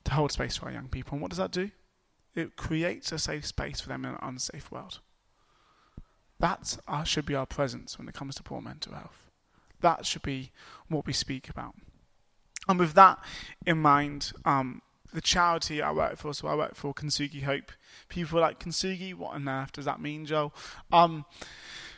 to 0.09 0.15
hold 0.15 0.33
space 0.33 0.57
for 0.57 0.67
our 0.67 0.73
young 0.73 0.89
people. 0.89 1.13
And 1.13 1.23
what 1.23 1.31
does 1.31 1.39
that 1.39 1.53
do? 1.53 1.71
It 2.35 2.57
creates 2.57 3.13
a 3.13 3.19
safe 3.19 3.47
space 3.47 3.81
for 3.81 3.89
them 3.89 4.05
in 4.05 4.13
an 4.13 4.19
unsafe 4.23 4.71
world. 4.71 5.01
That 6.41 6.79
should 7.05 7.27
be 7.27 7.35
our 7.35 7.47
presence 7.47 7.99
when 7.99 8.09
it 8.09 8.15
comes 8.15 8.37
to 8.37 8.43
poor 8.43 8.61
mental 8.61 8.95
health. 8.95 9.31
That 9.81 10.07
should 10.07 10.23
be 10.23 10.51
what 10.89 11.07
we 11.07 11.13
speak 11.13 11.49
about. 11.49 11.75
And 12.69 12.79
with 12.79 12.95
that 12.95 13.19
in 13.67 13.79
mind, 13.79 14.33
um, 14.45 14.83
the 15.13 15.21
charity 15.21 15.83
I 15.83 15.91
work 15.91 16.17
for, 16.17 16.33
so 16.33 16.49
I 16.49 16.55
work 16.55 16.75
for 16.75 16.95
Kintsugi 16.95 17.43
Hope. 17.43 17.73
People 18.09 18.39
are 18.39 18.43
like 18.43 18.61
Kintsugi, 18.61 19.15
what 19.15 19.35
on 19.35 19.49
earth 19.49 19.73
does 19.73 19.87
that 19.87 20.01
mean, 20.01 20.27
Joel? 20.27 20.55
Um, 20.93 21.25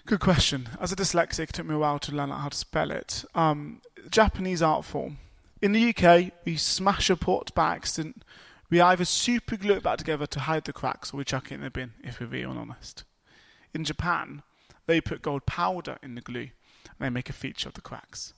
good 0.07 0.21
question. 0.21 0.69
As 0.81 0.93
a 0.93 0.97
dyslexic, 0.97 1.51
it 1.51 1.53
took 1.53 1.67
me 1.67 1.75
a 1.75 1.79
while 1.79 1.99
to 2.01 2.13
learn 2.13 2.31
how 2.31 2.49
to 2.49 2.57
spell 2.57 2.91
it. 2.91 3.25
Um, 3.35 3.83
Japanese 4.11 4.63
art 4.63 4.85
form. 4.85 5.19
In 5.61 5.73
the 5.73 5.95
UK, 5.95 6.33
we 6.45 6.57
smash 6.57 7.11
a 7.11 7.17
pot 7.17 7.55
by 7.55 7.75
accident 7.75 8.25
we 8.71 8.81
either 8.81 9.05
super 9.05 9.57
glue 9.57 9.75
it 9.75 9.83
back 9.83 9.99
together 9.99 10.27
to 10.27 10.41
hide 10.41 10.65
the 10.65 10.73
cracks 10.73 11.13
or 11.13 11.17
we 11.19 11.25
chuck 11.25 11.51
it 11.51 11.57
in 11.57 11.61
the 11.63 11.71
bin, 11.71 11.93
if 12.03 12.21
we're 12.21 12.27
real 12.27 12.53
honest. 12.53 13.03
In 13.75 13.85
Japan, 13.85 14.43
they 14.87 15.01
put 15.01 15.23
gold 15.23 15.45
powder 15.45 15.99
in 16.03 16.15
the 16.15 16.21
glue 16.21 16.51
and 16.85 17.01
they 17.01 17.11
make 17.11 17.29
a 17.29 17.35
feature 17.35 17.69
of 17.69 17.75
the 17.75 17.81
cracks. 17.81 18.33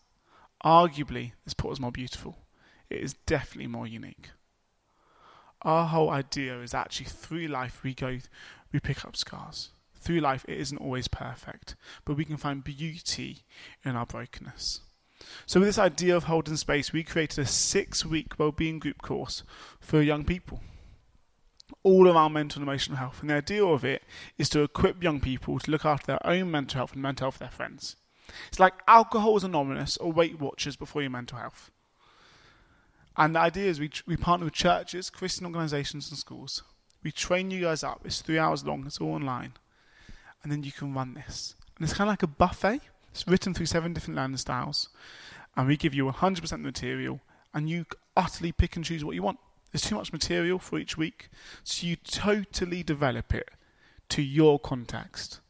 Arguably, 0.64 1.32
this 1.44 1.54
pot 1.54 1.72
is 1.72 1.80
more 1.80 1.92
beautiful. 1.92 2.38
It 2.88 3.00
is 3.00 3.14
definitely 3.26 3.68
more 3.68 3.86
unique. 3.86 4.30
Our 5.60 5.86
whole 5.86 6.10
idea 6.10 6.60
is 6.60 6.74
actually 6.74 7.06
through 7.06 7.48
life 7.48 7.82
we 7.82 7.94
go, 7.94 8.18
we 8.72 8.80
pick 8.80 9.04
up 9.04 9.16
scars. 9.16 9.68
Through 9.94 10.20
life, 10.20 10.44
it 10.48 10.58
isn't 10.58 10.78
always 10.78 11.08
perfect, 11.08 11.76
but 12.04 12.16
we 12.16 12.24
can 12.24 12.36
find 12.36 12.64
beauty 12.64 13.42
in 13.84 13.96
our 13.96 14.06
brokenness. 14.06 14.80
So, 15.46 15.60
with 15.60 15.68
this 15.68 15.78
idea 15.78 16.16
of 16.16 16.24
holding 16.24 16.56
space, 16.56 16.92
we 16.92 17.02
created 17.02 17.38
a 17.40 17.46
six 17.46 18.04
week 18.04 18.38
well-being 18.38 18.78
group 18.78 19.02
course 19.02 19.42
for 19.80 20.02
young 20.02 20.24
people. 20.24 20.60
All 21.82 22.08
around 22.08 22.32
mental 22.32 22.60
and 22.60 22.68
emotional 22.68 22.98
health. 22.98 23.20
And 23.20 23.30
the 23.30 23.34
idea 23.34 23.64
of 23.64 23.84
it 23.84 24.02
is 24.38 24.48
to 24.50 24.62
equip 24.62 25.02
young 25.02 25.20
people 25.20 25.58
to 25.58 25.70
look 25.70 25.84
after 25.84 26.06
their 26.06 26.26
own 26.26 26.50
mental 26.50 26.78
health 26.78 26.92
and 26.92 27.02
mental 27.02 27.26
health 27.26 27.36
of 27.36 27.40
their 27.40 27.50
friends. 27.50 27.96
It's 28.48 28.60
like 28.60 28.74
Alcoholics 28.86 29.44
Anonymous 29.44 29.96
or 29.96 30.12
Weight 30.12 30.38
Watchers 30.40 30.76
before 30.76 31.02
your 31.02 31.10
mental 31.10 31.38
health. 31.38 31.70
And 33.16 33.34
the 33.34 33.40
idea 33.40 33.68
is 33.68 33.80
we, 33.80 33.90
we 34.06 34.16
partner 34.16 34.44
with 34.46 34.54
churches, 34.54 35.10
Christian 35.10 35.46
organisations, 35.46 36.08
and 36.10 36.18
schools. 36.18 36.62
We 37.02 37.12
train 37.12 37.50
you 37.50 37.62
guys 37.62 37.82
up. 37.82 38.02
It's 38.04 38.22
three 38.22 38.38
hours 38.38 38.64
long. 38.64 38.86
It's 38.86 39.00
all 39.00 39.14
online, 39.14 39.54
and 40.42 40.50
then 40.50 40.62
you 40.62 40.72
can 40.72 40.94
run 40.94 41.14
this. 41.14 41.54
And 41.76 41.84
it's 41.84 41.96
kind 41.96 42.08
of 42.08 42.12
like 42.12 42.22
a 42.22 42.28
buffet. 42.28 42.80
It's 43.12 43.28
written 43.28 43.52
through 43.52 43.66
seven 43.66 43.92
different 43.92 44.16
learning 44.16 44.38
styles, 44.38 44.88
and 45.56 45.68
we 45.68 45.76
give 45.76 45.94
you 45.94 46.06
100% 46.06 46.42
of 46.42 46.50
the 46.50 46.58
material, 46.58 47.20
and 47.52 47.68
you 47.68 47.84
utterly 48.16 48.52
pick 48.52 48.74
and 48.74 48.84
choose 48.84 49.04
what 49.04 49.14
you 49.14 49.22
want. 49.22 49.38
There's 49.70 49.82
too 49.82 49.96
much 49.96 50.12
material 50.12 50.58
for 50.58 50.78
each 50.78 50.96
week, 50.96 51.28
so 51.62 51.86
you 51.86 51.96
totally 51.96 52.82
develop 52.82 53.34
it 53.34 53.50
to 54.10 54.22
your 54.22 54.58
context. 54.58 55.40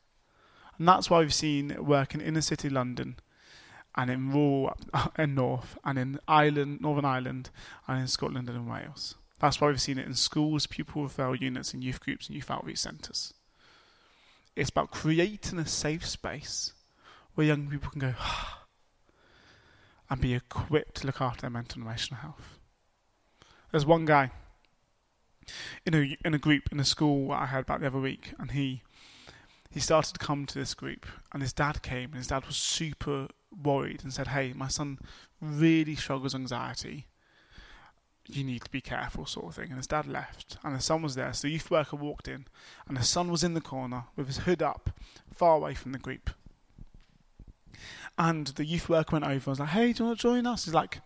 And 0.79 0.89
that's 0.89 1.09
why 1.09 1.21
we've 1.21 1.33
seen 1.33 1.71
it 1.71 1.85
work 1.85 2.15
in 2.15 2.21
inner 2.21 2.41
city 2.41 2.69
London 2.69 3.17
and 3.95 4.11
in 4.11 4.33
rural 4.33 4.77
and 5.17 5.35
north 5.35 5.79
and 5.85 5.99
in 5.99 6.19
Ireland, 6.27 6.81
Northern 6.81 7.05
Ireland 7.05 7.51
and 7.87 8.01
in 8.01 8.09
Scotland 8.09 8.49
and 8.49 8.59
in 8.59 8.69
Wales. 8.69 9.17
That's 9.41 9.61
why 9.61 9.69
we've 9.69 9.81
seen 9.81 9.99
it 9.99 10.07
in 10.07 10.15
schools, 10.15 10.67
pupil 10.67 11.05
referral 11.05 11.41
units, 11.41 11.75
and 11.75 11.83
youth 11.83 12.01
groups 12.01 12.27
and 12.27 12.37
youth 12.37 12.51
outreach 12.51 12.79
centres. 12.79 13.35
It's 14.55 14.71
about 14.71 14.93
creating 14.93 15.59
a 15.59 15.67
safe 15.67 16.07
space 16.07 16.73
where 17.35 17.47
young 17.47 17.69
people 17.69 17.91
can 17.91 18.01
go 18.01 18.15
ah, 18.19 18.65
and 20.11 20.21
be 20.21 20.35
equipped 20.35 20.97
to 20.97 21.07
look 21.07 21.21
after 21.21 21.43
their 21.43 21.51
mental 21.51 21.81
and 21.81 21.87
emotional 21.87 22.21
health. 22.21 22.59
There's 23.71 23.87
one 23.87 24.05
guy 24.05 24.31
in 25.85 25.95
a 25.95 26.17
in 26.25 26.35
a 26.35 26.39
group 26.39 26.65
in 26.71 26.81
a 26.81 26.85
school 26.85 27.33
I 27.33 27.47
heard 27.47 27.63
about 27.63 27.81
the 27.81 27.87
other 27.87 28.01
week, 28.01 28.35
and 28.39 28.53
he 28.53 28.83
he 29.71 29.81
started 29.81 30.13
to 30.15 30.25
come 30.25 30.47
to 30.47 30.59
this 30.59 30.75
group, 30.75 31.07
and 31.33 31.43
his 31.43 31.53
dad 31.53 31.83
came, 31.83 32.11
and 32.11 32.17
his 32.17 32.27
dad 32.29 32.47
was 32.47 32.57
super 32.57 33.29
worried 33.51 34.03
and 34.03 34.13
said, 34.13 34.29
"Hey, 34.29 34.53
my 34.53 34.69
son 34.69 34.99
really 35.41 35.97
struggles 35.97 36.35
anxiety. 36.35 37.07
You 38.29 38.45
need 38.45 38.63
to 38.65 38.71
be 38.71 38.81
careful, 38.81 39.27
sort 39.27 39.47
of 39.47 39.55
thing." 39.55 39.69
And 39.69 39.79
his 39.79 39.87
dad 39.87 40.07
left, 40.07 40.59
and 40.63 40.75
the 40.75 40.81
son 40.81 41.03
was 41.03 41.15
there. 41.15 41.33
So 41.33 41.49
the 41.49 41.53
youth 41.55 41.71
worker 41.71 41.97
walked 41.97 42.29
in, 42.29 42.47
and 42.87 42.97
the 42.97 43.03
son 43.03 43.31
was 43.31 43.43
in 43.43 43.55
the 43.55 43.61
corner 43.61 44.05
with 44.17 44.27
his 44.27 44.39
hood 44.39 44.63
up, 44.63 44.91
far 45.33 45.57
away 45.57 45.75
from 45.75 45.93
the 45.93 45.99
group. 45.99 46.31
And 48.19 48.49
the 48.49 48.65
youth 48.65 48.89
worker 48.89 49.13
went 49.13 49.25
over 49.25 49.33
and 49.33 49.47
was 49.47 49.61
like, 49.61 49.71
Hey, 49.71 49.93
do 49.93 50.03
you 50.03 50.07
want 50.09 50.19
to 50.19 50.23
join 50.23 50.47
us? 50.47 50.65
He's 50.65 50.75
like, 50.75 51.01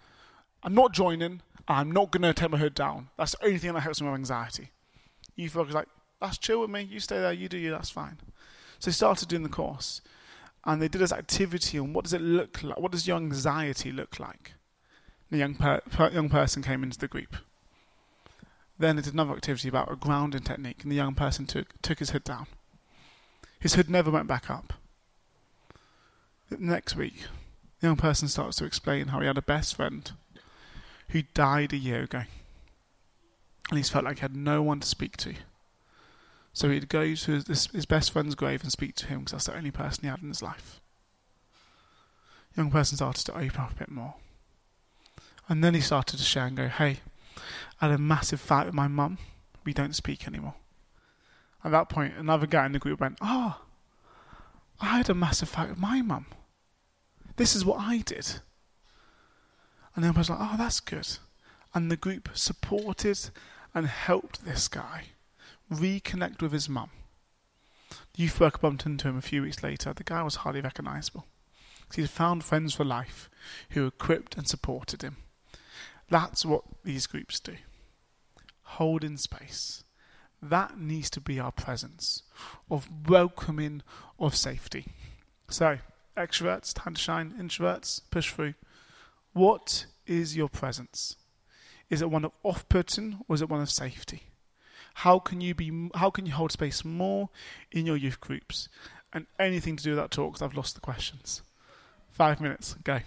I'm 0.63 0.75
not 0.75 0.93
joining. 0.93 1.43
I'm 1.69 1.91
not 1.91 2.11
going 2.11 2.23
to 2.23 2.33
take 2.33 2.51
my 2.51 2.59
hood 2.59 2.75
down. 2.75 3.09
That's 3.17 3.33
the 3.33 3.45
only 3.47 3.59
thing 3.59 3.75
that 3.75 3.81
helps 3.81 4.01
me 4.01 4.09
with 4.09 4.19
anxiety. 4.19 4.71
Youth 5.35 5.55
worker's 5.55 5.75
like, 5.75 5.89
That's 6.21 6.39
chill 6.39 6.61
with 6.61 6.71
me. 6.71 6.83
You 6.83 7.01
stay 7.01 7.21
there. 7.21 7.33
You 7.33 7.49
do 7.49 7.59
you. 7.59 7.71
That's 7.71 7.91
fine. 7.91 8.19
So 8.79 8.91
they 8.91 8.95
started 8.95 9.29
doing 9.29 9.43
the 9.43 9.49
course. 9.49 10.01
And 10.65 10.83
they 10.83 10.89
did 10.89 11.01
this 11.01 11.13
activity 11.13 11.79
on 11.79 11.93
what 11.93 12.05
does 12.05 12.13
it 12.13 12.21
look 12.21 12.63
like? 12.63 12.79
What 12.79 12.91
does 12.91 13.07
your 13.07 13.17
anxiety 13.17 13.93
look 13.93 14.19
like? 14.19 14.55
The 15.31 15.39
young, 15.39 15.55
per- 15.55 15.81
per- 15.91 16.11
young 16.11 16.29
person 16.29 16.63
came 16.63 16.83
into 16.83 16.99
the 16.99 17.09
group. 17.09 17.37
Then 18.79 18.97
they 18.97 19.03
did 19.03 19.15
another 19.15 19.35
activity 19.35 19.69
about 19.69 19.91
a 19.91 19.97
grounding 19.97 20.43
technique, 20.43 20.83
and 20.83 20.91
the 20.91 20.97
young 20.97 21.15
person 21.15 21.47
took, 21.47 21.81
took 21.83 22.01
his 22.01 22.11
hood 22.11 22.25
down. 22.25 22.47
His 23.59 23.75
hood 23.75 23.89
never 23.89 24.11
went 24.11 24.27
back 24.27 24.51
up. 24.51 24.75
Next 26.51 26.97
week, 26.97 27.25
the 27.81 27.89
young 27.89 27.97
person 27.97 28.29
starts 28.29 28.57
to 28.59 28.65
explain 28.65 29.09
how 29.09 29.21
he 29.21 29.27
had 29.27 29.39
a 29.39 29.43
best 29.43 29.75
friend 29.75 30.11
who 31.09 31.23
died 31.35 31.73
a 31.73 31.77
year 31.77 32.03
ago. 32.03 32.23
And 33.69 33.79
he's 33.79 33.91
felt 33.91 34.05
like 34.05 34.19
he 34.19 34.23
had 34.23 34.37
no 34.37 34.63
one 34.63 34.81
to 34.81 34.87
speak 34.87 35.17
to. 35.19 35.35
So 36.53 36.71
he'd 36.71 36.89
go 36.89 37.15
to 37.15 37.33
his, 37.33 37.67
his 37.67 37.87
best 37.87 38.13
friend's 38.13 38.35
grave 38.35 38.63
and 38.63 38.73
speak 38.73 38.95
to 38.97 39.07
him 39.07 39.21
because 39.21 39.33
that's 39.33 39.47
the 39.47 39.57
only 39.57 39.71
person 39.71 40.05
he 40.05 40.09
had 40.09 40.23
in 40.23 40.29
his 40.29 40.43
life. 40.43 40.81
Young 42.57 42.71
person 42.71 42.97
started 42.97 43.27
to 43.27 43.37
open 43.37 43.61
up 43.61 43.73
a 43.73 43.79
bit 43.79 43.91
more. 43.91 44.15
And 45.49 45.63
then 45.63 45.75
he 45.75 45.81
started 45.81 46.17
to 46.17 46.23
share 46.23 46.47
and 46.47 46.57
go, 46.57 46.69
Hey, 46.69 47.01
I 47.81 47.89
had 47.89 47.95
a 47.95 47.99
massive 47.99 48.41
fight 48.41 48.67
with 48.67 48.75
my 48.75 48.89
mum. 48.89 49.19
We 49.65 49.75
don't 49.75 49.95
speak 49.95 50.27
anymore. 50.27 50.55
At 51.63 51.73
that 51.73 51.89
point, 51.89 52.15
another 52.17 52.47
guy 52.47 52.65
in 52.65 52.73
the 52.73 52.79
group 52.79 53.01
went, 53.01 53.19
Ah, 53.21 53.59
oh, 53.61 53.66
I 54.81 54.99
had 54.99 55.09
a 55.09 55.15
massive 55.15 55.49
fight 55.49 55.71
with 55.71 55.79
my 55.79 56.03
mum. 56.03 56.27
This 57.37 57.55
is 57.55 57.65
what 57.65 57.81
I 57.81 57.99
did. 57.99 58.41
And 59.95 60.05
then 60.05 60.15
I 60.15 60.19
was 60.19 60.31
like, 60.31 60.39
oh, 60.41 60.57
that's 60.57 60.81
good. 60.81 61.09
And 61.75 61.91
the 61.91 61.97
group 61.97 62.31
supported 62.35 63.31
and 63.75 63.87
helped 63.87 64.45
this 64.45 64.69
guy 64.69 65.05
reconnect 65.73 66.41
with 66.41 66.53
his 66.53 66.69
mum. 66.69 66.91
The 67.91 68.23
youth 68.23 68.41
worker 68.41 68.59
bumped 68.59 68.87
into 68.87 69.09
him 69.09 69.19
a 69.19 69.23
few 69.23 69.43
weeks 69.43 69.63
later. 69.63 69.93
The 69.93 70.05
guy 70.05 70.23
was 70.23 70.37
hardly 70.37 70.61
recognisable. 70.61 71.27
He'd 71.95 72.11
found 72.11 72.45
friends 72.45 72.75
for 72.75 72.85
life 72.85 73.31
who 73.71 73.87
equipped 73.87 74.37
and 74.37 74.49
supported 74.49 75.03
him. 75.03 75.19
That's 76.09 76.45
what 76.45 76.65
these 76.85 77.07
groups 77.07 77.41
do. 77.41 77.57
Hold 78.63 79.05
in 79.05 79.17
space. 79.17 79.85
That 80.49 80.79
needs 80.79 81.11
to 81.11 81.21
be 81.21 81.41
our 81.41 81.53
presence 81.53 82.23
of 82.71 82.89
welcoming, 83.09 83.83
of 84.19 84.37
safety. 84.37 84.87
So, 85.49 85.79
extroverts, 86.17 86.75
time 86.75 86.95
to 86.95 87.01
shine, 87.01 87.35
introverts, 87.39 88.01
push 88.11 88.33
through. 88.33 88.55
What 89.33 89.87
is 90.07 90.37
your 90.37 90.49
presence? 90.49 91.17
Is 91.91 92.03
it 92.03 92.11
one 92.11 92.25
of 92.25 92.33
off-putting 92.43 93.21
or 93.29 93.35
is 93.35 93.43
it 93.43 93.49
one 93.49 93.61
of 93.61 93.71
safety? 93.71 94.25
How 94.95 95.19
can 95.19 95.41
you 95.41 95.55
be? 95.55 95.91
How 95.95 96.11
can 96.11 96.27
you 96.27 96.33
hold 96.33 96.53
space 96.53 96.85
more 96.85 97.29
in 97.71 97.87
your 97.87 97.97
youth 97.97 98.21
groups? 98.21 98.69
And 99.13 99.27
anything 99.39 99.77
to 99.77 99.85
do 99.85 99.91
with 99.91 99.99
that 99.99 100.11
talk? 100.11 100.41
I've 100.41 100.55
lost 100.55 100.75
the 100.75 100.81
questions. 100.81 101.43
Five 102.13 102.41
minutes. 102.41 102.75
Go. 102.83 103.01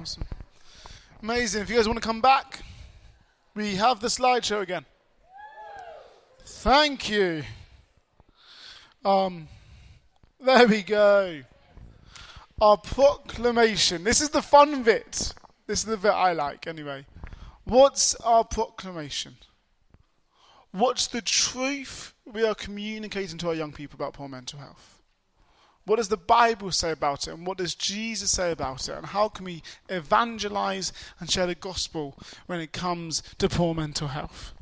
Awesome. 0.00 0.26
Amazing. 1.24 1.62
If 1.62 1.70
you 1.70 1.76
guys 1.76 1.88
want 1.88 2.00
to 2.00 2.06
come 2.06 2.20
back, 2.20 2.60
we 3.56 3.74
have 3.74 3.98
the 3.98 4.06
slideshow 4.06 4.60
again. 4.60 4.84
Thank 6.44 7.10
you. 7.10 7.42
Um, 9.04 9.48
there 10.38 10.68
we 10.68 10.82
go. 10.82 11.42
Our 12.60 12.76
proclamation. 12.76 14.04
This 14.04 14.20
is 14.20 14.30
the 14.30 14.40
fun 14.40 14.84
bit. 14.84 15.34
This 15.66 15.80
is 15.80 15.86
the 15.86 15.96
bit 15.96 16.12
I 16.12 16.32
like, 16.32 16.68
anyway. 16.68 17.04
What's 17.64 18.14
our 18.16 18.44
proclamation? 18.44 19.34
What's 20.70 21.08
the 21.08 21.22
truth 21.22 22.14
we 22.24 22.46
are 22.46 22.54
communicating 22.54 23.38
to 23.38 23.48
our 23.48 23.54
young 23.54 23.72
people 23.72 23.96
about 23.96 24.12
poor 24.12 24.28
mental 24.28 24.60
health? 24.60 24.97
What 25.88 25.96
does 25.96 26.08
the 26.08 26.18
Bible 26.18 26.70
say 26.70 26.90
about 26.90 27.26
it? 27.26 27.32
And 27.32 27.46
what 27.46 27.56
does 27.56 27.74
Jesus 27.74 28.30
say 28.30 28.52
about 28.52 28.90
it? 28.90 28.94
And 28.94 29.06
how 29.06 29.30
can 29.30 29.46
we 29.46 29.62
evangelize 29.88 30.92
and 31.18 31.30
share 31.30 31.46
the 31.46 31.54
gospel 31.54 32.18
when 32.44 32.60
it 32.60 32.72
comes 32.72 33.22
to 33.38 33.48
poor 33.48 33.74
mental 33.74 34.08
health? 34.08 34.52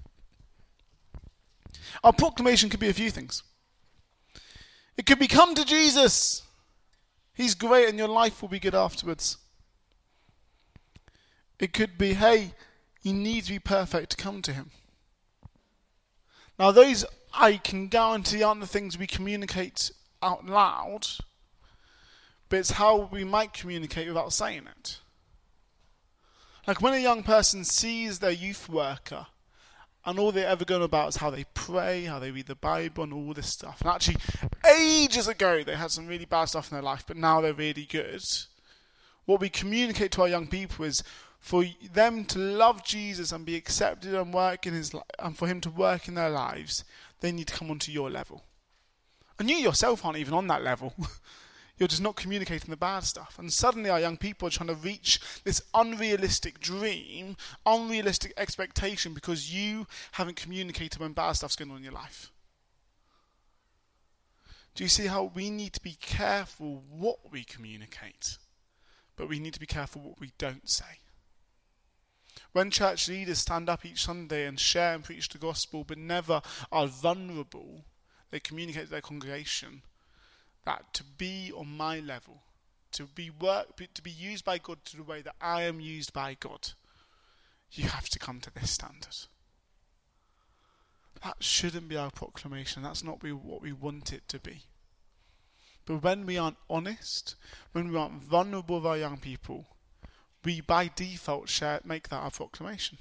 Our 2.04 2.12
proclamation 2.12 2.70
could 2.70 2.78
be 2.78 2.90
a 2.90 2.94
few 2.94 3.10
things. 3.10 3.42
It 4.96 5.04
could 5.04 5.18
be 5.18 5.26
come 5.26 5.56
to 5.56 5.64
Jesus. 5.64 6.42
He's 7.34 7.56
great 7.56 7.88
and 7.88 7.98
your 7.98 8.06
life 8.06 8.40
will 8.40 8.48
be 8.48 8.60
good 8.60 8.76
afterwards. 8.76 9.36
It 11.58 11.72
could 11.72 11.98
be, 11.98 12.14
hey, 12.14 12.52
you 13.02 13.12
need 13.12 13.46
to 13.46 13.52
be 13.52 13.58
perfect 13.58 14.10
to 14.10 14.16
come 14.16 14.42
to 14.42 14.52
him. 14.52 14.70
Now, 16.56 16.70
those 16.70 17.04
I 17.34 17.56
can 17.56 17.88
guarantee 17.88 18.44
aren't 18.44 18.60
the 18.60 18.66
things 18.68 18.96
we 18.96 19.08
communicate 19.08 19.90
out 20.22 20.46
loud, 20.46 21.06
but 22.48 22.58
it's 22.58 22.72
how 22.72 23.08
we 23.12 23.24
might 23.24 23.52
communicate 23.52 24.08
without 24.08 24.32
saying 24.32 24.66
it. 24.78 24.98
Like 26.66 26.80
when 26.80 26.94
a 26.94 26.98
young 26.98 27.22
person 27.22 27.64
sees 27.64 28.18
their 28.18 28.30
youth 28.30 28.68
worker 28.68 29.26
and 30.04 30.18
all 30.18 30.32
they're 30.32 30.48
ever 30.48 30.64
going 30.64 30.82
about 30.82 31.08
is 31.08 31.16
how 31.16 31.30
they 31.30 31.44
pray, 31.54 32.04
how 32.04 32.18
they 32.18 32.30
read 32.30 32.46
the 32.46 32.54
Bible, 32.54 33.04
and 33.04 33.12
all 33.12 33.34
this 33.34 33.52
stuff. 33.52 33.80
And 33.80 33.90
actually, 33.90 34.16
ages 34.78 35.26
ago, 35.26 35.64
they 35.64 35.74
had 35.74 35.90
some 35.90 36.06
really 36.06 36.24
bad 36.24 36.44
stuff 36.44 36.70
in 36.70 36.76
their 36.76 36.82
life, 36.82 37.04
but 37.06 37.16
now 37.16 37.40
they're 37.40 37.52
really 37.52 37.84
good. 37.84 38.22
What 39.24 39.40
we 39.40 39.48
communicate 39.48 40.12
to 40.12 40.22
our 40.22 40.28
young 40.28 40.46
people 40.46 40.84
is 40.84 41.02
for 41.40 41.64
them 41.92 42.24
to 42.26 42.38
love 42.38 42.84
Jesus 42.84 43.32
and 43.32 43.44
be 43.44 43.56
accepted 43.56 44.14
and 44.14 44.32
work 44.32 44.66
in 44.66 44.74
his 44.74 44.94
li- 44.94 45.00
and 45.18 45.36
for 45.36 45.48
him 45.48 45.60
to 45.62 45.70
work 45.70 46.06
in 46.06 46.14
their 46.14 46.30
lives, 46.30 46.84
they 47.20 47.32
need 47.32 47.48
to 47.48 47.54
come 47.54 47.70
onto 47.70 47.90
your 47.90 48.08
level. 48.08 48.42
And 49.38 49.50
you 49.50 49.56
yourself 49.56 50.04
aren't 50.04 50.18
even 50.18 50.34
on 50.34 50.46
that 50.48 50.62
level. 50.62 50.94
You're 51.78 51.88
just 51.88 52.02
not 52.02 52.16
communicating 52.16 52.70
the 52.70 52.76
bad 52.76 53.04
stuff. 53.04 53.38
And 53.38 53.52
suddenly 53.52 53.90
our 53.90 54.00
young 54.00 54.16
people 54.16 54.48
are 54.48 54.50
trying 54.50 54.68
to 54.68 54.74
reach 54.74 55.20
this 55.44 55.60
unrealistic 55.74 56.58
dream, 56.58 57.36
unrealistic 57.66 58.32
expectation 58.38 59.12
because 59.12 59.52
you 59.52 59.86
haven't 60.12 60.36
communicated 60.36 61.00
when 61.00 61.12
bad 61.12 61.32
stuff's 61.32 61.56
going 61.56 61.70
on 61.70 61.78
in 61.78 61.84
your 61.84 61.92
life. 61.92 62.32
Do 64.74 64.84
you 64.84 64.88
see 64.88 65.06
how 65.06 65.24
we 65.34 65.50
need 65.50 65.72
to 65.74 65.82
be 65.82 65.96
careful 66.00 66.82
what 66.90 67.30
we 67.30 67.44
communicate, 67.44 68.36
but 69.16 69.28
we 69.28 69.38
need 69.38 69.54
to 69.54 69.60
be 69.60 69.66
careful 69.66 70.02
what 70.02 70.20
we 70.20 70.32
don't 70.38 70.68
say? 70.68 71.00
When 72.52 72.70
church 72.70 73.08
leaders 73.08 73.38
stand 73.38 73.68
up 73.68 73.84
each 73.84 74.04
Sunday 74.04 74.46
and 74.46 74.60
share 74.60 74.94
and 74.94 75.04
preach 75.04 75.28
the 75.28 75.38
gospel, 75.38 75.84
but 75.84 75.98
never 75.98 76.42
are 76.70 76.86
vulnerable, 76.86 77.84
they 78.30 78.40
communicate 78.40 78.84
to 78.84 78.90
their 78.90 79.00
congregation, 79.00 79.82
that 80.64 80.92
to 80.94 81.04
be 81.04 81.52
on 81.56 81.76
my 81.76 82.00
level, 82.00 82.42
to 82.92 83.04
be 83.04 83.30
work, 83.30 83.76
to 83.94 84.02
be 84.02 84.10
used 84.10 84.44
by 84.44 84.58
God 84.58 84.78
to 84.86 84.96
the 84.96 85.02
way 85.02 85.22
that 85.22 85.36
I 85.40 85.62
am 85.62 85.80
used 85.80 86.12
by 86.12 86.36
God, 86.38 86.72
you 87.72 87.88
have 87.88 88.08
to 88.08 88.18
come 88.18 88.40
to 88.40 88.50
this 88.52 88.70
standard. 88.70 89.16
That 91.22 91.36
shouldn't 91.40 91.88
be 91.88 91.96
our 91.96 92.10
proclamation. 92.10 92.82
That's 92.82 93.02
not 93.02 93.22
what 93.22 93.62
we 93.62 93.72
want 93.72 94.12
it 94.12 94.28
to 94.28 94.38
be. 94.38 94.62
But 95.84 96.02
when 96.02 96.26
we 96.26 96.36
aren't 96.36 96.58
honest, 96.68 97.36
when 97.72 97.92
we 97.92 97.98
aren't 97.98 98.22
vulnerable 98.22 98.76
with 98.76 98.86
our 98.86 98.98
young 98.98 99.18
people, 99.18 99.66
we 100.44 100.60
by 100.60 100.90
default 100.94 101.48
share, 101.48 101.80
make 101.84 102.08
that 102.08 102.22
our 102.22 102.30
proclamation. 102.30 102.98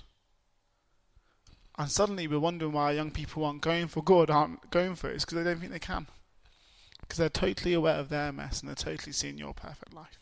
And 1.78 1.92
suddenly 1.92 2.28
we're 2.28 2.40
wondering 2.40 2.72
why 2.72 2.92
young 2.92 3.12
people 3.12 3.44
aren't 3.44 3.62
going 3.62 3.88
for 3.88 4.02
God, 4.02 4.30
aren't 4.30 4.70
going 4.72 4.96
for 4.96 5.10
it. 5.10 5.16
It's 5.16 5.26
because 5.26 5.38
they 5.38 5.44
don't 5.44 5.60
think 5.60 5.72
they 5.72 5.80
can. 5.80 6.08
Because 7.02 7.18
they're 7.18 7.30
totally 7.30 7.74
aware 7.74 7.96
of 7.96 8.10
their 8.10 8.32
mess 8.32 8.62
and 8.62 8.70
they're 8.70 8.76
totally 8.76 9.12
seeing 9.12 9.38
your 9.38 9.54
perfect 9.54 9.94
life. 9.94 10.20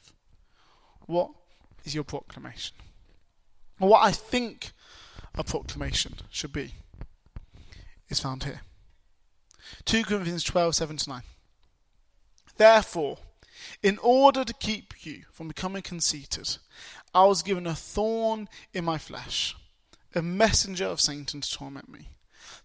What 1.06 1.30
is 1.86 1.94
your 1.94 2.04
proclamation? 2.04 2.76
What 3.78 4.02
I 4.02 4.12
think 4.12 4.72
a 5.36 5.44
proclamation 5.44 6.16
should 6.30 6.54
be 6.54 6.74
is 8.10 8.20
found 8.20 8.44
here. 8.44 8.62
2 9.86 10.04
Corinthians 10.04 10.44
12, 10.44 10.76
7 10.76 10.98
to 10.98 11.10
9. 11.10 11.22
Therefore, 12.58 13.18
in 13.82 13.98
order 14.00 14.44
to 14.44 14.54
keep 14.54 15.06
you 15.06 15.24
from 15.32 15.48
becoming 15.48 15.82
conceited, 15.82 16.58
I 17.14 17.26
was 17.26 17.42
given 17.42 17.68
a 17.68 17.76
thorn 17.76 18.48
in 18.74 18.86
my 18.86 18.98
flesh, 18.98 19.56
a 20.16 20.22
messenger 20.22 20.86
of 20.86 21.02
Satan 21.02 21.42
to 21.42 21.52
torment 21.52 21.90
me. 21.90 22.10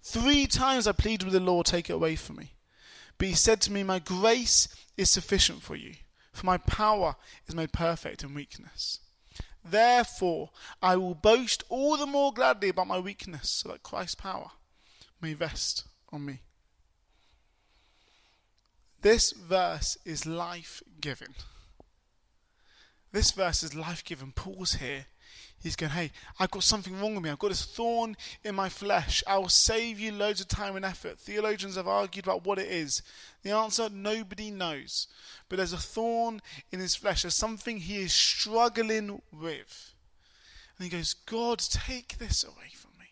Three 0.02 0.46
times 0.46 0.86
I 0.86 0.92
pleaded 0.92 1.24
with 1.24 1.34
the 1.34 1.40
Lord, 1.40 1.66
take 1.66 1.90
it 1.90 1.94
away 1.94 2.16
from 2.16 2.36
me. 2.36 2.52
But 3.16 3.28
he 3.28 3.34
said 3.34 3.60
to 3.62 3.72
me, 3.72 3.82
My 3.82 3.98
grace 3.98 4.68
is 4.96 5.10
sufficient 5.10 5.62
for 5.62 5.76
you, 5.76 5.94
for 6.32 6.46
my 6.46 6.56
power 6.56 7.16
is 7.46 7.54
made 7.54 7.72
perfect 7.72 8.22
in 8.22 8.34
weakness. 8.34 9.00
Therefore, 9.64 10.50
I 10.80 10.96
will 10.96 11.14
boast 11.14 11.64
all 11.68 11.96
the 11.96 12.06
more 12.06 12.32
gladly 12.32 12.68
about 12.68 12.86
my 12.86 12.98
weakness, 12.98 13.50
so 13.50 13.70
that 13.70 13.82
Christ's 13.82 14.14
power 14.14 14.52
may 15.20 15.34
rest 15.34 15.84
on 16.10 16.24
me. 16.24 16.40
This 19.00 19.32
verse 19.32 19.96
is 20.04 20.26
life 20.26 20.82
giving. 21.00 21.34
This 23.12 23.30
verse 23.30 23.62
is 23.62 23.74
life 23.74 24.04
giving. 24.04 24.32
Paul's 24.32 24.74
here. 24.74 25.06
He's 25.60 25.76
going, 25.76 25.90
Hey, 25.90 26.12
I've 26.38 26.50
got 26.50 26.62
something 26.62 27.00
wrong 27.00 27.14
with 27.14 27.24
me. 27.24 27.30
I've 27.30 27.38
got 27.38 27.48
this 27.48 27.64
thorn 27.64 28.16
in 28.44 28.54
my 28.54 28.68
flesh. 28.68 29.22
I 29.26 29.38
will 29.38 29.48
save 29.48 29.98
you 29.98 30.12
loads 30.12 30.40
of 30.40 30.48
time 30.48 30.76
and 30.76 30.84
effort. 30.84 31.18
Theologians 31.18 31.76
have 31.76 31.88
argued 31.88 32.26
about 32.26 32.44
what 32.44 32.58
it 32.58 32.68
is. 32.68 33.02
The 33.42 33.50
answer 33.50 33.88
nobody 33.88 34.50
knows. 34.50 35.08
But 35.48 35.56
there's 35.56 35.72
a 35.72 35.78
thorn 35.78 36.40
in 36.70 36.78
his 36.78 36.94
flesh. 36.94 37.22
There's 37.22 37.34
something 37.34 37.78
he 37.78 38.02
is 38.02 38.12
struggling 38.12 39.20
with. 39.32 39.94
And 40.78 40.84
he 40.84 40.96
goes, 40.96 41.14
God, 41.14 41.58
take 41.58 42.18
this 42.18 42.44
away 42.44 42.70
from 42.74 42.92
me. 42.98 43.06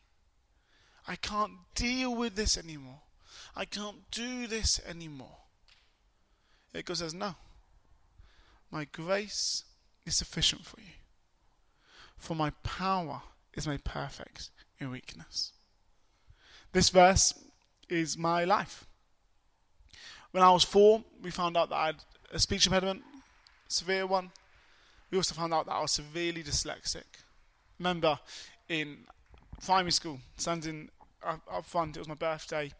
I 1.09 1.17
can't 1.17 1.53
deal 1.75 2.15
with 2.15 2.37
this 2.37 2.57
anymore. 2.57 3.01
I 3.57 3.65
can't 3.65 4.09
do 4.11 4.47
this 4.47 4.81
anymore. 4.87 5.39
It 6.73 6.85
God 6.85 6.99
says, 6.99 7.15
No. 7.15 7.35
My 8.71 8.85
grace 8.85 9.65
is 10.05 10.17
sufficient 10.17 10.65
for 10.65 10.81
you. 10.81 10.93
For 12.17 12.35
my 12.35 12.51
power 12.63 13.23
is 13.55 13.67
made 13.67 13.85
perfect 13.85 14.51
in 14.79 14.91
weakness. 14.91 15.53
This 16.73 16.91
verse 16.91 17.35
is 17.89 18.19
my 18.19 18.45
life. 18.45 18.87
When 20.33 20.43
I 20.43 20.51
was 20.51 20.65
four, 20.65 21.05
we 21.23 21.31
found 21.31 21.57
out 21.57 21.71
that 21.71 21.77
I 21.77 21.87
had 21.87 22.05
a 22.33 22.39
speech 22.39 22.67
impediment, 22.67 23.03
severe 23.69 24.07
one. 24.07 24.31
We 25.11 25.19
also 25.19 25.35
found 25.35 25.55
out 25.55 25.67
that 25.67 25.73
I 25.73 25.81
was 25.81 25.93
severely 25.93 26.43
dyslexic. 26.43 27.05
Remember, 27.79 28.19
in 28.69 29.05
primary 29.65 29.93
school, 29.93 30.21
standing 30.37 30.91
up, 31.23 31.41
up 31.51 31.65
front, 31.65 31.97
it 31.97 32.01
was 32.01 32.09
my 32.09 32.15
birthday, 32.15 32.73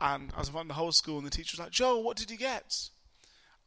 and 0.00 0.32
I 0.34 0.38
was 0.38 0.48
in 0.48 0.52
front 0.52 0.64
of 0.64 0.76
the 0.76 0.80
whole 0.80 0.92
school, 0.92 1.18
and 1.18 1.26
the 1.26 1.30
teacher 1.30 1.54
was 1.54 1.60
like, 1.60 1.72
Joel, 1.72 2.02
what 2.02 2.16
did 2.16 2.30
you 2.30 2.38
get? 2.38 2.90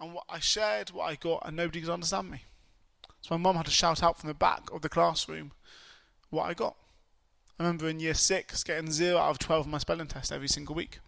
and 0.03 0.13
what 0.13 0.25
I 0.29 0.39
shared 0.39 0.91
what 0.91 1.09
I 1.09 1.15
got, 1.15 1.43
and 1.45 1.55
nobody 1.55 1.81
could 1.81 1.89
understand 1.89 2.29
me. 2.29 2.43
So 3.23 3.37
my 3.37 3.41
mum 3.41 3.55
had 3.55 3.65
to 3.67 3.71
shout 3.71 4.03
out 4.03 4.19
from 4.19 4.27
the 4.27 4.33
back 4.33 4.69
of 4.73 4.81
the 4.81 4.89
classroom 4.89 5.53
what 6.29 6.43
I 6.43 6.53
got. 6.53 6.75
I 7.57 7.63
remember 7.63 7.87
in 7.87 8.01
year 8.01 8.13
six 8.13 8.65
getting 8.65 8.91
zero 8.91 9.17
out 9.17 9.29
of 9.29 9.39
twelve 9.39 9.65
on 9.65 9.71
my 9.71 9.77
spelling 9.77 10.07
test 10.07 10.33
every 10.33 10.49
single 10.49 10.75
week. 10.75 10.99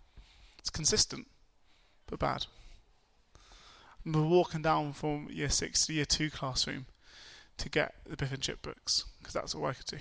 It's 0.57 0.69
consistent, 0.69 1.27
but 2.07 2.19
bad. 2.19 2.45
I 3.35 3.39
remember 4.05 4.29
walking 4.29 4.61
down 4.61 4.93
from 4.93 5.27
year 5.29 5.49
six 5.49 5.85
to 5.87 5.93
year 5.93 6.05
two 6.05 6.29
classroom 6.29 6.85
to 7.57 7.67
get 7.67 7.95
the 8.07 8.15
Biff 8.15 8.31
and 8.31 8.41
Chip 8.41 8.61
books 8.61 9.03
because 9.19 9.33
that's 9.33 9.53
all 9.53 9.65
I 9.65 9.73
could 9.73 9.87
do. 9.87 9.97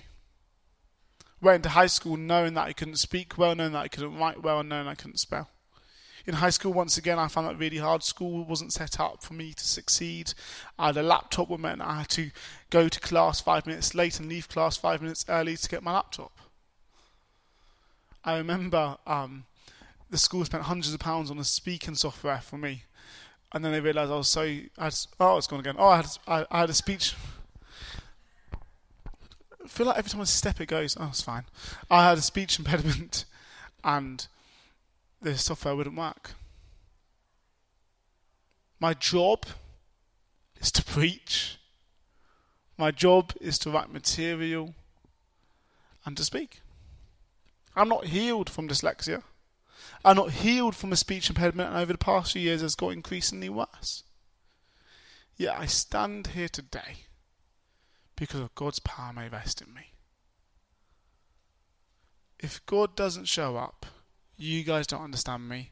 Went 1.41 1.57
into 1.57 1.71
high 1.71 1.87
school 1.87 2.17
knowing 2.17 2.55
that 2.55 2.69
I 2.69 2.75
couldn't 2.75 2.97
speak 2.97 3.37
well, 3.37 3.57
knowing 3.57 3.73
that 3.73 3.85
I 3.85 3.89
couldn't 3.89 4.17
write 4.17 4.41
well, 4.41 4.61
and 4.61 4.69
knowing 4.69 4.87
I 4.87 4.95
couldn't 4.95 5.19
spell 5.19 5.51
in 6.27 6.35
high 6.35 6.51
school, 6.51 6.73
once 6.73 6.97
again, 6.97 7.19
I 7.19 7.29
found 7.29 7.49
that 7.49 7.59
really 7.59 7.79
hard. 7.79 8.03
School 8.03 8.45
wasn't 8.45 8.73
set 8.73 8.99
up 8.99 9.23
for 9.23 9.35
me 9.35 9.53
to 9.53 9.65
succeed. 9.65 10.33
I 10.79 10.87
had 10.87 10.97
a 10.97 11.03
laptop, 11.03 11.51
which 11.51 11.61
meant 11.61 11.83
I 11.83 11.99
had 11.99 12.09
to 12.11 12.31
go 12.71 12.89
to 12.89 13.01
class 13.01 13.41
five 13.41 13.67
minutes 13.67 13.95
late 13.95 14.19
and 14.19 14.29
leave 14.29 14.49
class 14.49 14.77
five 14.77 15.03
minutes 15.03 15.27
early 15.29 15.57
to 15.57 15.69
get 15.69 15.83
my 15.83 15.93
laptop. 15.93 16.33
I 18.25 18.39
remember 18.39 18.97
um, 19.07 19.45
the 20.11 20.17
school 20.17 20.45
spent 20.47 20.63
hundreds 20.63 20.95
of 20.95 21.01
pounds 21.01 21.31
on 21.31 21.39
a 21.39 21.45
speaking 21.45 21.95
software 21.95 22.41
for 22.41 22.57
me, 22.57 22.85
and 23.53 23.63
then 23.63 23.73
they 23.73 23.81
realised 23.81 24.11
I 24.11 24.17
was 24.17 24.29
so. 24.29 24.43
I 24.43 24.85
had, 24.85 24.95
oh, 25.21 25.37
it's 25.37 25.47
gone 25.47 25.61
again. 25.61 25.77
Oh, 25.79 25.89
I 25.89 25.97
had 25.97 26.07
I, 26.27 26.47
I 26.51 26.61
had 26.61 26.71
a 26.71 26.75
speech. 26.75 27.15
I 29.63 29.69
feel 29.69 29.87
like 29.87 29.99
every 29.99 30.11
time 30.11 30.23
I 30.23 30.25
step 30.25 30.61
it 30.61 30.67
goes. 30.67 30.97
Oh, 30.99 31.09
it's 31.09 31.21
fine. 31.23 31.45
I 31.91 32.09
had 32.09 32.17
a 32.17 32.23
speech 32.23 32.59
impediment, 32.59 33.27
and 33.85 34.27
the 35.25 35.39
software 35.39 35.75
wouldn't 35.75 35.97
work. 35.97 36.33
My 38.79 38.93
job 38.95 39.47
is 40.61 40.71
to 40.73 40.85
preach. 40.85 41.59
My 42.77 42.91
job 42.91 43.33
is 43.41 43.59
to 43.61 43.71
write 43.71 43.93
material 43.93 44.75
and 46.05 46.17
to 46.17 46.25
speak. 46.25 46.61
I'm 47.75 47.89
not 47.89 48.07
healed 48.07 48.51
from 48.51 48.69
dyslexia. 48.69 49.23
I'm 50.05 50.17
not 50.17 50.31
healed 50.31 50.77
from 50.77 50.93
a 50.93 50.97
speech 50.97 51.31
impediment, 51.31 51.71
and 51.71 51.79
over 51.79 51.93
the 51.93 51.99
past 51.99 52.33
few 52.33 52.43
years, 52.43 52.63
it's 52.63 52.75
got 52.75 52.91
increasingly 52.91 53.49
worse. 53.49 54.03
Yet 55.37 55.59
I 55.59 55.67
stand 55.67 56.29
here 56.29 56.49
today 56.49 57.07
because 58.15 58.41
of 58.41 58.55
God's 58.55 58.79
power 58.81 59.13
may 59.13 59.29
rest 59.29 59.63
in 59.63 59.73
me. 59.73 59.93
If 62.39 62.65
God 62.67 62.95
doesn't 62.95 63.25
show 63.25 63.57
up, 63.57 63.87
you 64.37 64.65
guys 64.65 64.87
don't 64.87 65.03
understand 65.03 65.49
me. 65.49 65.71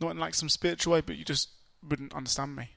Not 0.00 0.10
in 0.10 0.18
like 0.18 0.34
some 0.34 0.48
spiritual 0.48 0.92
way, 0.92 1.00
but 1.00 1.16
you 1.16 1.24
just 1.24 1.50
wouldn't 1.86 2.14
understand 2.14 2.56
me. 2.56 2.70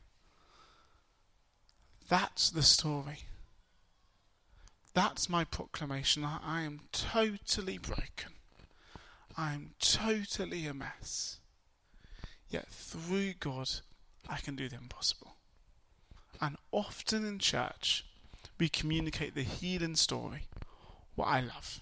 That's 2.07 2.49
the 2.49 2.63
story. 2.63 3.19
That's 4.93 5.29
my 5.29 5.43
proclamation. 5.43 6.23
I 6.25 6.63
am 6.63 6.81
totally 6.91 7.77
broken. 7.77 8.33
I 9.37 9.53
am 9.53 9.71
totally 9.79 10.65
a 10.65 10.73
mess. 10.73 11.39
Yet 12.49 12.67
through 12.69 13.33
God, 13.39 13.69
I 14.27 14.37
can 14.37 14.55
do 14.55 14.67
the 14.67 14.77
impossible. 14.77 15.35
And 16.41 16.57
often 16.71 17.25
in 17.25 17.39
church, 17.39 18.05
we 18.57 18.69
communicate 18.69 19.35
the 19.35 19.43
healing 19.43 19.95
story, 19.95 20.47
what 21.15 21.27
I 21.27 21.41
love. 21.41 21.81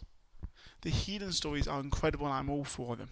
The 0.82 0.90
healing 0.90 1.32
stories 1.32 1.68
are 1.68 1.80
incredible, 1.80 2.26
and 2.28 2.36
I'm 2.36 2.50
all 2.50 2.66
for 2.66 2.96
them. 2.96 3.10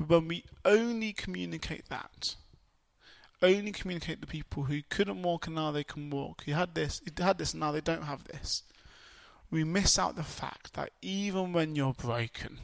But 0.00 0.08
when 0.08 0.28
we 0.28 0.44
only 0.64 1.12
communicate 1.12 1.90
that, 1.90 2.36
only 3.42 3.70
communicate 3.70 4.22
the 4.22 4.26
people 4.26 4.64
who 4.64 4.80
couldn't 4.88 5.22
walk 5.22 5.46
and 5.46 5.56
now 5.56 5.72
they 5.72 5.84
can 5.84 6.08
walk, 6.08 6.44
who 6.44 6.52
had 6.52 6.74
this, 6.74 7.02
who 7.04 7.22
had 7.22 7.36
this 7.36 7.52
and 7.52 7.60
now 7.60 7.70
they 7.70 7.82
don't 7.82 8.04
have 8.04 8.24
this, 8.24 8.62
we 9.50 9.62
miss 9.62 9.98
out 9.98 10.16
the 10.16 10.22
fact 10.22 10.72
that 10.72 10.92
even 11.02 11.52
when 11.52 11.76
you're 11.76 11.92
broken, 11.92 12.60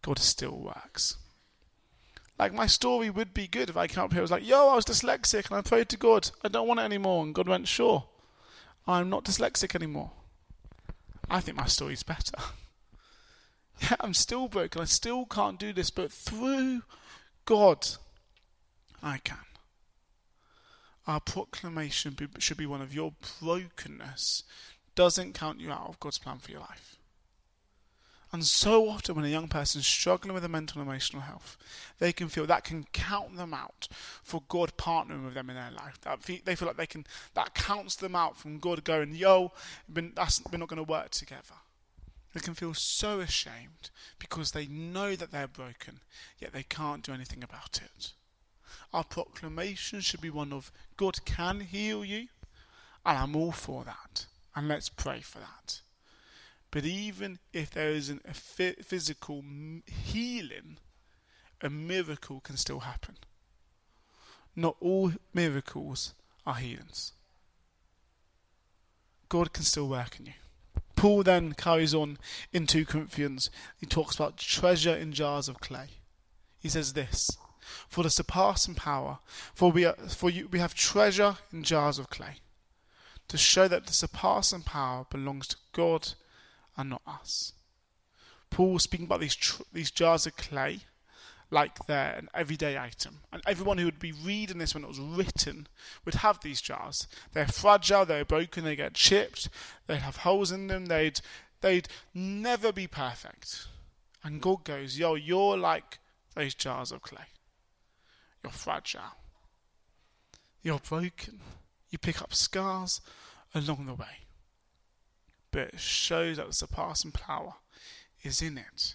God 0.00 0.20
still 0.20 0.56
works. 0.56 1.16
Like 2.38 2.54
my 2.54 2.68
story 2.68 3.10
would 3.10 3.34
be 3.34 3.48
good 3.48 3.68
if 3.68 3.76
I 3.76 3.88
came 3.88 4.04
up 4.04 4.12
here. 4.12 4.20
I 4.20 4.22
was 4.22 4.30
like, 4.30 4.46
"Yo, 4.46 4.68
I 4.68 4.76
was 4.76 4.84
dyslexic 4.84 5.46
and 5.50 5.58
I 5.58 5.62
prayed 5.62 5.88
to 5.88 5.96
God. 5.96 6.30
I 6.44 6.48
don't 6.48 6.68
want 6.68 6.78
it 6.78 6.84
anymore." 6.84 7.24
And 7.24 7.34
God 7.34 7.48
went, 7.48 7.66
"Sure, 7.66 8.04
I'm 8.86 9.10
not 9.10 9.24
dyslexic 9.24 9.74
anymore." 9.74 10.12
I 11.28 11.40
think 11.40 11.56
my 11.56 11.66
story's 11.66 12.04
better. 12.04 12.36
I'm 14.00 14.14
still 14.14 14.48
broken. 14.48 14.80
I 14.80 14.84
still 14.84 15.26
can't 15.26 15.58
do 15.58 15.72
this, 15.72 15.90
but 15.90 16.12
through 16.12 16.82
God, 17.44 17.86
I 19.02 19.18
can. 19.18 19.38
Our 21.06 21.20
proclamation 21.20 22.16
should 22.38 22.56
be 22.56 22.66
one 22.66 22.82
of 22.82 22.94
your 22.94 23.14
brokenness 23.40 24.44
doesn't 24.94 25.32
count 25.32 25.60
you 25.60 25.70
out 25.72 25.88
of 25.88 26.00
God's 26.00 26.18
plan 26.18 26.38
for 26.38 26.50
your 26.50 26.60
life. 26.60 26.96
And 28.32 28.44
so 28.44 28.88
often, 28.88 29.16
when 29.16 29.24
a 29.24 29.28
young 29.28 29.48
person 29.48 29.80
is 29.80 29.86
struggling 29.86 30.34
with 30.34 30.44
their 30.44 30.50
mental 30.50 30.80
and 30.80 30.88
emotional 30.88 31.22
health, 31.22 31.56
they 31.98 32.12
can 32.12 32.28
feel 32.28 32.46
that 32.46 32.62
can 32.62 32.84
count 32.92 33.36
them 33.36 33.52
out 33.52 33.88
for 34.22 34.42
God 34.46 34.76
partnering 34.76 35.24
with 35.24 35.34
them 35.34 35.50
in 35.50 35.56
their 35.56 35.72
life. 35.72 35.98
They 36.44 36.54
feel 36.54 36.68
like 36.68 36.76
they 36.76 36.86
can 36.86 37.06
that 37.34 37.54
counts 37.54 37.96
them 37.96 38.14
out 38.14 38.36
from 38.36 38.58
God 38.58 38.84
going, 38.84 39.16
"Yo, 39.16 39.50
that's, 39.88 40.40
we're 40.52 40.58
not 40.58 40.68
going 40.68 40.76
to 40.76 40.88
work 40.88 41.10
together." 41.10 41.54
They 42.32 42.40
can 42.40 42.54
feel 42.54 42.74
so 42.74 43.20
ashamed 43.20 43.90
because 44.18 44.52
they 44.52 44.66
know 44.66 45.16
that 45.16 45.32
they're 45.32 45.48
broken, 45.48 46.00
yet 46.38 46.52
they 46.52 46.62
can't 46.62 47.02
do 47.02 47.12
anything 47.12 47.42
about 47.42 47.80
it. 47.82 48.12
Our 48.92 49.04
proclamation 49.04 50.00
should 50.00 50.20
be 50.20 50.30
one 50.30 50.52
of 50.52 50.70
God 50.96 51.24
can 51.24 51.60
heal 51.60 52.04
you, 52.04 52.28
and 53.04 53.18
I'm 53.18 53.36
all 53.36 53.52
for 53.52 53.84
that. 53.84 54.26
And 54.54 54.68
let's 54.68 54.88
pray 54.88 55.20
for 55.20 55.38
that. 55.38 55.80
But 56.70 56.84
even 56.84 57.38
if 57.52 57.70
there 57.70 57.90
isn't 57.90 58.22
a 58.24 58.34
physical 58.34 59.44
healing, 59.86 60.78
a 61.60 61.68
miracle 61.68 62.40
can 62.40 62.56
still 62.56 62.80
happen. 62.80 63.16
Not 64.54 64.76
all 64.80 65.12
miracles 65.34 66.14
are 66.46 66.54
healings. 66.54 67.12
God 69.28 69.52
can 69.52 69.64
still 69.64 69.88
work 69.88 70.18
in 70.18 70.26
you. 70.26 70.32
Paul 71.00 71.22
then 71.22 71.54
carries 71.54 71.94
on 71.94 72.18
in 72.52 72.66
2 72.66 72.84
Corinthians. 72.84 73.48
He 73.78 73.86
talks 73.86 74.16
about 74.16 74.36
treasure 74.36 74.94
in 74.94 75.14
jars 75.14 75.48
of 75.48 75.58
clay. 75.58 75.86
He 76.58 76.68
says 76.68 76.92
this 76.92 77.38
For 77.88 78.02
the 78.04 78.10
surpassing 78.10 78.74
power, 78.74 79.20
for 79.54 79.72
we, 79.72 79.86
are, 79.86 79.94
for 79.94 80.28
you, 80.28 80.46
we 80.48 80.58
have 80.58 80.74
treasure 80.74 81.38
in 81.50 81.62
jars 81.62 81.98
of 81.98 82.10
clay, 82.10 82.34
to 83.28 83.38
show 83.38 83.66
that 83.66 83.86
the 83.86 83.94
surpassing 83.94 84.60
power 84.60 85.06
belongs 85.08 85.46
to 85.46 85.56
God 85.72 86.12
and 86.76 86.90
not 86.90 87.00
us. 87.06 87.54
Paul 88.50 88.78
speaking 88.78 89.06
about 89.06 89.20
these 89.20 89.36
tr- 89.36 89.62
these 89.72 89.90
jars 89.90 90.26
of 90.26 90.36
clay 90.36 90.80
like 91.50 91.86
they're 91.86 92.16
an 92.16 92.28
everyday 92.34 92.78
item. 92.78 93.20
And 93.32 93.42
everyone 93.46 93.78
who 93.78 93.84
would 93.84 93.98
be 93.98 94.12
reading 94.12 94.58
this 94.58 94.74
when 94.74 94.84
it 94.84 94.88
was 94.88 95.00
written 95.00 95.66
would 96.04 96.14
have 96.14 96.40
these 96.40 96.60
jars. 96.60 97.06
They're 97.32 97.46
fragile, 97.46 98.04
they're 98.04 98.24
broken, 98.24 98.64
they 98.64 98.76
get 98.76 98.94
chipped, 98.94 99.48
they 99.86 99.96
have 99.96 100.16
holes 100.16 100.52
in 100.52 100.66
them, 100.68 100.86
they'd 100.86 101.20
they'd 101.60 101.88
never 102.14 102.72
be 102.72 102.86
perfect. 102.86 103.66
And 104.22 104.40
God 104.40 104.64
goes, 104.64 104.98
Yo, 104.98 105.14
you're 105.14 105.56
like 105.56 105.98
those 106.34 106.54
jars 106.54 106.92
of 106.92 107.02
clay. 107.02 107.26
You're 108.42 108.52
fragile. 108.52 109.16
You're 110.62 110.78
broken. 110.78 111.40
You 111.90 111.98
pick 111.98 112.22
up 112.22 112.34
scars 112.34 113.00
along 113.54 113.86
the 113.86 113.94
way 113.94 114.20
but 115.50 115.74
it 115.74 115.80
shows 115.80 116.36
that 116.36 116.46
the 116.46 116.52
surpassing 116.52 117.12
power 117.12 117.54
is 118.22 118.42
in 118.42 118.58
it 118.58 118.94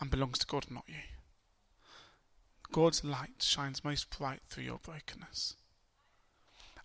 and 0.00 0.10
belongs 0.10 0.38
to 0.38 0.46
God 0.46 0.66
not 0.70 0.84
you. 0.86 0.94
God's 2.76 3.02
light 3.02 3.40
shines 3.42 3.82
most 3.82 4.10
bright 4.18 4.40
through 4.50 4.64
your 4.64 4.76
brokenness. 4.76 5.54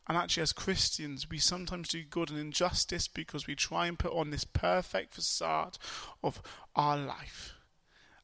And 0.08 0.18
actually, 0.18 0.44
as 0.44 0.54
Christians, 0.54 1.30
we 1.30 1.38
sometimes 1.38 1.90
do 1.90 2.02
good 2.02 2.30
and 2.30 2.40
injustice 2.40 3.10
because 3.10 3.46
we 3.46 3.56
try 3.56 3.88
and 3.88 4.00
put 4.00 4.14
on 4.14 4.30
this 4.30 4.46
perfect 4.46 5.14
facade 5.14 5.78
of 6.24 6.42
our 6.78 6.96
life. 6.96 7.56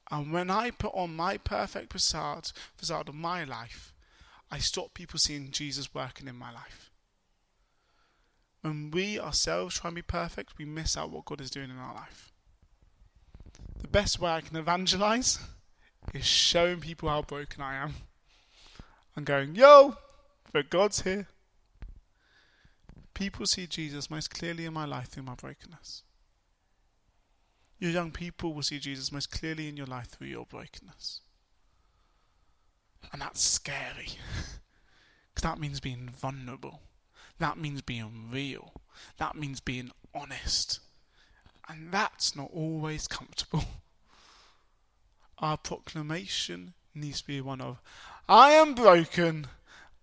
And 0.10 0.32
when 0.32 0.50
I 0.50 0.72
put 0.72 0.94
on 0.94 1.14
my 1.14 1.36
perfect 1.36 1.92
facade, 1.92 2.54
facade 2.78 3.10
of 3.10 3.16
my 3.16 3.44
life, 3.44 3.94
I 4.50 4.60
stop 4.60 4.94
people 4.94 5.20
seeing 5.20 5.52
Jesus 5.52 5.94
working 5.94 6.30
in 6.30 6.38
my 6.38 6.54
life. 6.54 6.90
When 8.62 8.92
we 8.92 9.20
ourselves 9.20 9.76
try 9.76 9.90
and 9.90 9.96
be 9.96 10.02
perfect, 10.02 10.58
we 10.58 10.64
miss 10.64 10.96
out 10.96 11.12
what 11.12 11.26
God 11.26 11.42
is 11.42 11.52
doing 11.52 11.70
in 11.70 11.78
our 11.78 11.96
life. 11.96 12.32
The 13.82 13.90
best 13.90 14.22
way 14.22 14.32
I 14.32 14.40
can 14.40 14.56
evangelize 14.56 15.40
is 16.14 16.26
showing 16.26 16.80
people 16.80 17.10
how 17.10 17.22
broken 17.22 17.62
I 17.62 17.76
am 17.76 17.94
and 19.16 19.26
going, 19.26 19.56
yo, 19.56 19.98
but 20.52 20.70
God's 20.70 21.02
here. 21.02 21.28
People 23.14 23.46
see 23.46 23.66
Jesus 23.68 24.12
most 24.12 24.30
clearly 24.30 24.66
in 24.66 24.74
my 24.74 24.86
life 24.86 25.08
through 25.10 25.24
my 25.24 25.36
brokenness. 25.36 26.04
Your 27.80 27.92
young 27.92 28.12
people 28.12 28.54
will 28.54 28.64
see 28.64 28.80
Jesus 28.80 29.12
most 29.12 29.32
clearly 29.32 29.68
in 29.68 29.78
your 29.78 29.86
life 29.86 30.08
through 30.08 30.28
your 30.28 30.46
brokenness. 30.46 31.22
And 33.12 33.22
that's 33.22 33.42
scary. 33.42 34.10
Because 35.34 35.52
that 35.52 35.60
means 35.60 35.80
being 35.80 36.10
vulnerable. 36.10 36.82
That 37.38 37.60
means 37.60 37.84
being 37.84 38.30
real. 38.32 38.74
That 39.18 39.36
means 39.36 39.60
being 39.60 39.92
honest. 40.12 40.80
And 41.70 41.92
that's 41.92 42.36
not 42.36 42.50
always 42.52 43.08
comfortable. 43.08 43.64
Our 45.40 45.58
proclamation 45.58 46.74
needs 46.96 47.22
to 47.22 47.28
be 47.28 47.42
one 47.42 47.62
of 47.62 47.80
I 48.28 48.52
am 48.52 48.74
broken, 48.76 49.48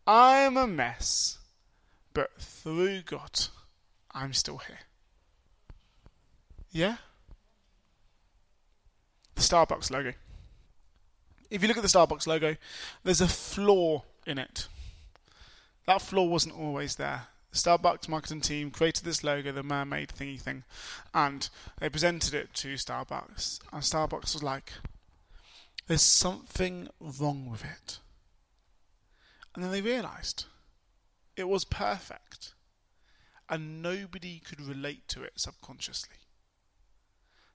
I 0.07 0.39
am 0.39 0.57
a 0.57 0.67
mess, 0.67 1.39
but 2.13 2.31
through 2.41 3.03
God, 3.03 3.49
I'm 4.13 4.33
still 4.33 4.59
here. 4.59 4.81
Yeah? 6.71 6.97
The 9.35 9.43
Starbucks 9.43 9.91
logo. 9.91 10.13
If 11.51 11.63
you 11.63 11.69
look 11.69 11.77
at 11.77 11.83
the 11.83 11.89
Starbucks 11.89 12.27
logo, 12.27 12.57
there's 13.03 13.21
a 13.21 13.29
flaw 13.29 14.05
in 14.27 14.39
it. 14.39 14.69
That 15.87 16.01
flaw 16.01 16.25
wasn't 16.25 16.59
always 16.59 16.97
there. 16.97 17.27
The 17.53 17.59
Starbucks 17.59 18.09
marketing 18.09 18.41
team 18.41 18.71
created 18.71 19.05
this 19.05 19.23
logo, 19.23 19.53
the 19.53 19.63
mermaid 19.63 20.09
thingy 20.09 20.41
thing, 20.41 20.65
and 21.13 21.49
they 21.79 21.89
presented 21.89 22.35
it 22.35 22.55
to 22.55 22.75
Starbucks. 22.75 23.61
And 23.73 23.83
Starbucks 23.83 24.35
was 24.35 24.43
like, 24.43 24.73
there's 25.87 26.03
something 26.03 26.89
wrong 26.99 27.49
with 27.51 27.65
it. 27.65 27.99
And 29.55 29.63
then 29.63 29.71
they 29.71 29.83
realised 29.83 30.47
it 31.37 31.49
was 31.49 31.65
perfect. 31.65 32.55
And 33.49 33.83
nobody 33.83 34.41
could 34.41 34.61
relate 34.61 35.07
to 35.09 35.23
it 35.23 35.33
subconsciously. 35.37 36.17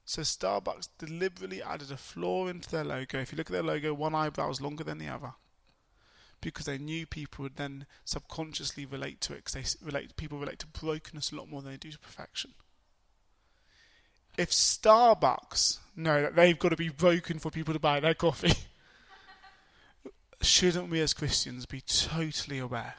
So 0.06 0.22
Starbucks 0.22 0.90
deliberately 0.98 1.62
added 1.62 1.92
a 1.92 1.98
flaw 1.98 2.48
into 2.48 2.70
their 2.70 2.84
logo. 2.84 3.20
If 3.20 3.32
you 3.32 3.38
look 3.38 3.50
at 3.50 3.54
their 3.54 3.64
logo, 3.64 3.94
one 3.94 4.16
eyebrow 4.16 4.48
was 4.48 4.62
longer 4.62 4.84
than 4.84 4.98
the 4.98 5.08
other 5.08 5.34
because 6.42 6.66
they 6.66 6.78
knew 6.78 7.06
people 7.06 7.44
would 7.44 7.58
then 7.58 7.86
subconsciously 8.06 8.86
relate 8.86 9.20
to 9.22 9.34
it 9.34 9.44
because 9.44 9.54
they 9.54 9.86
relate 9.86 10.16
people 10.16 10.40
relate 10.40 10.60
to 10.60 10.68
brokenness 10.68 11.32
a 11.32 11.36
lot 11.36 11.50
more 11.50 11.62
than 11.62 11.72
they 11.72 11.78
do 11.78 11.92
to 11.92 12.00
perfection. 12.00 12.54
If 14.40 14.52
Starbucks 14.52 15.80
know 15.98 16.22
that 16.22 16.34
they've 16.34 16.58
got 16.58 16.70
to 16.70 16.78
be 16.78 16.88
broken 16.88 17.40
for 17.40 17.52
people 17.52 17.74
to 17.74 17.80
buy 17.80 18.00
their 18.00 18.14
coffee, 18.14 18.54
shouldn't 20.42 20.90
we 20.90 21.02
as 21.02 21.14
Christians 21.14 21.66
be 21.66 21.82
totally 21.82 22.58
aware 22.58 22.96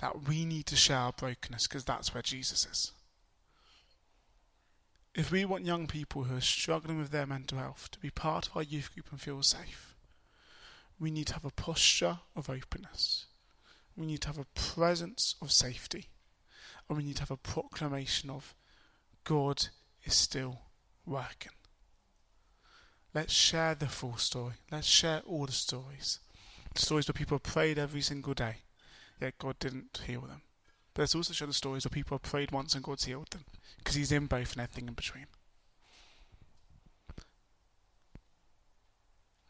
that 0.00 0.28
we 0.28 0.44
need 0.44 0.66
to 0.66 0.76
share 0.76 0.98
our 0.98 1.12
brokenness 1.12 1.66
because 1.66 1.84
that's 1.84 2.12
where 2.12 2.22
Jesus 2.22 2.66
is? 2.70 2.92
If 5.14 5.32
we 5.32 5.46
want 5.46 5.64
young 5.64 5.86
people 5.86 6.24
who 6.24 6.36
are 6.36 6.42
struggling 6.42 6.98
with 6.98 7.10
their 7.10 7.26
mental 7.26 7.56
health 7.56 7.90
to 7.92 7.98
be 7.98 8.10
part 8.10 8.48
of 8.48 8.56
our 8.58 8.62
youth 8.62 8.92
group 8.92 9.06
and 9.10 9.18
feel 9.18 9.42
safe, 9.42 9.96
we 11.00 11.10
need 11.10 11.28
to 11.28 11.32
have 11.32 11.46
a 11.46 11.50
posture 11.52 12.18
of 12.36 12.50
openness. 12.50 13.24
We 13.96 14.04
need 14.04 14.20
to 14.20 14.28
have 14.28 14.38
a 14.38 14.60
presence 14.60 15.36
of 15.40 15.50
safety. 15.50 16.10
And 16.86 16.98
we 16.98 17.04
need 17.04 17.16
to 17.16 17.22
have 17.22 17.30
a 17.30 17.38
proclamation 17.38 18.28
of 18.28 18.54
God 19.24 19.68
is 20.04 20.14
still 20.14 20.60
working. 21.06 21.52
Let's 23.12 23.32
share 23.32 23.74
the 23.74 23.86
full 23.86 24.16
story. 24.16 24.54
Let's 24.70 24.86
share 24.86 25.22
all 25.26 25.46
the 25.46 25.52
stories. 25.52 26.20
The 26.74 26.80
stories 26.80 27.06
where 27.06 27.14
people 27.14 27.38
prayed 27.38 27.78
every 27.78 28.00
single 28.00 28.34
day, 28.34 28.56
yet 29.20 29.38
God 29.38 29.58
didn't 29.58 30.00
heal 30.06 30.22
them. 30.22 30.42
But 30.92 31.02
let's 31.02 31.14
also 31.14 31.32
share 31.32 31.46
the 31.46 31.54
stories 31.54 31.84
where 31.84 31.90
people 31.90 32.18
prayed 32.18 32.50
once 32.50 32.74
and 32.74 32.82
God's 32.82 33.04
healed 33.04 33.30
them, 33.30 33.44
because 33.78 33.94
He's 33.94 34.12
in 34.12 34.26
both 34.26 34.52
and 34.52 34.62
everything 34.62 34.88
in 34.88 34.94
between. 34.94 35.26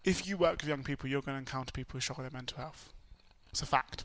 if 0.05 0.28
you 0.28 0.36
work 0.36 0.61
with 0.61 0.68
young 0.68 0.84
people, 0.84 1.09
you're 1.09 1.22
going 1.22 1.34
to 1.34 1.40
encounter 1.40 1.72
people 1.72 1.96
who 1.96 2.00
struggle 2.00 2.22
with 2.22 2.32
their 2.32 2.38
mental 2.38 2.59
health. 2.59 2.92
It's 3.50 3.62
a 3.62 3.66
fact. 3.66 4.05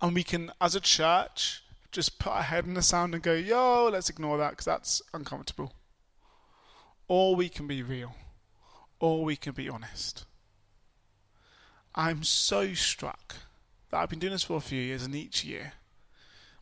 And 0.00 0.14
we 0.14 0.22
can, 0.22 0.52
as 0.60 0.74
a 0.74 0.80
church, 0.80 1.64
just 1.92 2.18
put 2.18 2.32
our 2.32 2.42
head 2.42 2.66
in 2.66 2.74
the 2.74 2.82
sand 2.82 3.14
and 3.14 3.22
go, 3.22 3.34
yo, 3.34 3.88
let's 3.92 4.08
ignore 4.08 4.38
that 4.38 4.50
because 4.50 4.64
that's 4.64 5.02
uncomfortable. 5.12 5.74
Or 7.06 7.36
we 7.36 7.48
can 7.48 7.66
be 7.66 7.82
real. 7.82 8.14
Or 8.98 9.24
we 9.24 9.36
can 9.36 9.52
be 9.52 9.68
honest. 9.68 10.24
I'm 11.94 12.22
so 12.22 12.72
struck 12.72 13.36
that 13.90 13.98
I've 13.98 14.08
been 14.08 14.18
doing 14.18 14.32
this 14.32 14.44
for 14.44 14.56
a 14.56 14.60
few 14.60 14.80
years, 14.80 15.04
and 15.04 15.14
each 15.14 15.44
year, 15.44 15.74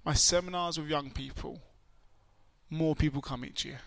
my 0.05 0.15
seminars 0.15 0.77
with 0.77 0.89
young 0.89 1.11
people, 1.11 1.61
more 2.69 2.97
people 2.97 3.23
come 3.23 3.45
each 3.45 3.65
year. 3.65 3.81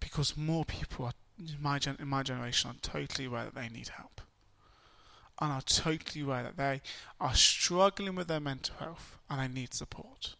Because 0.00 0.36
more 0.36 0.66
people 0.66 1.06
are 1.06 1.12
my 1.60 1.78
gen- 1.78 1.96
in 2.00 2.08
my 2.08 2.22
generation 2.22 2.70
are 2.70 2.76
totally 2.82 3.26
aware 3.26 3.44
that 3.44 3.54
they 3.54 3.68
need 3.68 3.88
help 3.88 4.20
and 5.40 5.52
are 5.52 5.62
totally 5.62 6.24
aware 6.24 6.42
that 6.42 6.56
they 6.56 6.80
are 7.20 7.34
struggling 7.34 8.16
with 8.16 8.26
their 8.26 8.40
mental 8.40 8.74
health 8.80 9.17
and 9.30 9.40
I 9.40 9.46
need 9.46 9.74
support. 9.74 10.34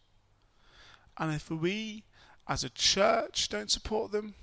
And 1.19 1.35
if 1.35 1.51
we 1.51 2.05
as 2.47 2.65
a 2.65 2.71
church 2.71 3.49
don't 3.49 3.71
support 3.71 4.13
them, 4.13 4.35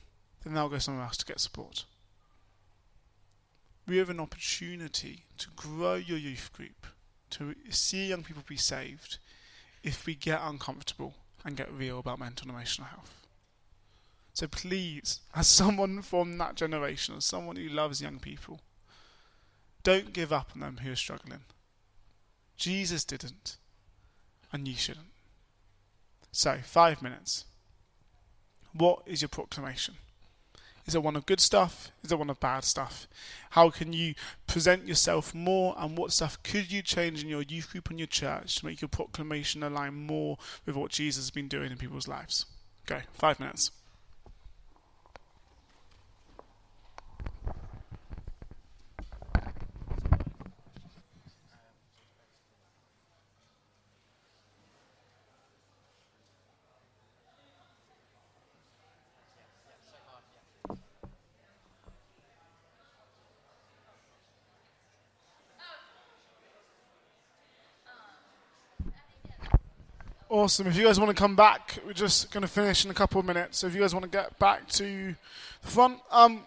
then 0.43 0.53
they'll 0.53 0.69
go 0.69 0.77
somewhere 0.77 1.05
else 1.05 1.17
to 1.17 1.25
get 1.25 1.39
support. 1.39 1.85
We 3.87 3.97
have 3.97 4.09
an 4.09 4.19
opportunity 4.19 5.25
to 5.37 5.47
grow 5.55 5.95
your 5.95 6.17
youth 6.17 6.51
group, 6.53 6.87
to 7.31 7.55
see 7.69 8.07
young 8.07 8.23
people 8.23 8.43
be 8.47 8.57
saved, 8.57 9.17
if 9.83 10.05
we 10.05 10.15
get 10.15 10.41
uncomfortable 10.41 11.15
and 11.43 11.55
get 11.55 11.71
real 11.71 11.99
about 11.99 12.19
mental 12.19 12.47
and 12.47 12.55
emotional 12.55 12.87
health. 12.87 13.25
So 14.33 14.47
please, 14.47 15.21
as 15.33 15.47
someone 15.47 16.01
from 16.01 16.37
that 16.39 16.55
generation, 16.55 17.15
as 17.15 17.25
someone 17.25 17.55
who 17.55 17.69
loves 17.69 18.01
young 18.01 18.19
people, 18.19 18.59
don't 19.83 20.13
give 20.13 20.33
up 20.33 20.49
on 20.53 20.61
them 20.61 20.77
who 20.83 20.91
are 20.91 20.95
struggling. 20.95 21.41
Jesus 22.57 23.05
didn't, 23.05 23.57
and 24.55 24.67
you 24.67 24.75
shouldn't. 24.75 25.11
So, 26.31 26.59
five 26.63 27.01
minutes. 27.01 27.45
What 28.73 29.03
is 29.05 29.21
your 29.21 29.29
proclamation? 29.29 29.95
Is 30.85 30.95
it 30.95 31.03
one 31.03 31.15
of 31.15 31.25
good 31.25 31.39
stuff? 31.39 31.91
Is 32.03 32.11
it 32.11 32.19
one 32.19 32.29
of 32.29 32.39
bad 32.39 32.63
stuff? 32.63 33.07
How 33.51 33.69
can 33.69 33.91
you 33.91 34.13
present 34.47 34.87
yourself 34.87 35.33
more? 35.33 35.75
And 35.77 35.97
what 35.97 36.11
stuff 36.11 36.41
could 36.43 36.71
you 36.71 36.81
change 36.81 37.23
in 37.23 37.29
your 37.29 37.41
youth 37.41 37.71
group 37.71 37.89
and 37.89 37.99
your 37.99 38.07
church 38.07 38.55
to 38.57 38.65
make 38.65 38.81
your 38.81 38.89
proclamation 38.89 39.63
align 39.63 39.93
more 39.95 40.37
with 40.65 40.75
what 40.75 40.91
Jesus 40.91 41.25
has 41.25 41.31
been 41.31 41.47
doing 41.47 41.71
in 41.71 41.77
people's 41.77 42.07
lives? 42.07 42.45
Okay, 42.89 43.03
five 43.13 43.39
minutes. 43.39 43.71
Awesome. 70.35 70.67
If 70.67 70.75
you 70.75 70.83
guys 70.83 70.99
want 70.99 71.15
to 71.15 71.15
come 71.15 71.37
back, 71.37 71.77
we're 71.85 71.93
just 71.93 72.29
going 72.29 72.41
to 72.41 72.47
finish 72.49 72.83
in 72.83 72.91
a 72.91 72.93
couple 72.93 73.21
of 73.21 73.25
minutes. 73.25 73.59
So 73.59 73.67
if 73.67 73.73
you 73.73 73.79
guys 73.79 73.95
want 73.95 74.03
to 74.03 74.09
get 74.09 74.37
back 74.37 74.67
to 74.71 75.15
the 75.61 75.67
front, 75.69 76.01
um, 76.11 76.41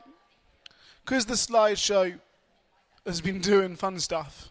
because 1.03 1.25
the 1.25 1.33
slideshow 1.33 2.21
has 3.07 3.23
been 3.23 3.41
doing 3.41 3.77
fun 3.77 3.99
stuff. 3.99 4.51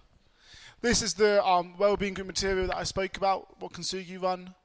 This 0.81 1.03
is 1.03 1.13
the 1.13 1.45
um, 1.45 1.75
well-being 1.77 2.15
group 2.15 2.25
material 2.25 2.65
that 2.65 2.77
I 2.77 2.83
spoke 2.83 3.15
about. 3.15 3.61
What 3.61 3.73
Kintsugi 3.73 4.19
run? 4.19 4.55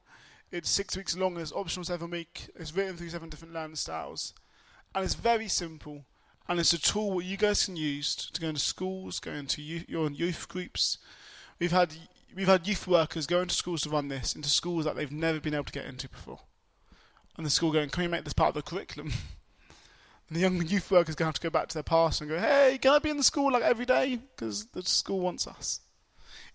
It's 0.50 0.70
six 0.70 0.96
weeks 0.96 1.14
long. 1.18 1.38
It's 1.38 1.52
optional 1.52 1.84
seven 1.84 2.08
week. 2.08 2.48
It's 2.56 2.74
written 2.74 2.96
through 2.96 3.10
seven 3.10 3.28
different 3.28 3.52
learning 3.52 3.76
styles, 3.76 4.32
and 4.94 5.04
it's 5.04 5.12
very 5.12 5.48
simple. 5.48 6.06
And 6.48 6.58
it's 6.58 6.72
a 6.72 6.80
tool 6.80 7.12
what 7.12 7.26
you 7.26 7.36
guys 7.36 7.66
can 7.66 7.76
use 7.76 8.16
to 8.16 8.40
go 8.40 8.48
into 8.48 8.60
schools, 8.62 9.20
go 9.20 9.32
into 9.32 9.60
youth, 9.60 9.84
your 9.86 10.10
youth 10.10 10.48
groups. 10.48 10.96
We've 11.58 11.72
had 11.72 11.92
we've 12.34 12.46
had 12.46 12.66
youth 12.66 12.86
workers 12.86 13.26
go 13.26 13.40
into 13.40 13.54
schools 13.54 13.82
to 13.82 13.90
run 13.90 14.08
this, 14.08 14.34
into 14.34 14.48
schools 14.48 14.84
that 14.84 14.96
they've 14.96 15.12
never 15.12 15.40
been 15.40 15.54
able 15.54 15.64
to 15.64 15.72
get 15.72 15.86
into 15.86 16.08
before. 16.08 16.40
And 17.36 17.46
the 17.46 17.50
school 17.50 17.72
going, 17.72 17.88
can 17.90 18.02
we 18.02 18.08
make 18.08 18.24
this 18.24 18.32
part 18.32 18.48
of 18.48 18.54
the 18.54 18.62
curriculum? 18.62 19.12
and 20.28 20.36
the 20.36 20.40
young 20.40 20.60
youth 20.66 20.90
workers 20.90 21.14
going 21.14 21.24
to 21.24 21.28
have 21.28 21.34
to 21.34 21.40
go 21.40 21.50
back 21.50 21.68
to 21.68 21.74
their 21.74 21.82
past 21.82 22.20
and 22.20 22.30
go, 22.30 22.38
hey, 22.38 22.78
can 22.80 22.92
I 22.92 22.98
be 22.98 23.10
in 23.10 23.16
the 23.16 23.22
school 23.22 23.52
like 23.52 23.62
every 23.62 23.86
day? 23.86 24.18
Because 24.34 24.66
the 24.66 24.82
school 24.82 25.20
wants 25.20 25.46
us. 25.46 25.80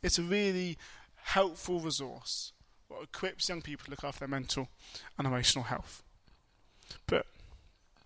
It's 0.04 0.20
a 0.20 0.24
really 0.24 0.78
helpful 1.16 1.80
resource 1.80 2.54
that 2.90 3.02
equips 3.02 3.50
young 3.50 3.62
people 3.62 3.86
to 3.86 3.92
look 3.92 4.04
after 4.04 4.20
their 4.20 4.28
mental 4.28 4.70
and 5.18 5.28
emotional 5.28 5.66
health. 5.66 6.04
But 7.06 7.26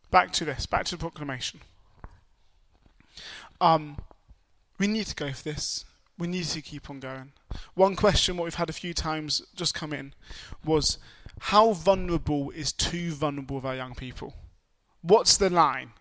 back 0.09 0.31
to 0.33 0.45
this, 0.45 0.65
back 0.65 0.85
to 0.85 0.95
the 0.95 0.99
proclamation. 0.99 1.59
Um, 3.59 3.97
we 4.79 4.87
need 4.87 5.05
to 5.05 5.15
go 5.15 5.31
for 5.31 5.43
this 5.43 5.85
we 6.17 6.27
need 6.27 6.45
to 6.45 6.61
keep 6.61 6.89
on 6.89 6.99
going. 6.99 7.31
One 7.73 7.95
question, 7.95 8.37
what 8.37 8.45
we've 8.45 8.55
had 8.55 8.69
a 8.69 8.73
few 8.73 8.93
times 8.93 9.41
just 9.55 9.73
come 9.73 9.93
in, 9.93 10.13
was 10.63 10.97
how 11.39 11.73
vulnerable 11.73 12.51
is 12.51 12.71
too 12.71 13.11
vulnerable 13.11 13.57
of 13.57 13.65
our 13.65 13.75
young 13.75 13.95
people? 13.95 14.35
What's 15.01 15.37
the 15.37 15.49
line? 15.49 15.91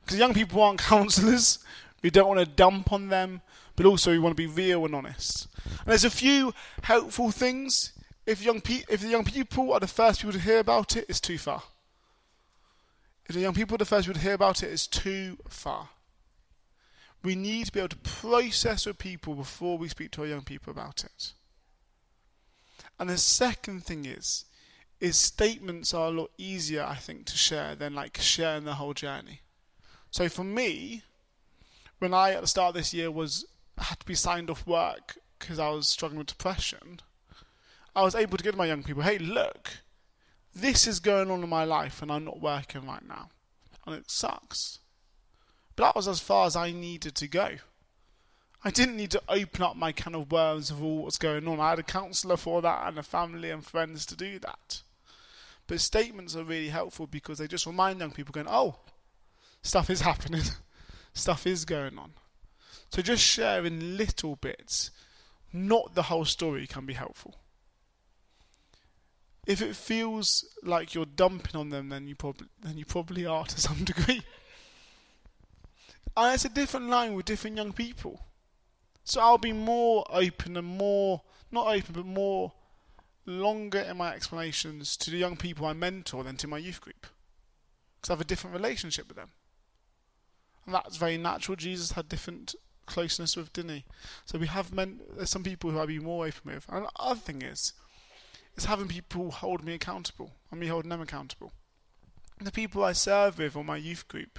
Because 0.00 0.18
young 0.18 0.34
people 0.34 0.62
aren't 0.62 0.80
counsellors. 0.94 1.58
We 2.02 2.10
don't 2.10 2.28
want 2.28 2.40
to 2.40 2.46
dump 2.46 2.92
on 2.92 3.08
them, 3.08 3.42
but 3.74 3.86
also 3.86 4.10
we 4.10 4.18
want 4.18 4.36
to 4.36 4.42
be 4.42 4.46
real 4.46 4.84
and 4.84 4.94
honest. 4.94 5.48
And 5.64 5.86
there's 5.86 6.04
a 6.04 6.10
few 6.10 6.54
helpful 6.82 7.30
things. 7.30 7.92
If 8.24 8.42
young 8.42 8.60
pe- 8.60 8.84
if 8.88 9.00
the 9.00 9.08
young 9.08 9.24
people 9.24 9.72
are 9.72 9.80
the 9.80 9.86
first 9.86 10.20
people 10.20 10.32
to 10.32 10.38
hear 10.40 10.58
about 10.58 10.96
it, 10.96 11.06
it's 11.08 11.20
too 11.20 11.38
far. 11.38 11.62
If 13.28 13.34
the 13.34 13.40
young 13.40 13.54
people 13.54 13.74
are 13.74 13.78
the 13.78 13.84
first 13.84 14.06
people 14.06 14.20
to 14.20 14.24
hear 14.24 14.34
about 14.34 14.62
it, 14.62 14.70
it's 14.70 14.86
too 14.86 15.36
far. 15.48 15.88
We 17.26 17.34
need 17.34 17.66
to 17.66 17.72
be 17.72 17.80
able 17.80 17.88
to 17.88 17.96
process 17.96 18.86
with 18.86 18.98
people 18.98 19.34
before 19.34 19.78
we 19.78 19.88
speak 19.88 20.12
to 20.12 20.20
our 20.20 20.28
young 20.28 20.42
people 20.42 20.70
about 20.70 21.02
it. 21.02 21.32
And 23.00 23.10
the 23.10 23.18
second 23.18 23.82
thing 23.82 24.04
is, 24.04 24.44
is 25.00 25.16
statements 25.16 25.92
are 25.92 26.06
a 26.06 26.12
lot 26.12 26.30
easier, 26.38 26.84
I 26.84 26.94
think, 26.94 27.26
to 27.26 27.36
share 27.36 27.74
than 27.74 27.96
like 27.96 28.18
sharing 28.18 28.62
the 28.62 28.74
whole 28.74 28.94
journey. 28.94 29.40
So 30.12 30.28
for 30.28 30.44
me, 30.44 31.02
when 31.98 32.14
I 32.14 32.30
at 32.30 32.42
the 32.42 32.46
start 32.46 32.68
of 32.68 32.74
this 32.74 32.94
year 32.94 33.10
was 33.10 33.44
had 33.76 33.98
to 33.98 34.06
be 34.06 34.14
signed 34.14 34.48
off 34.48 34.64
work 34.64 35.18
because 35.40 35.58
I 35.58 35.70
was 35.70 35.88
struggling 35.88 36.18
with 36.18 36.28
depression, 36.28 37.00
I 37.96 38.04
was 38.04 38.14
able 38.14 38.38
to 38.38 38.44
give 38.44 38.54
my 38.54 38.66
young 38.66 38.84
people, 38.84 39.02
hey, 39.02 39.18
look, 39.18 39.78
this 40.54 40.86
is 40.86 41.00
going 41.00 41.32
on 41.32 41.42
in 41.42 41.48
my 41.48 41.64
life 41.64 42.02
and 42.02 42.12
I'm 42.12 42.24
not 42.24 42.40
working 42.40 42.86
right 42.86 43.04
now. 43.04 43.30
And 43.84 43.96
it 43.96 44.12
sucks. 44.12 44.78
But 45.76 45.84
that 45.84 45.96
was 45.96 46.08
as 46.08 46.20
far 46.20 46.46
as 46.46 46.56
I 46.56 46.72
needed 46.72 47.14
to 47.16 47.28
go. 47.28 47.50
I 48.64 48.70
didn't 48.70 48.96
need 48.96 49.12
to 49.12 49.22
open 49.28 49.62
up 49.62 49.76
my 49.76 49.92
can 49.92 50.14
of 50.14 50.32
worms 50.32 50.70
of 50.70 50.82
all 50.82 51.04
what's 51.04 51.18
going 51.18 51.46
on. 51.46 51.60
I 51.60 51.70
had 51.70 51.78
a 51.78 51.84
counsellor 51.84 52.36
for 52.36 52.62
that 52.62 52.88
and 52.88 52.98
a 52.98 53.02
family 53.02 53.50
and 53.50 53.64
friends 53.64 54.04
to 54.06 54.16
do 54.16 54.38
that. 54.40 54.82
But 55.66 55.80
statements 55.80 56.34
are 56.34 56.44
really 56.44 56.70
helpful 56.70 57.06
because 57.06 57.38
they 57.38 57.46
just 57.46 57.66
remind 57.66 58.00
young 58.00 58.12
people 58.12 58.32
going, 58.32 58.48
oh, 58.48 58.76
stuff 59.62 59.90
is 59.90 60.00
happening. 60.00 60.42
stuff 61.12 61.46
is 61.46 61.64
going 61.64 61.98
on. 61.98 62.12
So 62.90 63.02
just 63.02 63.22
sharing 63.22 63.96
little 63.96 64.36
bits, 64.36 64.90
not 65.52 65.94
the 65.94 66.04
whole 66.04 66.24
story, 66.24 66.66
can 66.66 66.86
be 66.86 66.94
helpful. 66.94 67.36
If 69.46 69.62
it 69.62 69.76
feels 69.76 70.44
like 70.62 70.94
you're 70.94 71.04
dumping 71.04 71.54
on 71.54 71.68
them, 71.68 71.88
then 71.88 72.08
you 72.08 72.16
probably 72.16 72.48
then 72.60 72.78
you 72.78 72.84
probably 72.84 73.26
are 73.26 73.44
to 73.44 73.60
some 73.68 73.84
degree. 73.84 74.22
And 76.16 76.34
it's 76.34 76.44
a 76.44 76.50
different 76.50 76.88
line 76.88 77.14
with 77.14 77.26
different 77.26 77.56
young 77.56 77.72
people. 77.72 78.26
So 79.04 79.20
I'll 79.20 79.38
be 79.38 79.52
more 79.52 80.04
open 80.10 80.56
and 80.56 80.66
more, 80.66 81.22
not 81.50 81.68
open, 81.68 81.94
but 81.94 82.06
more 82.06 82.52
longer 83.26 83.80
in 83.80 83.96
my 83.96 84.14
explanations 84.14 84.96
to 84.96 85.10
the 85.10 85.18
young 85.18 85.36
people 85.36 85.66
I 85.66 85.74
mentor 85.74 86.24
than 86.24 86.36
to 86.38 86.48
my 86.48 86.58
youth 86.58 86.80
group. 86.80 87.06
Because 87.96 88.10
I 88.10 88.12
have 88.14 88.20
a 88.20 88.24
different 88.24 88.56
relationship 88.56 89.08
with 89.08 89.16
them. 89.16 89.30
And 90.64 90.74
that's 90.74 90.96
very 90.96 91.18
natural. 91.18 91.56
Jesus 91.56 91.92
had 91.92 92.08
different 92.08 92.54
closeness 92.86 93.36
with, 93.36 93.52
didn't 93.52 93.70
he? 93.70 93.84
So 94.24 94.38
we 94.38 94.46
have 94.46 94.72
men, 94.72 95.00
there's 95.16 95.30
some 95.30 95.44
people 95.44 95.70
who 95.70 95.78
I'd 95.78 95.88
be 95.88 95.98
more 95.98 96.26
open 96.26 96.54
with. 96.54 96.66
And 96.68 96.84
the 96.86 96.90
other 96.96 97.20
thing 97.20 97.42
is, 97.42 97.72
is 98.56 98.64
having 98.64 98.88
people 98.88 99.30
hold 99.30 99.64
me 99.64 99.74
accountable 99.74 100.32
and 100.50 100.58
me 100.58 100.68
holding 100.68 100.90
them 100.90 101.00
accountable. 101.00 101.52
And 102.38 102.46
the 102.46 102.52
people 102.52 102.82
I 102.82 102.92
serve 102.92 103.38
with 103.38 103.56
or 103.56 103.64
my 103.64 103.76
youth 103.76 104.08
group 104.08 104.38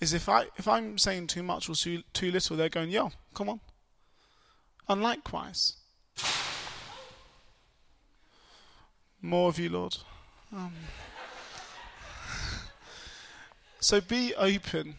is 0.00 0.12
if 0.12 0.28
I 0.28 0.46
if 0.56 0.68
I'm 0.68 0.98
saying 0.98 1.28
too 1.28 1.42
much 1.42 1.68
or 1.68 1.74
too, 1.74 2.02
too 2.12 2.30
little, 2.30 2.56
they're 2.56 2.68
going, 2.68 2.90
yo, 2.90 3.12
come 3.34 3.48
on. 3.48 3.60
And 4.88 5.02
likewise, 5.02 5.76
more 9.20 9.48
of 9.48 9.58
you, 9.58 9.68
Lord. 9.70 9.96
Um, 10.54 10.72
so 13.80 14.00
be 14.00 14.34
open 14.34 14.96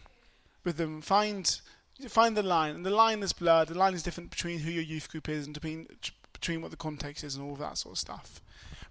with 0.64 0.76
them. 0.76 1.00
Find 1.00 1.60
find 2.08 2.36
the 2.36 2.42
line, 2.42 2.74
and 2.74 2.86
the 2.86 2.90
line 2.90 3.22
is 3.22 3.32
blurred. 3.32 3.68
The 3.68 3.78
line 3.78 3.94
is 3.94 4.02
different 4.02 4.30
between 4.30 4.60
who 4.60 4.70
your 4.70 4.82
youth 4.82 5.10
group 5.10 5.28
is 5.28 5.46
and 5.46 5.54
between 5.54 5.86
between 6.32 6.60
what 6.60 6.70
the 6.70 6.76
context 6.76 7.24
is 7.24 7.34
and 7.34 7.44
all 7.44 7.56
that 7.56 7.78
sort 7.78 7.94
of 7.94 7.98
stuff. 7.98 8.40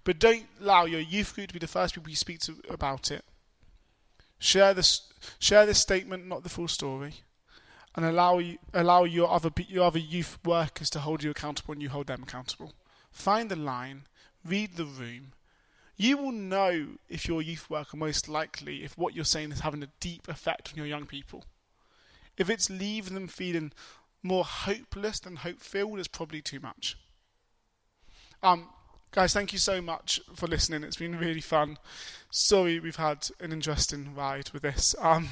But 0.04 0.18
don't 0.18 0.46
allow 0.60 0.84
your 0.84 1.00
youth 1.00 1.34
group 1.34 1.48
to 1.48 1.54
be 1.54 1.58
the 1.58 1.66
first 1.66 1.94
people 1.94 2.10
you 2.10 2.16
speak 2.16 2.40
to 2.40 2.56
about 2.68 3.10
it. 3.10 3.24
Share 4.38 4.74
this, 4.74 5.02
share 5.38 5.66
this 5.66 5.80
statement, 5.80 6.26
not 6.26 6.42
the 6.42 6.48
full 6.48 6.68
story, 6.68 7.14
and 7.94 8.04
allow 8.04 8.40
allow 8.72 9.04
your 9.04 9.30
other 9.30 9.50
your 9.56 9.84
other 9.84 9.98
youth 9.98 10.38
workers 10.44 10.90
to 10.90 11.00
hold 11.00 11.22
you 11.22 11.30
accountable, 11.30 11.72
and 11.72 11.82
you 11.82 11.88
hold 11.88 12.06
them 12.06 12.22
accountable. 12.22 12.72
Find 13.10 13.50
the 13.50 13.56
line, 13.56 14.06
read 14.44 14.76
the 14.76 14.84
room. 14.84 15.32
You 15.96 16.16
will 16.16 16.32
know 16.32 16.98
if 17.08 17.26
your 17.26 17.42
youth 17.42 17.68
worker 17.68 17.96
most 17.96 18.28
likely 18.28 18.84
if 18.84 18.96
what 18.96 19.16
you're 19.16 19.24
saying 19.24 19.50
is 19.50 19.60
having 19.60 19.82
a 19.82 19.88
deep 19.98 20.28
effect 20.28 20.70
on 20.70 20.76
your 20.76 20.86
young 20.86 21.06
people. 21.06 21.44
If 22.36 22.48
it's 22.48 22.70
leaving 22.70 23.14
them 23.14 23.26
feeling 23.26 23.72
more 24.22 24.44
hopeless 24.44 25.18
than 25.18 25.36
hope 25.36 25.58
filled, 25.58 25.98
it's 25.98 26.06
probably 26.06 26.40
too 26.40 26.60
much. 26.60 26.96
Um, 28.44 28.68
Guys, 29.10 29.32
thank 29.32 29.54
you 29.54 29.58
so 29.58 29.80
much 29.80 30.20
for 30.34 30.46
listening. 30.46 30.84
It's 30.84 30.98
been 30.98 31.18
really 31.18 31.40
fun. 31.40 31.78
Sorry 32.30 32.78
we've 32.78 32.96
had 32.96 33.30
an 33.40 33.52
interesting 33.52 34.14
ride 34.14 34.50
with 34.50 34.62
this. 34.62 34.94
Um, 35.00 35.30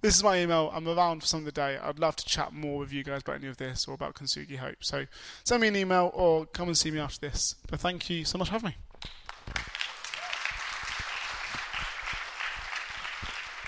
this 0.00 0.14
is 0.14 0.22
my 0.22 0.38
email. 0.38 0.70
I'm 0.72 0.86
around 0.86 1.20
for 1.20 1.26
some 1.26 1.40
of 1.40 1.44
the 1.44 1.52
day. 1.52 1.78
I'd 1.82 1.98
love 1.98 2.14
to 2.16 2.24
chat 2.24 2.52
more 2.52 2.78
with 2.78 2.92
you 2.92 3.02
guys 3.02 3.22
about 3.22 3.36
any 3.36 3.48
of 3.48 3.56
this 3.56 3.88
or 3.88 3.94
about 3.94 4.14
Kintsugi 4.14 4.56
Hope. 4.58 4.76
So 4.84 5.06
send 5.44 5.60
me 5.60 5.66
an 5.66 5.74
email 5.74 6.12
or 6.14 6.46
come 6.46 6.68
and 6.68 6.78
see 6.78 6.92
me 6.92 7.00
after 7.00 7.28
this. 7.28 7.56
But 7.68 7.80
thank 7.80 8.08
you 8.08 8.24
so 8.24 8.38
much 8.38 8.48
for 8.48 8.52
having 8.52 8.68
me. 8.68 8.76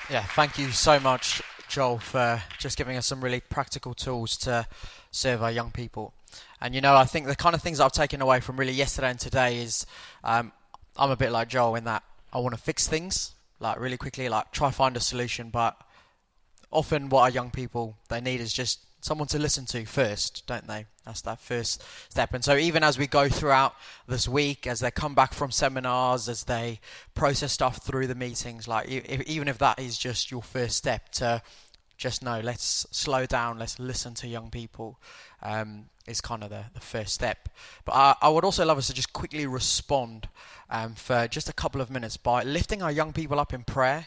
Yeah, 0.09 0.22
thank 0.22 0.59
you 0.59 0.70
so 0.70 1.01
much, 1.01 1.42
Joel, 1.68 1.98
for 1.98 2.40
just 2.59 2.78
giving 2.78 2.96
us 2.96 3.07
some 3.07 3.22
really 3.22 3.40
practical 3.40 3.94
tools 3.94 4.36
to 4.38 4.68
serve 5.11 5.42
our 5.42 5.51
young 5.51 5.72
people. 5.72 6.14
And 6.61 6.74
you 6.74 6.81
know, 6.81 6.95
I 6.95 7.05
think 7.05 7.26
the 7.26 7.37
kind 7.37 7.55
of 7.55 7.62
things 7.62 7.81
I've 7.81 7.93
taken 7.93 8.20
away 8.20 8.41
from 8.41 8.57
really 8.57 8.72
yesterday 8.72 9.11
and 9.11 9.18
today 9.18 9.59
is 9.59 9.87
um, 10.24 10.53
I'm 10.97 11.11
a 11.11 11.16
bit 11.16 11.33
like 11.33 11.49
Joel 11.49 11.76
in 11.76 11.85
that 11.85 12.03
I 12.33 12.39
want 12.39 12.55
to 12.55 12.61
fix 12.61 12.87
things 12.87 13.33
like 13.61 13.78
really 13.78 13.97
quickly, 13.97 14.28
like 14.28 14.51
try 14.53 14.70
find 14.70 14.97
a 14.97 15.01
solution. 15.01 15.51
But 15.51 15.76
often, 16.72 17.09
what 17.09 17.22
our 17.22 17.31
young 17.31 17.51
people 17.51 17.97
they 18.09 18.20
need 18.20 18.41
is 18.41 18.53
just 18.53 18.81
someone 19.03 19.28
to 19.28 19.39
listen 19.39 19.64
to 19.66 19.85
first, 19.85 20.47
don't 20.47 20.66
they? 20.66 20.87
That's 21.05 21.22
that 21.22 21.41
first 21.41 21.83
step. 22.09 22.35
And 22.35 22.45
so, 22.45 22.57
even 22.57 22.83
as 22.83 22.99
we 22.99 23.07
go 23.07 23.28
throughout 23.28 23.74
this 24.09 24.28
week, 24.28 24.66
as 24.66 24.81
they 24.81 24.91
come 24.91 25.14
back 25.14 25.33
from 25.33 25.51
seminars, 25.51 26.28
as 26.28 26.45
they 26.45 26.81
process 27.14 27.53
stuff 27.53 27.78
through 27.78 28.07
the 28.07 28.14
meetings, 28.14 28.66
like 28.66 28.89
even 28.89 29.49
if 29.49 29.59
that 29.59 29.78
is 29.78 29.99
just 29.99 30.31
your 30.31 30.43
first 30.43 30.76
step 30.76 31.11
to 31.12 31.43
just 32.01 32.22
know, 32.24 32.40
let's 32.40 32.86
slow 32.90 33.26
down, 33.26 33.59
let's 33.59 33.78
listen 33.78 34.14
to 34.14 34.26
young 34.26 34.51
people. 34.51 34.98
Um, 35.42 35.86
is 36.07 36.20
kind 36.20 36.42
of 36.42 36.51
the, 36.51 36.64
the 36.74 36.80
first 36.80 37.14
step. 37.14 37.48
But 37.84 37.92
I, 37.92 38.14
I 38.22 38.28
would 38.30 38.44
also 38.44 38.64
love 38.64 38.78
us 38.78 38.88
to 38.88 38.94
just 38.94 39.12
quickly 39.12 39.46
respond 39.46 40.28
um, 40.68 40.94
for 40.94 41.28
just 41.28 41.48
a 41.48 41.53
couple 41.53 41.80
of 41.80 41.90
minutes 41.90 42.16
by 42.16 42.42
lifting 42.42 42.82
our 42.82 42.90
young 42.90 43.12
people 43.12 43.38
up 43.38 43.55
in 43.55 43.62
prayer. 43.62 44.07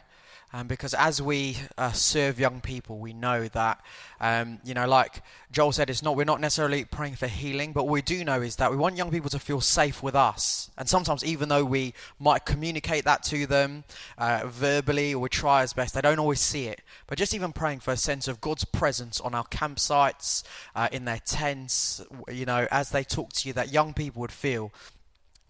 Um, 0.55 0.67
because 0.67 0.93
as 0.93 1.19
we 1.19 1.57
uh, 1.79 1.91
serve 1.93 2.39
young 2.39 2.61
people, 2.61 2.99
we 2.99 3.11
know 3.11 3.47
that, 3.47 3.81
um, 4.21 4.59
you 4.63 4.75
know, 4.75 4.87
like 4.87 5.23
Joel 5.51 5.71
said, 5.71 5.89
it's 5.89 6.03
not 6.03 6.15
we're 6.15 6.25
not 6.25 6.39
necessarily 6.39 6.85
praying 6.85 7.15
for 7.15 7.25
healing, 7.25 7.73
but 7.73 7.85
what 7.85 7.91
we 7.91 8.03
do 8.03 8.23
know 8.23 8.39
is 8.39 8.57
that 8.57 8.69
we 8.69 8.77
want 8.77 8.95
young 8.95 9.09
people 9.09 9.31
to 9.31 9.39
feel 9.39 9.61
safe 9.61 10.03
with 10.03 10.13
us. 10.13 10.69
And 10.77 10.87
sometimes, 10.87 11.25
even 11.25 11.49
though 11.49 11.65
we 11.65 11.95
might 12.19 12.45
communicate 12.45 13.05
that 13.05 13.23
to 13.23 13.47
them 13.47 13.83
uh, 14.19 14.43
verbally 14.45 15.15
or 15.15 15.21
we 15.21 15.29
try 15.29 15.63
as 15.63 15.73
best, 15.73 15.95
they 15.95 16.01
don't 16.01 16.19
always 16.19 16.39
see 16.39 16.67
it. 16.67 16.81
But 17.07 17.17
just 17.17 17.33
even 17.33 17.51
praying 17.51 17.79
for 17.79 17.91
a 17.91 17.97
sense 17.97 18.27
of 18.27 18.39
God's 18.39 18.63
presence 18.63 19.19
on 19.19 19.33
our 19.33 19.45
campsites, 19.45 20.43
uh, 20.75 20.87
in 20.91 21.05
their 21.05 21.21
tents, 21.25 21.99
you 22.31 22.45
know, 22.45 22.67
as 22.69 22.91
they 22.91 23.03
talk 23.03 23.33
to 23.33 23.47
you, 23.47 23.53
that 23.53 23.73
young 23.73 23.95
people 23.95 24.21
would 24.21 24.31
feel 24.31 24.71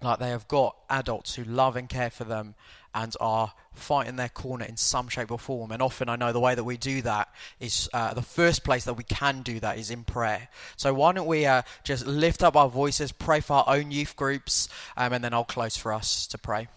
like 0.01 0.19
they 0.19 0.29
have 0.29 0.47
got 0.47 0.77
adults 0.89 1.35
who 1.35 1.43
love 1.43 1.75
and 1.75 1.89
care 1.89 2.09
for 2.09 2.23
them 2.23 2.55
and 2.93 3.15
are 3.19 3.53
fighting 3.73 4.15
their 4.15 4.29
corner 4.29 4.65
in 4.65 4.77
some 4.77 5.07
shape 5.07 5.31
or 5.31 5.39
form. 5.39 5.71
And 5.71 5.81
often 5.81 6.09
I 6.09 6.15
know 6.15 6.31
the 6.31 6.39
way 6.39 6.55
that 6.55 6.63
we 6.63 6.77
do 6.77 7.01
that 7.01 7.29
is 7.59 7.89
uh, 7.93 8.13
the 8.13 8.21
first 8.21 8.63
place 8.63 8.85
that 8.85 8.93
we 8.93 9.03
can 9.03 9.41
do 9.41 9.59
that 9.59 9.77
is 9.77 9.89
in 9.89 10.03
prayer. 10.03 10.49
So 10.75 10.93
why 10.93 11.13
don't 11.13 11.27
we 11.27 11.45
uh, 11.45 11.63
just 11.83 12.05
lift 12.05 12.43
up 12.43 12.55
our 12.55 12.69
voices, 12.69 13.11
pray 13.11 13.39
for 13.39 13.53
our 13.53 13.75
own 13.75 13.91
youth 13.91 14.15
groups, 14.15 14.69
um, 14.95 15.13
and 15.13 15.23
then 15.23 15.33
I'll 15.33 15.43
close 15.43 15.75
for 15.75 15.93
us 15.93 16.27
to 16.27 16.37
pray. 16.37 16.67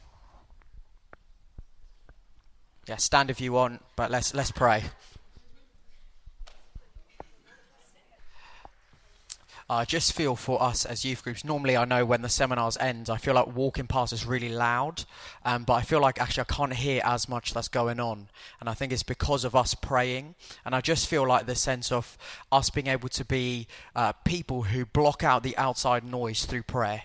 Yeah, 2.88 2.96
stand 2.96 3.30
if 3.30 3.40
you 3.40 3.52
want, 3.52 3.82
but 3.96 4.10
let's 4.10 4.32
let's 4.32 4.52
pray. 4.52 4.84
I 9.68 9.82
uh, 9.82 9.84
just 9.84 10.12
feel 10.12 10.36
for 10.36 10.62
us 10.62 10.84
as 10.84 11.04
youth 11.04 11.24
groups. 11.24 11.44
Normally, 11.44 11.76
I 11.76 11.84
know 11.84 12.04
when 12.04 12.22
the 12.22 12.28
seminars 12.28 12.76
end, 12.76 13.10
I 13.10 13.16
feel 13.16 13.34
like 13.34 13.52
walking 13.56 13.88
past 13.88 14.12
is 14.12 14.24
really 14.24 14.48
loud, 14.48 15.02
um, 15.44 15.64
but 15.64 15.72
I 15.72 15.82
feel 15.82 16.00
like 16.00 16.20
actually 16.20 16.42
I 16.48 16.54
can't 16.54 16.72
hear 16.72 17.02
as 17.04 17.28
much 17.28 17.52
that's 17.52 17.66
going 17.66 17.98
on, 17.98 18.28
and 18.60 18.68
I 18.68 18.74
think 18.74 18.92
it's 18.92 19.02
because 19.02 19.44
of 19.44 19.56
us 19.56 19.74
praying. 19.74 20.36
And 20.64 20.72
I 20.72 20.80
just 20.80 21.08
feel 21.08 21.26
like 21.26 21.46
the 21.46 21.56
sense 21.56 21.90
of 21.90 22.16
us 22.52 22.70
being 22.70 22.86
able 22.86 23.08
to 23.08 23.24
be 23.24 23.66
uh, 23.96 24.12
people 24.24 24.62
who 24.62 24.84
block 24.86 25.24
out 25.24 25.42
the 25.42 25.56
outside 25.56 26.04
noise 26.04 26.44
through 26.44 26.62
prayer. 26.62 27.02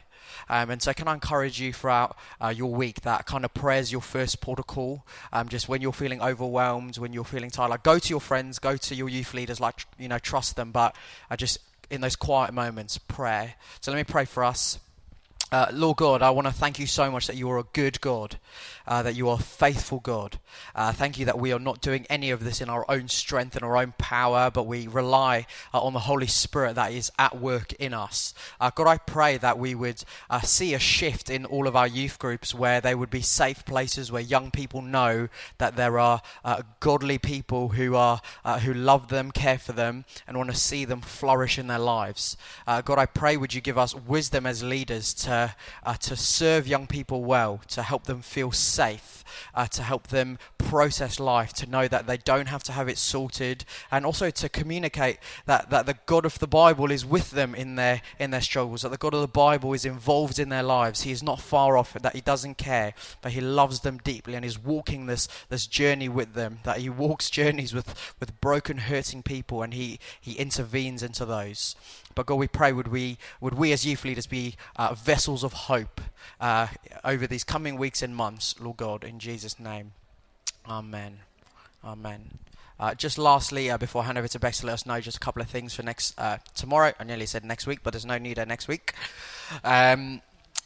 Um, 0.47 0.69
and 0.69 0.81
so, 0.83 0.93
can 0.93 1.07
I 1.07 1.15
encourage 1.15 1.59
you 1.59 1.73
throughout 1.73 2.15
uh, 2.39 2.53
your 2.55 2.71
week 2.71 3.01
that 3.01 3.25
kind 3.25 3.43
of 3.43 3.55
prayer 3.55 3.79
is 3.79 3.91
your 3.91 4.01
first 4.01 4.39
protocol? 4.39 5.03
Um, 5.33 5.49
just 5.49 5.67
when 5.67 5.81
you're 5.81 5.93
feeling 5.93 6.21
overwhelmed, 6.21 6.99
when 6.99 7.11
you're 7.11 7.23
feeling 7.25 7.49
tired, 7.49 7.69
like 7.69 7.83
go 7.83 7.97
to 7.97 8.09
your 8.09 8.21
friends, 8.21 8.59
go 8.59 8.77
to 8.77 8.95
your 8.95 9.09
youth 9.09 9.33
leaders, 9.33 9.59
like 9.59 9.85
you 9.97 10.07
know, 10.07 10.19
trust 10.19 10.55
them. 10.55 10.71
But 10.71 10.95
I 11.29 11.35
just 11.35 11.57
in 11.91 12.01
those 12.01 12.15
quiet 12.15 12.53
moments, 12.53 12.97
pray. 12.97 13.55
So 13.81 13.91
let 13.91 13.97
me 13.97 14.03
pray 14.05 14.25
for 14.25 14.43
us. 14.43 14.79
Uh, 15.51 15.67
Lord 15.73 15.97
God, 15.97 16.21
I 16.21 16.29
want 16.29 16.47
to 16.47 16.53
thank 16.53 16.79
you 16.79 16.87
so 16.87 17.11
much 17.11 17.27
that 17.27 17.35
you 17.35 17.49
are 17.49 17.57
a 17.57 17.65
good 17.73 17.99
God, 17.99 18.37
uh, 18.87 19.03
that 19.03 19.15
you 19.15 19.27
are 19.27 19.35
a 19.37 19.43
faithful 19.43 19.99
God. 19.99 20.39
Uh, 20.73 20.93
thank 20.93 21.19
you 21.19 21.25
that 21.25 21.39
we 21.39 21.51
are 21.51 21.59
not 21.59 21.81
doing 21.81 22.05
any 22.09 22.31
of 22.31 22.41
this 22.41 22.61
in 22.61 22.69
our 22.69 22.85
own 22.87 23.09
strength 23.09 23.57
and 23.57 23.65
our 23.65 23.75
own 23.75 23.93
power, 23.97 24.49
but 24.49 24.65
we 24.65 24.87
rely 24.87 25.45
uh, 25.73 25.81
on 25.81 25.91
the 25.91 25.99
Holy 25.99 26.27
Spirit 26.27 26.75
that 26.75 26.93
is 26.93 27.11
at 27.19 27.37
work 27.37 27.73
in 27.73 27.93
us. 27.93 28.33
Uh, 28.61 28.71
God, 28.73 28.87
I 28.87 28.97
pray 28.97 29.35
that 29.39 29.59
we 29.59 29.75
would 29.75 30.01
uh, 30.29 30.39
see 30.39 30.73
a 30.73 30.79
shift 30.79 31.29
in 31.29 31.43
all 31.43 31.67
of 31.67 31.75
our 31.75 31.87
youth 31.87 32.17
groups 32.17 32.55
where 32.55 32.79
they 32.79 32.95
would 32.95 33.09
be 33.09 33.21
safe 33.21 33.65
places 33.65 34.09
where 34.09 34.21
young 34.21 34.51
people 34.51 34.81
know 34.81 35.27
that 35.57 35.75
there 35.75 35.99
are 35.99 36.21
godly 36.79 37.17
people 37.17 37.67
who 37.69 37.95
are 37.95 38.21
who 38.63 38.73
love 38.73 39.09
them, 39.09 39.31
care 39.31 39.59
for 39.59 39.73
them, 39.73 40.05
and 40.25 40.37
want 40.37 40.49
to 40.49 40.55
see 40.55 40.85
them 40.85 41.01
flourish 41.01 41.59
in 41.59 41.67
their 41.67 41.77
lives. 41.77 42.37
God, 42.65 42.97
I 42.97 43.05
pray 43.05 43.35
would 43.35 43.53
you 43.53 43.59
give 43.59 43.77
us 43.77 43.93
wisdom 43.93 44.45
as 44.45 44.63
leaders 44.63 45.13
to 45.15 45.40
uh, 45.83 45.93
to 45.95 46.15
serve 46.15 46.67
young 46.67 46.87
people 46.87 47.23
well, 47.23 47.61
to 47.69 47.83
help 47.83 48.03
them 48.05 48.21
feel 48.21 48.51
safe, 48.51 49.23
uh, 49.53 49.67
to 49.67 49.83
help 49.83 50.07
them 50.07 50.37
process 50.57 51.19
life, 51.19 51.53
to 51.53 51.69
know 51.69 51.87
that 51.87 52.07
they 52.07 52.17
don't 52.17 52.47
have 52.47 52.63
to 52.63 52.71
have 52.71 52.87
it 52.87 52.97
sorted, 52.97 53.65
and 53.91 54.05
also 54.05 54.29
to 54.29 54.49
communicate 54.49 55.19
that, 55.45 55.69
that 55.69 55.85
the 55.85 55.97
God 56.05 56.25
of 56.25 56.39
the 56.39 56.47
Bible 56.47 56.91
is 56.91 57.05
with 57.05 57.31
them 57.31 57.53
in 57.55 57.75
their 57.75 58.01
in 58.19 58.31
their 58.31 58.41
struggles, 58.41 58.81
that 58.81 58.89
the 58.89 58.97
God 58.97 59.13
of 59.13 59.21
the 59.21 59.27
Bible 59.27 59.73
is 59.73 59.85
involved 59.85 60.39
in 60.39 60.49
their 60.49 60.63
lives. 60.63 61.01
He 61.01 61.11
is 61.11 61.23
not 61.23 61.41
far 61.41 61.77
off, 61.77 61.93
that 61.93 62.15
He 62.15 62.21
doesn't 62.21 62.57
care, 62.57 62.93
but 63.21 63.31
He 63.31 63.41
loves 63.41 63.81
them 63.81 63.99
deeply 64.03 64.35
and 64.35 64.45
is 64.45 64.57
walking 64.57 65.05
this 65.05 65.27
this 65.49 65.67
journey 65.67 66.09
with 66.09 66.33
them. 66.33 66.59
That 66.63 66.77
He 66.77 66.89
walks 66.89 67.29
journeys 67.39 67.73
with 67.73 68.15
with 68.19 68.39
broken, 68.41 68.77
hurting 68.77 69.23
people, 69.23 69.63
and 69.63 69.73
He 69.73 69.99
He 70.19 70.33
intervenes 70.33 71.03
into 71.03 71.25
those. 71.25 71.75
But 72.15 72.25
God, 72.25 72.35
we 72.35 72.47
pray, 72.47 72.71
would 72.73 72.87
we, 72.87 73.17
would 73.39 73.53
we 73.53 73.71
as 73.71 73.85
youth 73.85 74.05
leaders 74.05 74.27
be 74.27 74.55
uh, 74.75 74.93
vessels 74.93 75.43
of 75.43 75.53
hope 75.53 76.01
uh, 76.39 76.67
over 77.03 77.27
these 77.27 77.43
coming 77.43 77.77
weeks 77.77 78.01
and 78.01 78.15
months, 78.15 78.55
Lord 78.59 78.77
God, 78.77 79.03
in 79.03 79.19
Jesus' 79.19 79.59
name. 79.59 79.93
Amen. 80.67 81.19
Amen. 81.83 82.39
Uh, 82.79 82.95
just 82.95 83.17
lastly, 83.17 83.69
uh, 83.69 83.77
before 83.77 84.01
I 84.01 84.05
hand 84.05 84.17
over 84.17 84.27
to 84.27 84.39
Bex 84.39 84.59
to 84.59 84.65
let 84.65 84.73
us 84.73 84.85
know 84.85 84.99
just 84.99 85.17
a 85.17 85.19
couple 85.19 85.41
of 85.41 85.49
things 85.49 85.73
for 85.73 85.83
next 85.83 86.19
uh, 86.19 86.37
tomorrow. 86.55 86.93
I 86.99 87.03
nearly 87.03 87.27
said 87.27 87.45
next 87.45 87.67
week, 87.67 87.79
but 87.83 87.93
there's 87.93 88.05
no 88.05 88.17
need 88.17 88.39
of 88.39 88.47
next 88.47 88.67
week. 88.67 88.93
Um, 89.63 90.21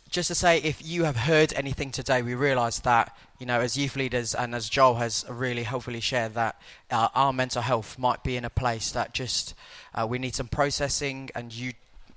just 0.09 0.27
to 0.29 0.35
say, 0.35 0.59
if 0.59 0.85
you 0.85 1.03
have 1.03 1.17
heard 1.17 1.51
anything 1.55 1.91
today, 1.91 2.21
we 2.21 2.35
realise 2.35 2.79
that 2.79 3.17
you 3.39 3.45
know, 3.45 3.59
as 3.59 3.75
youth 3.75 3.95
leaders 3.95 4.33
and 4.33 4.55
as 4.55 4.69
Joel 4.69 4.95
has 4.95 5.25
really 5.29 5.63
hopefully 5.63 5.99
shared, 5.99 6.35
that 6.35 6.59
uh, 6.89 7.09
our 7.13 7.33
mental 7.33 7.61
health 7.61 7.99
might 7.99 8.23
be 8.23 8.37
in 8.37 8.45
a 8.45 8.49
place 8.49 8.91
that 8.91 9.13
just 9.13 9.53
uh, 9.95 10.05
we 10.07 10.19
need 10.19 10.35
some 10.35 10.47
processing, 10.47 11.29
and 11.33 11.53
you 11.53 11.73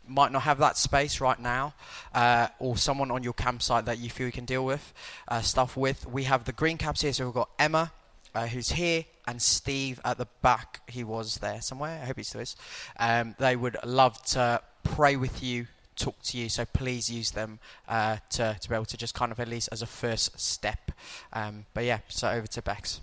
might 0.06 0.32
not 0.32 0.42
have 0.42 0.58
that 0.58 0.76
space 0.76 1.20
right 1.20 1.38
now, 1.38 1.74
uh, 2.14 2.48
or 2.58 2.76
someone 2.76 3.10
on 3.10 3.22
your 3.22 3.32
campsite 3.32 3.84
that 3.86 3.98
you 3.98 4.10
feel 4.10 4.26
you 4.26 4.32
can 4.32 4.44
deal 4.44 4.64
with 4.64 4.92
uh, 5.28 5.40
stuff 5.40 5.76
with. 5.76 6.06
We 6.06 6.24
have 6.24 6.44
the 6.44 6.52
green 6.52 6.76
caps 6.76 7.02
here, 7.02 7.12
so 7.12 7.24
we've 7.26 7.34
got 7.34 7.50
Emma, 7.58 7.92
uh, 8.34 8.46
who's 8.46 8.70
here, 8.70 9.04
and 9.26 9.40
Steve 9.40 10.00
at 10.04 10.18
the 10.18 10.26
back. 10.42 10.80
He 10.88 11.04
was 11.04 11.36
there 11.38 11.60
somewhere. 11.60 12.00
I 12.02 12.06
hope 12.06 12.16
he 12.16 12.22
still 12.22 12.40
is. 12.40 12.56
Um, 12.98 13.34
they 13.38 13.56
would 13.56 13.76
love 13.84 14.22
to 14.26 14.60
pray 14.82 15.16
with 15.16 15.42
you 15.42 15.66
talk 15.98 16.22
to 16.22 16.38
you. 16.38 16.48
So 16.48 16.64
please 16.64 17.10
use 17.10 17.32
them 17.32 17.58
uh, 17.88 18.18
to, 18.30 18.56
to 18.60 18.68
be 18.68 18.74
able 18.74 18.86
to 18.86 18.96
just 18.96 19.14
kind 19.14 19.32
of 19.32 19.40
at 19.40 19.48
least 19.48 19.68
as 19.72 19.82
a 19.82 19.86
first 19.86 20.38
step. 20.40 20.92
Um, 21.32 21.66
but 21.74 21.84
yeah, 21.84 21.98
so 22.08 22.30
over 22.30 22.46
to 22.46 22.62
Bex. 22.62 23.00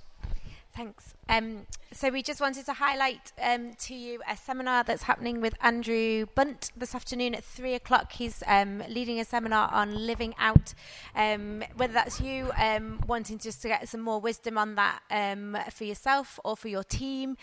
Thanks. 0.75 1.13
Um, 1.27 1.65
so 1.91 2.09
we 2.09 2.21
just 2.21 2.41
wanted 2.41 2.65
to 2.65 2.73
highlight 2.73 3.31
um, 3.41 3.73
to 3.79 3.95
you 3.95 4.19
a 4.29 4.35
seminar 4.35 4.83
that's 4.83 5.03
happening 5.03 5.39
with 5.39 5.55
Andrew 5.61 6.25
Bunt 6.35 6.71
this 6.75 6.93
afternoon 6.93 7.33
at 7.33 7.43
three 7.43 7.73
o'clock. 7.73 8.11
He's 8.11 8.43
um, 8.47 8.83
leading 8.89 9.19
a 9.19 9.25
seminar 9.25 9.71
on 9.71 10.05
living 10.05 10.35
out. 10.37 10.73
Um, 11.15 11.63
whether 11.77 11.93
that's 11.93 12.19
you 12.19 12.51
um, 12.57 12.99
wanting 13.07 13.39
just 13.39 13.61
to 13.61 13.69
get 13.69 13.87
some 13.87 14.01
more 14.01 14.19
wisdom 14.19 14.57
on 14.57 14.75
that 14.75 14.99
um, 15.09 15.57
for 15.71 15.85
yourself 15.85 16.37
or 16.43 16.57
for 16.57 16.67
your 16.67 16.83
team, 16.83 17.37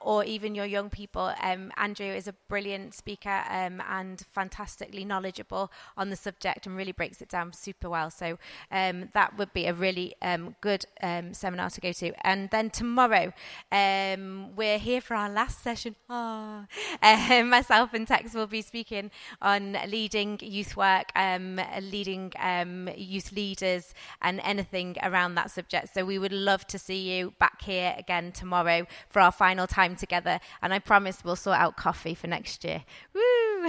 or 0.00 0.24
even 0.24 0.54
your 0.54 0.66
young 0.66 0.90
people, 0.90 1.32
Andrew 1.40 2.06
is 2.06 2.28
a 2.28 2.34
brilliant 2.48 2.94
speaker 2.94 3.42
and 3.48 4.22
fantastically 4.32 5.04
knowledgeable 5.04 5.72
on 5.96 6.10
the 6.10 6.16
subject 6.16 6.66
and 6.66 6.76
really 6.76 6.92
breaks 6.92 7.22
it 7.22 7.28
down 7.28 7.52
super 7.52 7.88
well. 7.88 8.10
So 8.10 8.38
that 8.70 9.38
would 9.38 9.52
be 9.52 9.66
a 9.66 9.74
really 9.74 10.14
good 10.60 10.84
seminar 11.32 11.70
to 11.70 11.80
go 11.80 11.92
to. 11.92 12.12
And 12.26 12.50
then 12.50 12.70
tomorrow 12.70 12.91
tomorrow. 12.92 13.32
Um, 13.70 14.54
we're 14.54 14.78
here 14.78 15.00
for 15.00 15.14
our 15.14 15.30
last 15.30 15.62
session. 15.62 15.96
Oh. 16.10 16.66
Um, 17.02 17.48
myself 17.56 17.94
and 17.94 18.06
Tex 18.06 18.34
will 18.34 18.46
be 18.46 18.60
speaking 18.60 19.10
on 19.40 19.78
leading 19.88 20.38
youth 20.42 20.76
work, 20.76 21.10
um, 21.16 21.58
leading 21.80 22.32
um, 22.38 22.90
youth 22.94 23.32
leaders, 23.32 23.94
and 24.20 24.40
anything 24.44 24.96
around 25.02 25.36
that 25.36 25.50
subject. 25.50 25.94
So 25.94 26.04
we 26.04 26.18
would 26.18 26.34
love 26.34 26.66
to 26.66 26.78
see 26.78 27.16
you 27.16 27.32
back 27.38 27.62
here 27.62 27.94
again 27.96 28.30
tomorrow 28.30 28.86
for 29.08 29.20
our 29.20 29.32
final 29.32 29.66
time 29.66 29.96
together. 29.96 30.38
And 30.60 30.74
I 30.74 30.78
promise 30.78 31.24
we'll 31.24 31.36
sort 31.36 31.56
out 31.56 31.78
coffee 31.78 32.14
for 32.14 32.26
next 32.26 32.62
year. 32.62 32.84
Woo! 33.14 33.68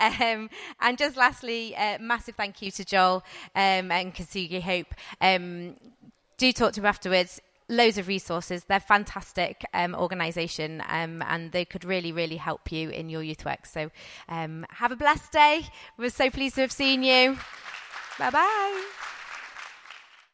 um, 0.00 0.50
and 0.82 0.98
just 0.98 1.16
lastly, 1.16 1.74
uh, 1.74 1.96
massive 1.98 2.34
thank 2.34 2.60
you 2.60 2.70
to 2.72 2.84
Joel 2.84 3.24
um, 3.54 3.90
and 3.90 4.14
Kintsugi 4.14 4.60
Hope. 4.60 4.94
Do 6.40 6.50
talk 6.52 6.72
to 6.72 6.80
him 6.80 6.86
afterwards. 6.86 7.38
Loads 7.70 7.98
of 7.98 8.08
resources. 8.08 8.64
They're 8.64 8.80
fantastic 8.80 9.64
um, 9.72 9.94
organisation, 9.94 10.82
um, 10.88 11.22
and 11.22 11.52
they 11.52 11.64
could 11.64 11.84
really, 11.84 12.10
really 12.10 12.36
help 12.36 12.72
you 12.72 12.90
in 12.90 13.08
your 13.08 13.22
youth 13.22 13.44
work. 13.44 13.64
So, 13.64 13.90
um, 14.28 14.66
have 14.70 14.90
a 14.90 14.96
blessed 14.96 15.30
day. 15.30 15.66
We're 15.96 16.10
so 16.10 16.30
pleased 16.30 16.56
to 16.56 16.62
have 16.62 16.72
seen 16.72 17.04
you. 17.04 17.38
Bye 18.18 18.30
bye. 18.30 19.19